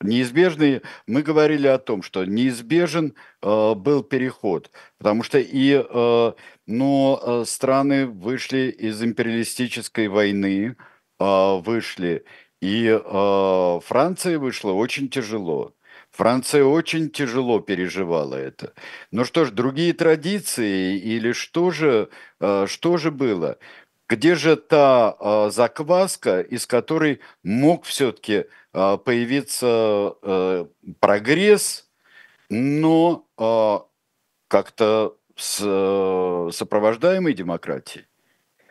Неизбежный, 0.00 0.82
мы 1.06 1.22
говорили 1.22 1.68
о 1.68 1.78
том, 1.78 2.02
что 2.02 2.24
неизбежен 2.24 3.14
э, 3.40 3.74
был 3.74 4.02
переход, 4.02 4.72
потому 4.98 5.22
что 5.22 5.38
и 5.38 5.80
э, 5.88 6.32
но 6.66 7.22
э, 7.22 7.44
страны 7.46 8.06
вышли 8.06 8.74
из 8.76 9.00
империалистической 9.00 10.08
войны, 10.08 10.74
э, 11.20 11.60
вышли, 11.64 12.24
и 12.60 12.88
э, 12.88 13.80
Франция 13.84 14.40
вышла 14.40 14.72
очень 14.72 15.08
тяжело. 15.08 15.72
Франция 16.12 16.64
очень 16.64 17.10
тяжело 17.10 17.60
переживала 17.60 18.34
это. 18.34 18.74
Ну 19.10 19.24
что 19.24 19.46
ж, 19.46 19.50
другие 19.50 19.94
традиции 19.94 20.98
или 20.98 21.32
что 21.32 21.70
же, 21.70 22.10
э, 22.38 22.66
что 22.68 22.98
же 22.98 23.10
было? 23.10 23.58
Где 24.08 24.34
же 24.34 24.56
та 24.56 25.16
э, 25.18 25.50
закваска, 25.50 26.42
из 26.42 26.66
которой 26.66 27.20
мог 27.42 27.84
все-таки 27.84 28.44
э, 28.74 28.98
появиться 28.98 30.68
прогресс, 31.00 31.88
но 32.50 33.26
как-то 34.48 35.16
с 35.34 35.56
сопровождаемой 36.52 37.32
демократией? 37.32 38.04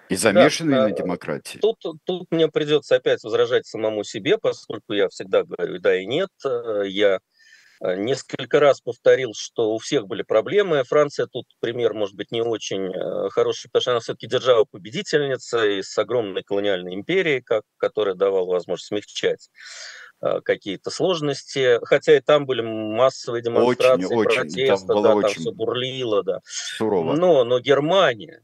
И 0.09 0.15
замешанные 0.15 0.81
да, 0.81 0.87
на 0.89 0.91
демократии. 0.91 1.57
Тут, 1.59 1.77
тут 2.03 2.27
мне 2.31 2.49
придется 2.49 2.97
опять 2.97 3.23
возражать 3.23 3.65
самому 3.65 4.03
себе, 4.03 4.37
поскольку 4.37 4.93
я 4.93 5.07
всегда 5.07 5.43
говорю 5.43 5.79
да 5.79 5.99
и 5.99 6.05
нет. 6.05 6.29
Я 6.83 7.19
несколько 7.81 8.59
раз 8.59 8.79
повторил, 8.79 9.33
что 9.33 9.73
у 9.73 9.79
всех 9.79 10.07
были 10.07 10.21
проблемы. 10.21 10.83
Франция 10.83 11.25
тут 11.25 11.47
пример, 11.59 11.93
может 11.93 12.15
быть, 12.15 12.31
не 12.31 12.41
очень 12.41 12.93
э, 12.93 13.29
хороший, 13.29 13.69
потому 13.69 13.81
что 13.81 13.91
она 13.91 13.99
все-таки 13.99 14.27
держава-победительница 14.27 15.65
и 15.65 15.81
с 15.81 15.97
огромной 15.97 16.43
колониальной 16.43 16.93
империей, 16.93 17.41
как, 17.41 17.63
которая 17.77 18.13
давала 18.13 18.45
возможность 18.45 18.87
смягчать 18.87 19.49
э, 20.21 20.41
какие-то 20.41 20.91
сложности, 20.91 21.79
хотя 21.83 22.15
и 22.15 22.19
там 22.19 22.45
были 22.45 22.61
массовые 22.61 23.41
демонстрации, 23.41 24.13
очень, 24.13 24.35
протесты, 24.35 24.87
там, 24.87 25.03
да, 25.03 25.15
очень 25.15 25.35
там 25.35 25.41
все 25.43 25.51
бурлило, 25.51 26.23
да. 26.23 26.39
Сурово. 26.43 27.15
Но, 27.15 27.43
но 27.43 27.59
Германия, 27.59 28.43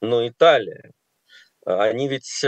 но 0.00 0.26
Италия, 0.26 0.92
они 1.66 2.08
ведь 2.08 2.42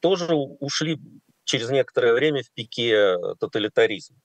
тоже 0.00 0.34
ушли 0.34 0.98
через 1.44 1.68
некоторое 1.68 2.14
время 2.14 2.42
в 2.42 2.50
пике 2.52 3.18
тоталитаризма. 3.38 4.16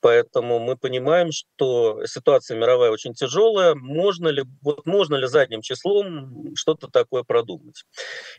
Поэтому 0.00 0.58
мы 0.58 0.76
понимаем, 0.76 1.32
что 1.32 2.04
ситуация 2.06 2.58
мировая 2.58 2.90
очень 2.90 3.14
тяжелая. 3.14 3.74
Можно 3.74 4.28
ли, 4.28 4.44
вот 4.62 4.86
можно 4.86 5.16
ли 5.16 5.26
задним 5.26 5.62
числом 5.62 6.54
что-то 6.54 6.88
такое 6.88 7.22
продумать? 7.22 7.84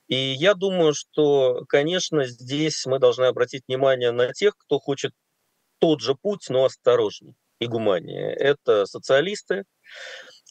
И 0.08 0.16
я 0.16 0.54
думаю, 0.54 0.94
что, 0.94 1.64
конечно, 1.68 2.26
здесь 2.26 2.86
мы 2.86 3.00
должны 3.00 3.26
обратить 3.26 3.64
внимание 3.68 4.12
на 4.12 4.34
тех, 4.34 4.58
кто 4.58 4.80
хочет 4.80 5.14
тот 5.80 6.02
же 6.02 6.16
путь, 6.16 6.46
но 6.50 6.66
осторожней 6.66 7.36
и 7.60 7.68
гуманнее. 7.68 8.34
Это 8.34 8.86
социалисты, 8.86 9.66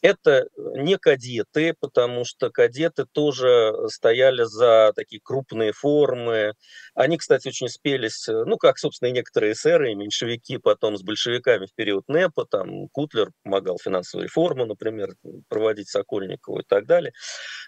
это 0.01 0.47
не 0.55 0.97
кадеты, 0.97 1.75
потому 1.79 2.25
что 2.25 2.49
кадеты 2.49 3.05
тоже 3.11 3.73
стояли 3.87 4.43
за 4.43 4.93
такие 4.95 5.21
крупные 5.23 5.73
формы. 5.73 6.53
Они, 6.95 7.17
кстати, 7.17 7.49
очень 7.49 7.69
спелись, 7.69 8.27
ну, 8.27 8.57
как, 8.57 8.79
собственно, 8.79 9.09
и 9.09 9.13
некоторые 9.13 9.53
эсеры, 9.53 9.91
и 9.91 9.95
меньшевики 9.95 10.57
потом 10.57 10.97
с 10.97 11.03
большевиками 11.03 11.65
в 11.65 11.75
период 11.75 12.07
НЭПа, 12.07 12.45
там 12.45 12.87
Кутлер 12.89 13.31
помогал 13.43 13.77
финансовую 13.77 14.25
реформу, 14.25 14.65
например, 14.65 15.09
проводить 15.47 15.89
Сокольникову 15.89 16.59
и 16.59 16.63
так 16.67 16.85
далее. 16.85 17.13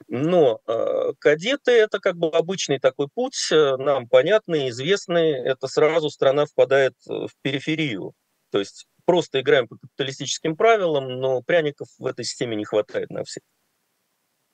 Но 0.08 0.60
э, 0.68 1.14
кадеты– 1.20 1.72
это 1.74 2.00
как 2.00 2.16
бы 2.18 2.30
обычный 2.30 2.80
такой 2.80 3.08
путь, 3.14 3.50
э, 3.52 3.78
нам 3.78 4.08
понятный, 4.08 4.70
известный. 4.70 5.32
Это 5.32 5.68
сразу 5.68 6.10
страна 6.10 6.46
впадает 6.46 6.94
в 7.06 7.30
периферию. 7.42 8.14
То 8.52 8.60
есть 8.60 8.86
просто 9.06 9.42
играем 9.42 9.68
по 9.68 9.78
капиталистическим 9.78 10.56
правилам, 10.56 11.20
но 11.20 11.42
пряников 11.42 11.90
в 11.98 12.06
этой 12.06 12.26
системе 12.26 12.56
не 12.56 12.66
хватает 12.66 13.10
на 13.10 13.24
всех. 13.24 13.44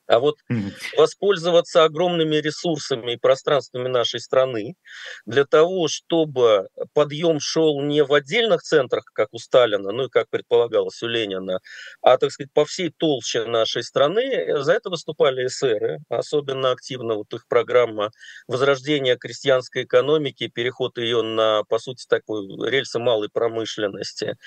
А 0.10 0.20
вот 0.20 0.38
воспользоваться 0.98 1.84
огромными 1.84 2.38
ресурсами 2.38 3.14
и 3.14 3.18
пространствами 3.18 3.88
нашей 3.88 4.20
страны 4.20 4.76
для 5.28 5.46
того, 5.46 5.88
чтобы 5.88 6.68
подъем 6.94 7.40
шел 7.40 7.80
не 7.82 8.04
в 8.04 8.14
отдельных 8.14 8.64
центрах, 8.64 9.04
как 9.14 9.30
у 9.34 9.38
Сталина, 9.38 9.92
ну 9.92 10.06
и 10.06 10.10
как 10.10 10.30
предполагалось 10.30 11.04
у 11.04 11.08
Ленина, 11.08 11.60
а, 12.02 12.18
так 12.18 12.32
сказать, 12.32 12.52
по 12.54 12.66
всей 12.66 12.90
толще 12.90 13.46
нашей 13.46 13.84
страны, 13.84 14.58
за 14.64 14.74
это 14.74 14.90
выступали 14.90 15.46
эсеры, 15.46 16.00
особенно 16.10 16.72
активно 16.72 17.14
вот 17.16 17.32
их 17.34 17.48
программа 17.48 18.10
возрождения 18.48 19.16
крестьянской 19.16 19.84
экономики, 19.84 20.48
переход 20.48 20.98
ее 20.98 21.22
на, 21.22 21.64
по 21.66 21.78
сути, 21.78 22.06
такой 22.08 22.48
рельсы 22.68 22.98
малой 22.98 23.30
промышленности. 23.30 24.38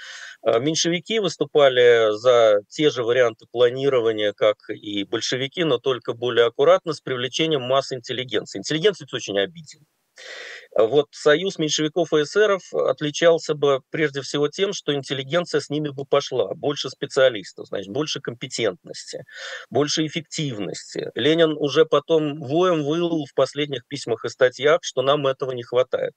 А 0.42 0.58
меньшевики 0.58 1.20
выступали 1.20 2.16
за 2.16 2.60
те 2.68 2.90
же 2.90 3.04
варианты 3.04 3.46
планирования, 3.50 4.32
как 4.32 4.56
и 4.70 5.04
большевики, 5.04 5.51
большевики, 5.53 5.64
но 5.64 5.78
только 5.78 6.14
более 6.14 6.46
аккуратно, 6.46 6.92
с 6.92 7.00
привлечением 7.00 7.62
масс 7.62 7.92
интеллигенции. 7.92 8.59
Интеллигенция 8.59 9.07
очень 9.12 9.38
обиден. 9.38 9.86
Вот 10.75 11.09
союз 11.11 11.59
меньшевиков 11.59 12.12
и 12.14 12.23
эсеров 12.23 12.62
отличался 12.73 13.55
бы 13.55 13.81
прежде 13.91 14.23
всего 14.23 14.49
тем, 14.49 14.73
что 14.73 14.95
интеллигенция 14.95 15.61
с 15.61 15.68
ними 15.68 15.91
бы 15.91 16.07
пошла, 16.07 16.55
больше 16.55 16.89
специалистов, 16.89 17.66
значит, 17.66 17.93
больше 17.93 18.20
компетентности, 18.20 19.25
больше 19.68 20.07
эффективности. 20.07 21.11
Ленин 21.14 21.57
уже 21.59 21.85
потом 21.85 22.41
воем 22.41 22.85
выл 22.85 23.27
в 23.27 23.35
последних 23.35 23.87
письмах 23.87 24.25
и 24.25 24.31
статьях, 24.31 24.81
что 24.83 25.03
нам 25.03 25.27
этого 25.27 25.53
не 25.53 25.62
хватает. 25.62 26.14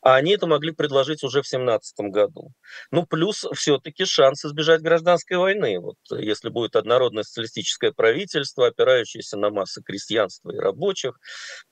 А 0.00 0.16
они 0.16 0.32
это 0.32 0.46
могли 0.48 0.72
предложить 0.72 1.22
уже 1.22 1.42
в 1.42 1.46
17 1.46 1.94
году. 2.10 2.50
Ну, 2.90 3.06
плюс 3.06 3.46
все-таки 3.54 4.04
шанс 4.04 4.44
избежать 4.44 4.82
гражданской 4.82 5.36
войны. 5.36 5.78
Вот 5.78 5.96
если 6.10 6.48
будет 6.48 6.74
однородное 6.74 7.22
социалистическое 7.22 7.92
правительство, 7.92 8.66
опирающееся 8.66 9.36
на 9.38 9.50
массы 9.50 9.80
крестьянства 9.82 10.50
и 10.50 10.58
рабочих, 10.58 11.20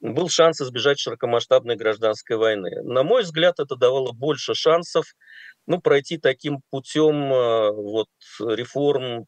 был 0.01 0.28
шанс 0.28 0.61
избежать 0.61 1.01
широкомасштабной 1.01 1.74
гражданской 1.76 2.19
войны. 2.36 2.82
На 2.82 3.02
мой 3.02 3.22
взгляд, 3.22 3.60
это 3.60 3.76
давало 3.76 4.12
больше 4.12 4.54
шансов 4.54 5.14
ну, 5.70 5.80
пройти 5.80 6.18
таким 6.18 6.62
путем 6.70 7.32
э, 7.32 7.70
вот, 7.70 8.08
реформ, 8.40 9.26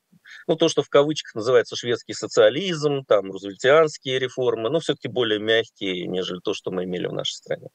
ну, 0.48 0.56
то, 0.56 0.68
что 0.68 0.82
в 0.82 0.88
кавычках 0.88 1.36
называется 1.36 1.76
шведский 1.76 2.14
социализм, 2.14 3.04
там, 3.04 3.30
рузвельтианские 3.30 4.18
реформы, 4.18 4.70
но 4.70 4.80
все-таки 4.80 5.08
более 5.08 5.38
мягкие, 5.38 6.06
нежели 6.08 6.40
то, 6.42 6.52
что 6.52 6.70
мы 6.70 6.84
имели 6.84 7.06
в 7.06 7.12
нашей 7.12 7.34
стране. 7.34 7.68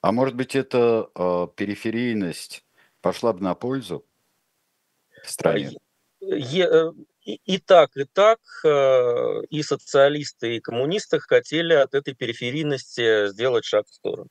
А 0.00 0.12
может 0.12 0.34
быть, 0.34 0.56
эта 0.56 1.08
э, 1.14 1.46
периферийность 1.54 2.64
пошла 3.00 3.32
бы 3.32 3.42
на 3.42 3.54
пользу 3.54 4.04
стране? 5.22 5.76
Э, 6.20 6.90
и, 7.22 7.40
и 7.44 7.58
так, 7.58 7.96
и 7.96 8.04
так, 8.04 8.40
э, 8.64 9.42
и 9.50 9.62
социалисты, 9.62 10.56
и 10.56 10.60
коммунисты 10.60 11.20
хотели 11.20 11.74
от 11.74 11.94
этой 11.94 12.14
периферийности 12.14 13.28
сделать 13.28 13.64
шаг 13.64 13.86
в 13.86 13.94
сторону 13.94 14.30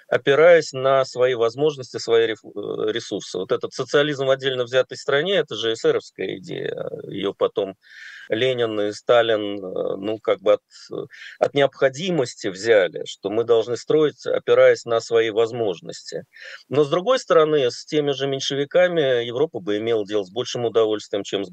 опираясь 0.11 0.73
на 0.73 1.05
свои 1.05 1.35
возможности, 1.35 1.97
свои 1.97 2.27
э, 2.27 2.33
ресурсы. 2.33 3.37
Вот 3.37 3.53
этот 3.53 3.73
социализм 3.73 4.25
в 4.25 4.29
отдельно 4.29 4.65
взятой 4.65 4.97
стране, 4.97 5.37
это 5.37 5.55
же 5.55 5.71
эсеровская 5.71 6.37
идея. 6.37 6.89
Ее 7.07 7.33
потом 7.33 7.75
Ленин 8.27 8.79
и 8.79 8.91
Сталин, 8.91 9.57
э, 9.57 9.95
ну, 9.97 10.19
как 10.19 10.41
бы 10.41 10.53
от, 10.53 10.61
от 11.39 11.53
необходимости 11.53 12.47
взяли, 12.47 13.03
что 13.05 13.29
мы 13.29 13.43
должны 13.43 13.77
строить, 13.77 14.25
опираясь 14.25 14.85
на 14.85 14.99
свои 14.99 15.29
возможности. 15.29 16.23
Но, 16.69 16.83
с 16.83 16.89
другой 16.89 17.19
стороны, 17.19 17.69
с 17.71 17.85
теми 17.85 18.11
же 18.11 18.27
меньшевиками 18.27 19.25
Европа 19.25 19.59
бы 19.59 19.77
имела 19.77 20.05
дело 20.05 20.23
с 20.23 20.31
большим 20.31 20.65
удовольствием, 20.65 21.23
чем 21.23 21.43
с, 21.43 21.49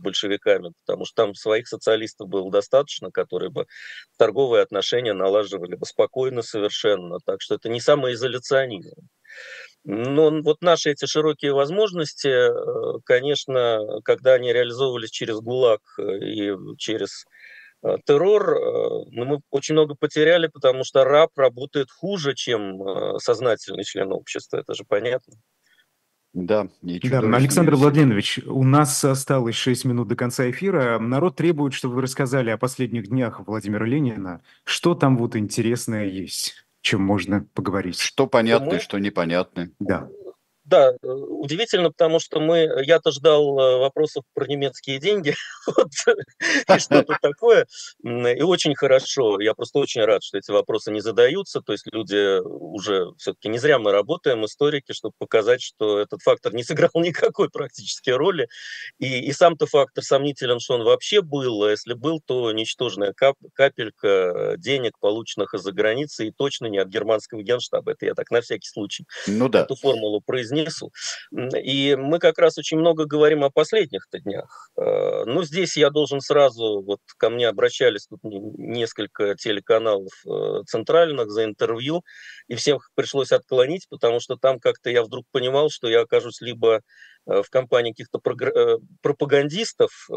большевиками, 0.00 0.72
потому 0.84 1.04
что 1.04 1.24
там 1.24 1.34
своих 1.34 1.68
социалистов 1.68 2.28
было 2.28 2.50
достаточно, 2.50 3.10
которые 3.10 3.50
бы 3.50 3.66
торговые 4.18 4.62
отношения 4.62 5.12
налаживали 5.12 5.76
бы 5.76 5.86
спокойно 5.86 6.42
совершенно. 6.42 7.18
Так 7.24 7.40
что 7.40 7.54
это 7.56 7.68
не 7.68 7.80
самоизоляционизм. 8.02 9.08
Но 9.84 10.30
вот 10.42 10.62
наши 10.62 10.90
эти 10.90 11.06
широкие 11.06 11.52
возможности, 11.52 12.28
э, 12.28 13.00
конечно, 13.04 14.00
когда 14.04 14.34
они 14.34 14.52
реализовывались 14.52 15.10
через 15.10 15.40
ГУЛАГ 15.40 15.80
э, 15.98 16.18
и 16.18 16.52
через 16.78 17.24
э, 17.82 17.96
террор, 18.04 18.60
ну, 19.10 19.24
мы 19.24 19.40
очень 19.50 19.74
много 19.74 19.96
потеряли, 19.96 20.46
потому 20.46 20.84
что 20.84 21.04
раб 21.04 21.30
работает 21.36 21.90
хуже, 21.90 22.34
чем 22.34 23.18
сознательный 23.18 23.82
член 23.82 24.12
общества, 24.12 24.58
это 24.58 24.72
же 24.74 24.84
понятно. 24.86 25.34
Да, 26.32 26.68
да, 26.80 27.18
Александр 27.18 27.74
Владимирович, 27.74 28.38
у 28.46 28.64
нас 28.64 29.04
осталось 29.04 29.54
6 29.54 29.84
минут 29.84 30.08
до 30.08 30.16
конца 30.16 30.48
эфира. 30.48 30.98
Народ 30.98 31.36
требует, 31.36 31.74
чтобы 31.74 31.96
вы 31.96 32.02
рассказали 32.02 32.48
о 32.48 32.56
последних 32.56 33.08
днях 33.08 33.40
Владимира 33.46 33.84
Ленина. 33.84 34.40
Что 34.64 34.94
там 34.94 35.18
вот 35.18 35.36
интересное 35.36 36.06
есть? 36.06 36.64
Чем 36.82 37.02
можно 37.02 37.46
поговорить. 37.54 37.98
Что 37.98 38.26
понятно, 38.26 38.78
что 38.80 38.98
непонятно. 38.98 39.70
Да. 39.78 40.08
Да, 40.64 40.92
э, 40.92 41.06
удивительно, 41.06 41.90
потому 41.90 42.20
что 42.20 42.38
мы, 42.38 42.70
я-то 42.84 43.10
ждал 43.10 43.58
э, 43.58 43.78
вопросов 43.78 44.24
про 44.32 44.46
немецкие 44.46 44.98
деньги, 44.98 45.34
вот, 45.66 45.88
и 46.68 46.78
что-то 46.78 47.18
такое, 47.20 47.66
и 48.04 48.42
очень 48.42 48.76
хорошо, 48.76 49.40
я 49.40 49.54
просто 49.54 49.80
очень 49.80 50.02
рад, 50.02 50.22
что 50.22 50.38
эти 50.38 50.52
вопросы 50.52 50.92
не 50.92 51.00
задаются, 51.00 51.62
то 51.62 51.72
есть 51.72 51.86
люди 51.92 52.40
уже, 52.40 53.08
все-таки 53.18 53.48
не 53.48 53.58
зря 53.58 53.80
мы 53.80 53.90
работаем, 53.90 54.44
историки, 54.44 54.92
чтобы 54.92 55.14
показать, 55.18 55.60
что 55.62 55.98
этот 55.98 56.22
фактор 56.22 56.54
не 56.54 56.62
сыграл 56.62 56.90
никакой 56.94 57.50
практически 57.50 58.10
роли, 58.10 58.46
и, 59.00 59.18
и 59.18 59.32
сам-то 59.32 59.66
фактор 59.66 60.04
сомнителен, 60.04 60.60
что 60.60 60.74
он 60.74 60.84
вообще 60.84 61.22
был, 61.22 61.64
а 61.64 61.70
если 61.70 61.94
был, 61.94 62.20
то 62.24 62.52
ничтожная 62.52 63.12
кап, 63.12 63.34
капелька 63.54 64.54
денег, 64.58 64.92
полученных 65.00 65.54
из-за 65.54 65.72
границы, 65.72 66.28
и 66.28 66.30
точно 66.30 66.66
не 66.66 66.78
от 66.78 66.86
германского 66.86 67.42
генштаба, 67.42 67.92
это 67.92 68.06
я 68.06 68.14
так 68.14 68.30
на 68.30 68.40
всякий 68.42 68.68
случай 68.68 69.06
ну, 69.26 69.48
да. 69.48 69.62
эту 69.62 69.74
формулу 69.74 70.20
произнес 70.20 70.51
изнесу. 70.52 70.92
И 71.62 71.96
мы 71.96 72.18
как 72.18 72.38
раз 72.38 72.58
очень 72.58 72.78
много 72.78 73.06
говорим 73.06 73.44
о 73.44 73.50
последних-то 73.50 74.20
днях. 74.20 74.70
Э, 74.76 75.24
Но 75.24 75.34
ну, 75.34 75.42
здесь 75.42 75.76
я 75.76 75.90
должен 75.90 76.20
сразу, 76.20 76.82
вот 76.82 77.00
ко 77.16 77.30
мне 77.30 77.48
обращались 77.48 78.06
тут 78.06 78.20
несколько 78.22 79.34
телеканалов 79.34 80.12
э, 80.26 80.62
центральных 80.66 81.30
за 81.30 81.44
интервью, 81.44 82.02
и 82.48 82.54
всех 82.54 82.90
пришлось 82.94 83.32
отклонить, 83.32 83.86
потому 83.88 84.20
что 84.20 84.36
там 84.36 84.60
как-то 84.60 84.90
я 84.90 85.02
вдруг 85.02 85.24
понимал, 85.32 85.70
что 85.70 85.88
я 85.88 86.02
окажусь 86.02 86.40
либо 86.40 86.80
в 87.26 87.44
компании 87.50 87.92
каких-то 87.92 88.18
э, 88.18 88.78
пропагандистов 89.00 90.08
э, 90.10 90.14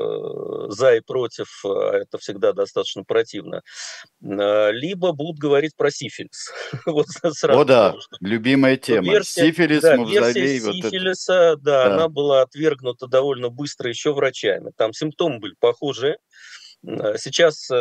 за 0.69 0.95
и 0.95 1.01
против, 1.01 1.63
а 1.63 1.97
это 1.97 2.17
всегда 2.17 2.53
достаточно 2.53 3.03
противно, 3.03 3.61
либо 4.21 5.11
будут 5.11 5.37
говорить 5.37 5.75
про 5.75 5.91
сифилис. 5.91 6.51
вот 6.85 7.07
сразу, 7.07 7.59
О 7.59 7.63
да, 7.63 7.95
что, 7.99 8.17
любимая 8.21 8.77
тема. 8.77 9.11
Версия, 9.11 9.47
сифилис, 9.47 9.81
да, 9.81 9.97
мавзолей. 9.97 10.59
Вот 10.59 10.75
сифилиса, 10.75 11.33
это. 11.33 11.57
да, 11.57 11.89
да, 11.89 11.93
она 11.95 12.07
была 12.07 12.41
отвергнута 12.41 13.07
довольно 13.07 13.49
быстро 13.49 13.89
еще 13.89 14.13
врачами. 14.13 14.71
Там 14.75 14.93
симптомы 14.93 15.39
были 15.39 15.55
похожие. 15.59 16.17
Э, 16.85 17.17
сейчас 17.17 17.69
э, 17.71 17.75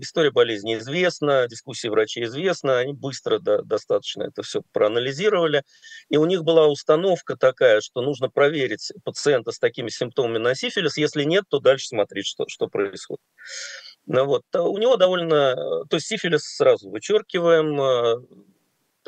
история 0.00 0.30
болезни 0.30 0.76
известна, 0.76 1.46
дискуссии 1.48 1.88
врачей 1.88 2.24
известна, 2.24 2.78
они 2.78 2.92
быстро 2.92 3.38
да, 3.38 3.62
достаточно 3.62 4.24
это 4.24 4.42
все 4.42 4.62
проанализировали, 4.72 5.62
и 6.08 6.16
у 6.16 6.26
них 6.26 6.44
была 6.44 6.66
установка 6.66 7.36
такая, 7.36 7.80
что 7.80 8.02
нужно 8.02 8.28
проверить 8.28 8.92
пациента 9.04 9.52
с 9.52 9.58
такими 9.58 9.88
симптомами 9.88 10.38
на 10.38 10.54
сифилис, 10.54 10.96
если 10.96 11.24
нет, 11.24 11.44
то 11.48 11.60
дальше 11.60 11.88
смотреть, 11.88 12.26
что, 12.26 12.44
что 12.48 12.68
происходит. 12.68 13.22
Ну, 14.06 14.24
вот. 14.24 14.42
У 14.54 14.78
него 14.78 14.96
довольно... 14.96 15.54
То 15.88 15.96
есть 15.96 16.06
сифилис 16.06 16.42
сразу 16.42 16.90
вычеркиваем, 16.90 17.76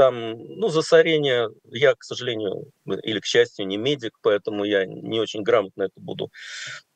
там, 0.03 0.37
ну, 0.37 0.69
засорение, 0.69 1.49
я, 1.71 1.95
к 1.95 2.03
сожалению, 2.03 2.73
или 3.05 3.21
к 3.21 3.25
счастью, 3.25 3.69
не 3.69 3.77
медик, 3.77 4.19
поэтому 4.21 4.65
я 4.65 4.85
не 4.85 5.21
очень 5.21 5.45
грамотно 5.45 5.85
это 5.85 6.01
буду 6.01 6.33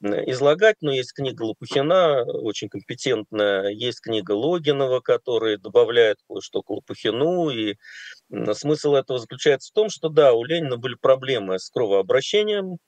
излагать, 0.02 0.76
но 0.80 0.92
есть 0.92 1.12
книга 1.12 1.44
Лопухина, 1.44 2.24
очень 2.24 2.68
компетентная, 2.68 3.68
есть 3.68 4.00
книга 4.00 4.32
Логинова, 4.32 4.98
который 4.98 5.56
добавляет 5.56 6.18
кое-что 6.28 6.62
к 6.62 6.70
Лопухину, 6.70 7.50
и 7.50 7.76
смысл 8.54 8.94
этого 8.94 9.20
заключается 9.20 9.70
в 9.70 9.74
том, 9.74 9.88
что, 9.88 10.08
да, 10.08 10.32
у 10.32 10.42
Ленина 10.42 10.76
были 10.76 10.96
проблемы 11.00 11.60
с 11.60 11.70
кровообращением, 11.70 12.78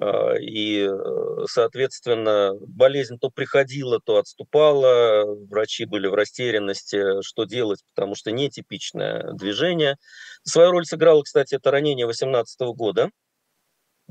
и, 0.00 0.88
э, 0.88 1.44
соответственно, 1.46 2.52
болезнь 2.60 3.18
то 3.18 3.30
приходила, 3.30 4.00
то 4.00 4.18
отступала, 4.18 5.24
врачи 5.26 5.86
были 5.86 6.06
в 6.06 6.14
растерянности, 6.14 7.20
что 7.22 7.44
делать, 7.44 7.82
потому 7.94 8.14
что 8.14 8.30
нетипичное 8.30 9.32
движение. 9.32 9.96
Свою 10.44 10.70
роль 10.70 10.86
сыграло, 10.86 11.22
кстати, 11.22 11.56
это 11.56 11.72
ранение 11.72 12.06
18 12.06 12.60
года, 12.74 13.10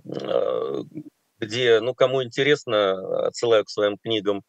а, 0.06 0.82
где, 1.40 1.80
ну, 1.80 1.94
кому 1.94 2.22
интересно, 2.22 3.28
отсылаю 3.28 3.64
к 3.64 3.70
своим 3.70 3.98
книгам, 3.98 4.44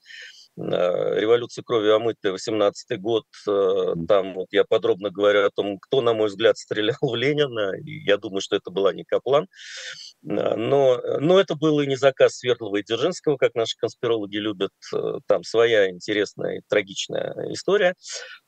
революции 0.59 1.63
крови 1.63 1.89
омытая, 1.91 2.33
18 2.33 3.01
год, 3.01 3.25
э, 3.49 3.95
там 4.09 4.35
вот 4.35 4.49
я 4.51 4.65
подробно 4.65 5.11
говорю 5.11 5.47
о 5.47 5.51
том, 5.51 5.79
кто, 5.79 6.01
на 6.01 6.15
мой 6.15 6.29
взгляд, 6.29 6.59
стрелял 6.59 6.97
в 7.01 7.15
Ленина, 7.15 7.73
и 7.77 8.05
я 8.05 8.17
думаю, 8.17 8.41
что 8.41 8.57
это 8.57 8.71
была 8.71 8.93
не 8.93 9.05
Каплан, 9.05 9.45
э, 9.45 9.47
но, 10.23 11.01
но 11.21 11.39
это 11.39 11.55
был 11.55 11.81
и 11.81 11.87
не 11.87 11.97
заказ 11.97 12.39
Свердлова 12.39 12.77
и 12.77 12.83
Дзержинского, 12.83 13.37
как 13.37 13.55
наши 13.55 13.77
конспирологи 13.79 14.37
любят, 14.37 14.73
там 15.27 15.45
своя 15.45 15.91
интересная 15.91 16.59
и 16.59 16.61
трагичная 16.69 17.35
история. 17.51 17.95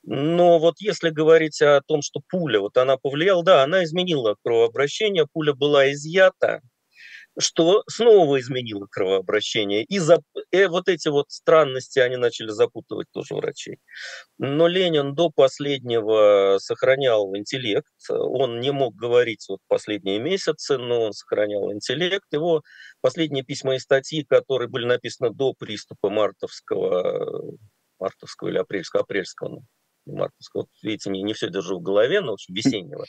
Но 0.02 0.58
вот 0.58 0.76
если 0.80 1.10
говорить 1.10 1.60
о 1.62 1.80
том, 1.86 2.02
что 2.02 2.20
пуля, 2.28 2.60
вот 2.60 2.76
она 2.76 2.96
повлияла, 2.96 3.44
да, 3.44 3.62
она 3.62 3.84
изменила 3.84 4.36
кровообращение, 4.42 5.26
пуля 5.32 5.54
была 5.54 5.90
изъята, 5.92 6.60
что 7.40 7.82
снова 7.88 8.40
изменило 8.40 8.86
кровообращение. 8.90 9.84
И 9.84 9.98
за, 9.98 10.22
э, 10.52 10.68
вот 10.68 10.88
эти 10.88 11.08
вот 11.08 11.30
странности 11.30 11.98
они 11.98 12.16
начали 12.16 12.48
запутывать 12.48 13.08
тоже 13.12 13.34
врачей. 13.34 13.78
Но 14.38 14.68
Ленин 14.68 15.14
до 15.14 15.30
последнего 15.30 16.56
сохранял 16.58 17.34
интеллект. 17.36 17.92
Он 18.08 18.60
не 18.60 18.70
мог 18.72 18.94
говорить 18.94 19.44
вот 19.48 19.60
последние 19.68 20.18
месяцы, 20.18 20.78
но 20.78 21.02
он 21.02 21.12
сохранял 21.12 21.72
интеллект. 21.72 22.26
Его 22.32 22.62
последние 23.00 23.44
письма 23.44 23.76
и 23.76 23.78
статьи, 23.78 24.24
которые 24.24 24.68
были 24.68 24.86
написаны 24.86 25.30
до 25.30 25.54
приступа 25.54 26.10
мартовского, 26.10 27.56
мартовского 27.98 28.48
или 28.48 28.58
апрельского, 28.58 29.02
апрельского, 29.02 29.62
мартовского. 30.06 30.62
Вот, 30.62 30.68
видите, 30.82 31.10
не, 31.10 31.22
не 31.22 31.34
все 31.34 31.50
держу 31.50 31.78
в 31.78 31.82
голове, 31.82 32.20
но, 32.20 32.32
в 32.32 32.34
общем, 32.34 32.54
весеннего 32.54 33.04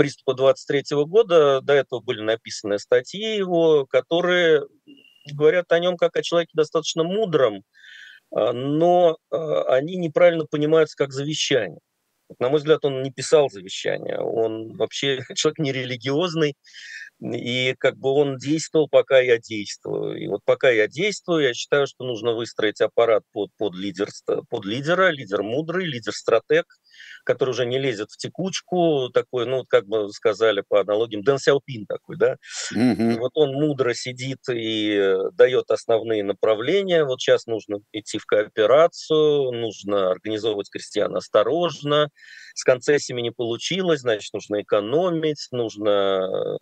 приступа 0.00 0.32
23 0.32 0.96
года. 1.04 1.60
До 1.60 1.74
этого 1.74 2.00
были 2.00 2.22
написаны 2.22 2.78
статьи 2.78 3.36
его, 3.36 3.84
которые 3.84 4.62
говорят 5.30 5.70
о 5.72 5.78
нем 5.78 5.98
как 5.98 6.16
о 6.16 6.22
человеке 6.22 6.52
достаточно 6.54 7.04
мудром, 7.04 7.64
а, 8.34 8.54
но 8.54 9.18
а, 9.30 9.64
они 9.74 9.96
неправильно 9.96 10.46
понимаются 10.46 10.96
как 10.96 11.12
завещание. 11.12 11.80
На 12.38 12.48
мой 12.48 12.60
взгляд, 12.60 12.82
он 12.86 13.02
не 13.02 13.10
писал 13.10 13.50
завещание. 13.50 14.18
Он 14.18 14.74
вообще 14.74 15.20
человек 15.34 15.58
нерелигиозный, 15.58 16.54
и 17.20 17.74
как 17.78 17.98
бы 17.98 18.08
он 18.08 18.38
действовал, 18.38 18.88
пока 18.88 19.20
я 19.20 19.36
действую. 19.36 20.16
И 20.16 20.26
вот 20.28 20.40
пока 20.46 20.70
я 20.70 20.88
действую, 20.88 21.44
я 21.44 21.52
считаю, 21.52 21.86
что 21.86 22.04
нужно 22.04 22.32
выстроить 22.32 22.80
аппарат 22.80 23.22
под, 23.32 23.50
под, 23.58 23.74
лидерство, 23.74 24.44
под 24.48 24.64
лидера, 24.64 25.10
лидер 25.10 25.42
мудрый, 25.42 25.84
лидер-стратег, 25.84 26.64
который 27.24 27.50
уже 27.50 27.66
не 27.66 27.78
лезет 27.78 28.10
в 28.10 28.16
текучку, 28.16 29.10
такой, 29.12 29.46
ну, 29.46 29.64
как 29.64 29.86
бы 29.86 30.10
сказали 30.10 30.62
по 30.66 30.80
аналогиям, 30.80 31.22
Дэн 31.22 31.38
Сяопин 31.38 31.86
такой, 31.86 32.16
да. 32.16 32.36
Mm-hmm. 32.74 33.18
Вот 33.18 33.32
он 33.34 33.52
мудро 33.52 33.94
сидит 33.94 34.40
и 34.48 34.94
э, 34.94 35.30
дает 35.32 35.70
основные 35.70 36.24
направления. 36.24 37.04
Вот 37.04 37.20
сейчас 37.20 37.46
нужно 37.46 37.80
идти 37.92 38.18
в 38.18 38.26
кооперацию, 38.26 39.52
нужно 39.52 40.10
организовывать 40.10 40.70
крестьян 40.70 41.14
осторожно, 41.16 42.10
с 42.54 42.64
концессиями 42.64 43.20
не 43.20 43.30
получилось, 43.30 44.00
значит, 44.00 44.32
нужно 44.32 44.62
экономить, 44.62 45.48
нужно 45.50 46.58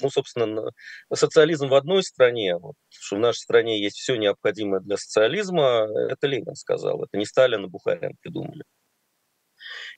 ну, 0.00 0.10
собственно, 0.10 0.70
социализм 1.12 1.68
в 1.68 1.74
одной 1.74 2.02
стране, 2.02 2.56
вот, 2.56 2.74
что 2.90 3.16
в 3.16 3.20
нашей 3.20 3.38
стране 3.38 3.80
есть 3.80 3.96
все 3.96 4.16
необходимое 4.16 4.80
для 4.80 4.96
социализма, 4.96 5.88
это 6.10 6.26
Ленин 6.26 6.54
сказал, 6.54 7.04
это 7.04 7.16
не 7.16 7.24
Сталин 7.24 7.64
и 7.64 7.68
Бухарин 7.68 8.16
придумали. 8.20 8.64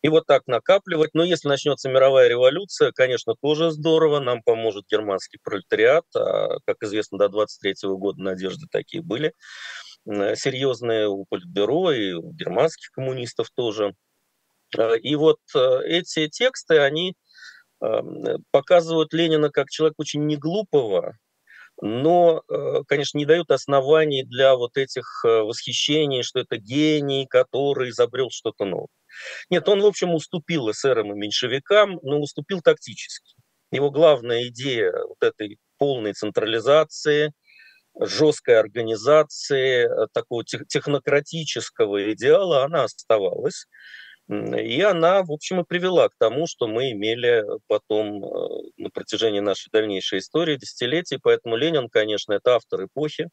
И 0.02 0.08
вот 0.08 0.26
так 0.26 0.46
накапливать. 0.46 1.10
Но 1.14 1.24
если 1.24 1.48
начнется 1.48 1.88
мировая 1.88 2.28
революция, 2.28 2.92
конечно, 2.92 3.34
тоже 3.40 3.70
здорово. 3.70 4.20
Нам 4.20 4.42
поможет 4.42 4.84
германский 4.90 5.38
пролетариат. 5.42 6.04
А, 6.14 6.58
как 6.66 6.82
известно, 6.82 7.18
до 7.18 7.28
23 7.28 7.74
года 7.90 8.22
надежды 8.22 8.66
такие 8.70 9.02
были 9.02 9.32
серьезные 10.06 11.08
у 11.08 11.24
Политбюро 11.28 11.90
и 11.90 12.12
у 12.12 12.30
германских 12.32 12.90
коммунистов 12.92 13.48
тоже. 13.54 13.92
А, 14.76 14.94
и 14.94 15.14
вот 15.16 15.40
э, 15.54 15.80
эти 15.84 16.28
тексты, 16.28 16.78
они 16.78 17.14
показывают 18.52 19.12
Ленина 19.12 19.50
как 19.50 19.68
человека 19.68 19.96
очень 19.98 20.24
неглупого, 20.24 21.18
но, 21.80 22.42
э, 22.48 22.82
конечно, 22.88 23.18
не 23.18 23.26
дают 23.26 23.50
оснований 23.50 24.24
для 24.24 24.56
вот 24.56 24.76
этих 24.76 25.22
э, 25.24 25.42
восхищений, 25.42 26.22
что 26.22 26.40
это 26.40 26.56
гений, 26.56 27.26
который 27.26 27.90
изобрел 27.90 28.30
что-то 28.30 28.64
новое. 28.64 28.88
Нет, 29.50 29.68
он, 29.68 29.80
в 29.80 29.86
общем, 29.86 30.14
уступил 30.14 30.70
эсерам 30.70 31.12
и 31.12 31.16
меньшевикам, 31.16 31.98
но 32.02 32.20
уступил 32.20 32.60
тактически. 32.60 33.34
Его 33.70 33.90
главная 33.90 34.46
идея 34.48 34.92
вот 34.92 35.22
этой 35.22 35.58
полной 35.78 36.12
централизации, 36.12 37.32
жесткой 38.00 38.60
организации, 38.60 39.86
э, 39.86 40.06
такого 40.12 40.44
технократического 40.44 42.12
идеала, 42.12 42.64
она 42.64 42.84
оставалась. 42.84 43.66
И 44.28 44.80
она, 44.82 45.22
в 45.22 45.30
общем, 45.30 45.60
и 45.60 45.64
привела 45.64 46.08
к 46.08 46.16
тому, 46.18 46.48
что 46.48 46.66
мы 46.66 46.90
имели 46.90 47.44
потом 47.68 48.24
э, 48.24 48.48
на 48.76 48.90
протяжении 48.90 49.38
нашей 49.38 49.70
дальнейшей 49.70 50.18
истории, 50.18 50.56
десятилетий. 50.56 51.18
Поэтому 51.22 51.54
Ленин, 51.56 51.88
конечно, 51.88 52.32
это 52.32 52.56
автор 52.56 52.86
эпохи. 52.86 53.28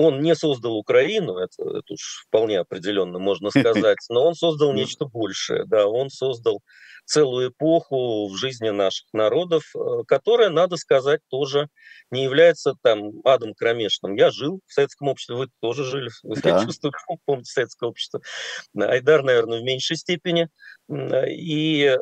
Он 0.00 0.20
не 0.20 0.36
создал 0.36 0.76
Украину, 0.76 1.38
это, 1.38 1.60
это 1.60 1.92
уж 1.92 2.24
вполне 2.28 2.60
определенно 2.60 3.18
можно 3.18 3.50
сказать, 3.50 3.98
но 4.08 4.28
он 4.28 4.34
создал 4.34 4.72
нечто 4.74 5.06
большее. 5.06 5.64
Да, 5.64 5.88
он 5.88 6.08
создал 6.08 6.62
целую 7.04 7.50
эпоху 7.50 8.28
в 8.28 8.36
жизни 8.36 8.68
наших 8.68 9.06
народов, 9.12 9.64
э, 9.74 10.04
которая, 10.06 10.50
надо 10.50 10.76
сказать, 10.76 11.20
тоже 11.28 11.68
не 12.12 12.22
является 12.22 12.74
там 12.80 13.10
адом 13.24 13.54
кромешным. 13.54 14.14
Я 14.14 14.30
жил 14.30 14.60
в 14.68 14.72
советском 14.72 15.08
обществе, 15.08 15.34
вы 15.34 15.48
тоже 15.60 15.84
жили, 15.84 16.10
да. 16.22 16.60
я 16.60 16.64
чувствую, 16.64 16.92
помните 17.24 17.50
советское 17.50 17.88
общество. 17.88 18.20
Айдар, 18.78 19.24
наверное, 19.24 19.58
в 19.58 19.64
меньшей 19.64 19.96
степени. 19.96 20.48
И 20.88 21.82
э, 21.82 21.96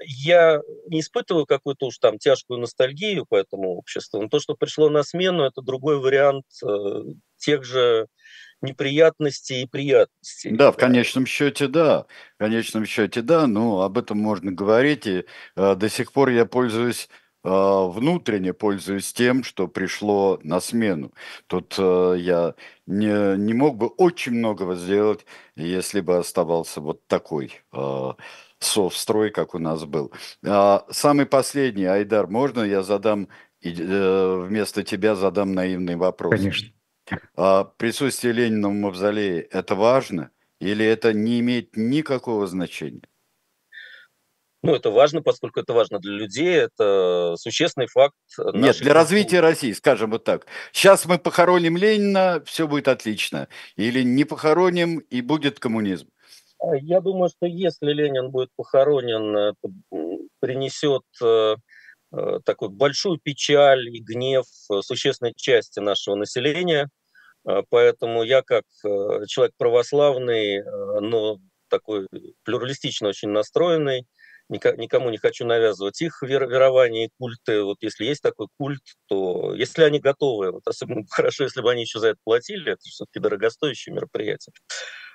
я 0.00 0.60
не 0.86 1.00
испытываю 1.00 1.46
какую-то 1.46 1.86
уж 1.86 1.98
там 1.98 2.18
тяжкую 2.18 2.60
ностальгию 2.60 3.26
по 3.26 3.36
этому 3.36 3.76
обществу, 3.76 4.20
но 4.20 4.28
то, 4.28 4.40
что 4.40 4.54
пришло 4.54 4.90
на 4.90 5.02
смену, 5.02 5.44
это 5.44 5.62
другой 5.62 5.98
вариант 5.98 6.44
э, 6.64 7.02
тех 7.38 7.64
же 7.64 8.06
неприятностей 8.60 9.62
и 9.62 9.66
приятностей. 9.66 10.50
Да, 10.50 10.72
в 10.72 10.76
конечном 10.76 11.26
счете, 11.26 11.68
да. 11.68 12.06
В 12.36 12.38
конечном 12.38 12.86
счете, 12.86 13.22
да, 13.22 13.46
но 13.46 13.82
об 13.82 13.98
этом 13.98 14.18
можно 14.18 14.52
говорить. 14.52 15.06
И 15.06 15.24
э, 15.56 15.74
до 15.74 15.88
сих 15.88 16.12
пор 16.12 16.30
я 16.30 16.44
пользуюсь 16.44 17.08
э, 17.44 17.48
внутренне 17.48 18.52
пользуюсь 18.52 19.12
тем, 19.12 19.44
что 19.44 19.68
пришло 19.68 20.40
на 20.42 20.60
смену. 20.60 21.12
Тут 21.46 21.76
э, 21.78 22.16
я 22.18 22.54
не, 22.86 23.36
не 23.38 23.54
мог 23.54 23.76
бы 23.76 23.86
очень 23.86 24.32
многого 24.32 24.74
сделать, 24.74 25.24
если 25.56 26.00
бы 26.00 26.16
оставался 26.16 26.80
вот 26.80 27.06
такой 27.06 27.52
э, 27.72 28.12
совстрой, 28.58 29.30
как 29.30 29.54
у 29.54 29.58
нас 29.58 29.84
был. 29.84 30.12
А, 30.44 30.84
самый 30.90 31.26
последний, 31.26 31.84
Айдар, 31.84 32.26
можно 32.26 32.62
я 32.62 32.82
задам, 32.82 33.28
э, 33.62 34.44
вместо 34.46 34.82
тебя 34.82 35.14
задам 35.14 35.52
наивный 35.52 35.96
вопрос? 35.96 36.34
Конечно. 36.34 36.68
А 37.36 37.64
присутствие 37.64 38.34
Ленина 38.34 38.68
в 38.68 38.72
мавзолее– 38.72 39.42
это 39.50 39.74
важно 39.74 40.30
или 40.60 40.84
это 40.84 41.12
не 41.12 41.40
имеет 41.40 41.76
никакого 41.76 42.46
значения? 42.46 43.02
Ну, 44.62 44.74
это 44.74 44.90
важно, 44.90 45.22
поскольку 45.22 45.60
это 45.60 45.72
важно 45.72 46.00
для 46.00 46.12
людей, 46.12 46.52
это 46.56 47.36
существенный 47.38 47.86
факт. 47.86 48.16
Нет, 48.38 48.54
для 48.54 48.72
культуры. 48.72 48.92
развития 48.92 49.40
России, 49.40 49.72
скажем 49.72 50.10
вот 50.10 50.24
так. 50.24 50.46
Сейчас 50.72 51.06
мы 51.06 51.18
похороним 51.18 51.76
Ленина, 51.76 52.42
все 52.44 52.66
будет 52.66 52.88
отлично. 52.88 53.46
Или 53.76 54.02
не 54.02 54.24
похороним, 54.24 54.98
и 54.98 55.20
будет 55.20 55.60
коммунизм. 55.60 56.08
А, 56.60 56.76
я 56.76 57.00
думаю, 57.00 57.28
что 57.28 57.46
если 57.46 57.92
Ленин 57.92 58.30
будет 58.30 58.50
похоронен, 58.56 59.36
это 59.36 59.68
принесет 60.40 61.02
э, 61.22 61.56
э, 62.12 62.38
такую 62.44 62.70
большую 62.70 63.18
печаль 63.18 63.88
и 63.88 64.00
гнев 64.00 64.46
существенной 64.80 65.34
части 65.36 65.80
нашего 65.80 66.14
населения. 66.14 66.88
Поэтому 67.70 68.24
я 68.24 68.42
как 68.42 68.64
э, 68.84 69.24
человек 69.26 69.54
православный, 69.56 70.62
но 71.00 71.38
такой 71.70 72.06
плюралистично 72.44 73.08
очень 73.08 73.30
настроенный, 73.30 74.06
никому 74.48 75.10
не 75.10 75.18
хочу 75.18 75.46
навязывать 75.46 76.00
их 76.00 76.22
верование 76.22 77.06
и 77.06 77.10
культы. 77.18 77.62
Вот 77.62 77.78
если 77.80 78.04
есть 78.04 78.22
такой 78.22 78.48
культ, 78.58 78.82
то 79.06 79.54
если 79.54 79.82
они 79.82 80.00
готовы, 80.00 80.52
вот 80.52 80.66
особенно 80.66 81.04
хорошо, 81.10 81.44
если 81.44 81.60
бы 81.60 81.70
они 81.70 81.82
еще 81.82 82.00
за 82.00 82.08
это 82.08 82.18
платили, 82.24 82.72
это 82.72 82.80
все-таки 82.82 83.20
дорогостоящее 83.20 83.94
мероприятие. 83.94 84.52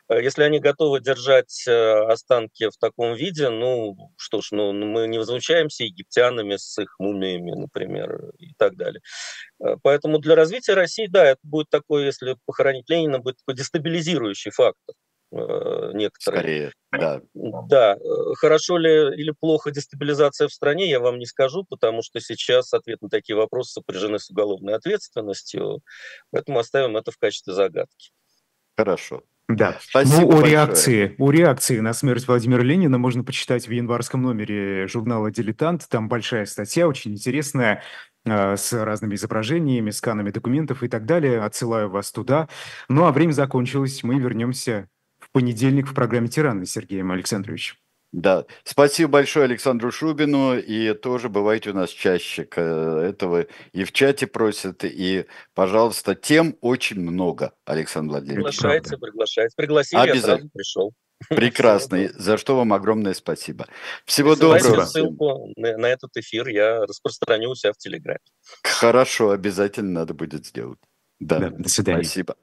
Э, 0.10 0.22
если 0.22 0.44
они 0.44 0.60
готовы 0.60 1.00
держать 1.00 1.66
э, 1.68 1.72
останки 2.06 2.70
в 2.70 2.78
таком 2.78 3.16
виде, 3.16 3.50
ну 3.50 3.96
что 4.18 4.42
ж, 4.42 4.50
ну, 4.52 4.72
ну 4.72 4.86
мы 4.86 5.08
не 5.08 5.18
возмущаемся 5.18 5.84
египтянами 5.84 6.56
с 6.58 6.78
их 6.82 6.96
мумиями, 7.00 7.52
например, 7.52 8.32
и 8.38 8.54
так 8.58 8.76
далее. 8.76 9.02
Э, 9.64 9.76
поэтому 9.82 10.20
для 10.20 10.36
развития 10.36 10.74
России, 10.74 11.08
да, 11.08 11.26
это 11.26 11.40
будет 11.44 11.70
такой, 11.70 12.06
если 12.06 12.36
похоронить 12.46 12.90
Ленина, 12.90 13.20
будет 13.20 13.38
такой 13.38 13.56
дестабилизирующий 13.56 14.52
фактор 14.52 14.96
некоторые. 15.36 16.12
Скорее, 16.20 16.72
да. 16.92 17.20
Да, 17.34 17.98
хорошо 18.38 18.78
ли 18.78 19.20
или 19.20 19.32
плохо 19.32 19.72
дестабилизация 19.72 20.48
в 20.48 20.54
стране, 20.54 20.88
я 20.88 21.00
вам 21.00 21.18
не 21.18 21.26
скажу, 21.26 21.64
потому 21.68 22.04
что 22.04 22.20
сейчас 22.20 22.72
ответ 22.72 23.02
на 23.02 23.10
такие 23.10 23.36
вопросы 23.36 23.72
сопряжены 23.72 24.20
с 24.20 24.30
уголовной 24.30 24.76
ответственностью, 24.76 25.82
поэтому 26.30 26.60
оставим 26.60 26.98
это 26.98 27.10
в 27.10 27.18
качестве 27.18 27.54
загадки. 27.54 28.12
Хорошо. 28.78 29.24
Да. 29.50 29.78
Спасибо 29.82 30.22
ну, 30.22 30.28
о 30.28 30.32
большое. 30.32 30.52
реакции, 30.52 31.16
о 31.18 31.32
реакции 31.32 31.80
на 31.80 31.94
смерть 31.94 32.28
Владимира 32.28 32.64
Ленина 32.64 32.98
можно 32.98 33.24
почитать 33.24 33.68
в 33.68 33.72
январском 33.72 34.22
номере 34.22 34.88
журнала 34.88 35.32
«Дилетант». 35.32 35.88
Там 35.90 36.08
большая 36.08 36.46
статья, 36.46 36.88
очень 36.88 37.12
интересная, 37.14 37.84
э, 38.26 38.56
с 38.56 38.72
разными 38.74 39.16
изображениями, 39.16 39.92
сканами 39.92 40.32
документов 40.32 40.82
и 40.82 40.88
так 40.88 41.06
далее. 41.06 41.42
Отсылаю 41.42 41.90
вас 41.90 42.12
туда. 42.12 42.48
Ну, 42.88 43.04
а 43.06 43.12
время 43.12 43.34
закончилось. 43.34 44.02
Мы 44.04 44.18
вернемся 44.18 44.88
в 45.20 45.30
понедельник 45.32 45.88
в 45.88 45.94
программе 45.94 46.30
«Тираны» 46.30 46.66
с 46.66 46.72
Сергеем 46.72 47.12
Александровичем. 47.12 47.76
Да, 48.14 48.46
спасибо 48.64 49.14
большое 49.14 49.46
Александру 49.46 49.92
Шубину, 49.92 50.56
и 50.56 50.94
тоже 50.94 51.30
бывайте 51.30 51.72
у 51.72 51.74
нас 51.74 51.90
чаще 51.90 52.44
этого 52.44 53.48
и 53.72 53.84
в 53.84 53.92
чате 53.92 54.28
просят, 54.28 54.86
и, 54.86 55.26
пожалуйста, 55.56 56.14
тем 56.14 56.56
очень 56.62 57.00
много, 57.00 57.54
Александр 57.66 58.12
Владимирович. 58.12 58.60
Приглашайте, 58.60 58.98
приглашайте. 58.98 59.54
Пригласили, 59.58 60.00
Обязательно. 60.00 60.32
я 60.32 60.38
сразу 60.38 60.50
пришел. 60.54 60.94
Прекрасно, 61.30 62.10
за 62.14 62.38
что 62.38 62.56
вам 62.56 62.74
огромное 62.74 63.16
спасибо. 63.16 63.66
Всего 64.06 64.36
доброго. 64.36 64.86
ссылку 64.86 65.52
на, 65.56 65.76
на 65.78 65.88
этот 65.88 66.16
эфир 66.16 66.48
я 66.50 66.86
распространю 66.86 67.50
у 67.50 67.56
себя 67.56 67.74
в 67.74 67.78
Телеграме. 67.78 68.20
Хорошо, 68.64 69.32
обязательно 69.32 69.90
надо 69.90 70.14
будет 70.14 70.46
сделать. 70.46 70.80
Да, 71.20 71.40
да 71.40 71.50
до 71.50 71.68
свидания. 71.68 72.04
Спасибо. 72.04 72.36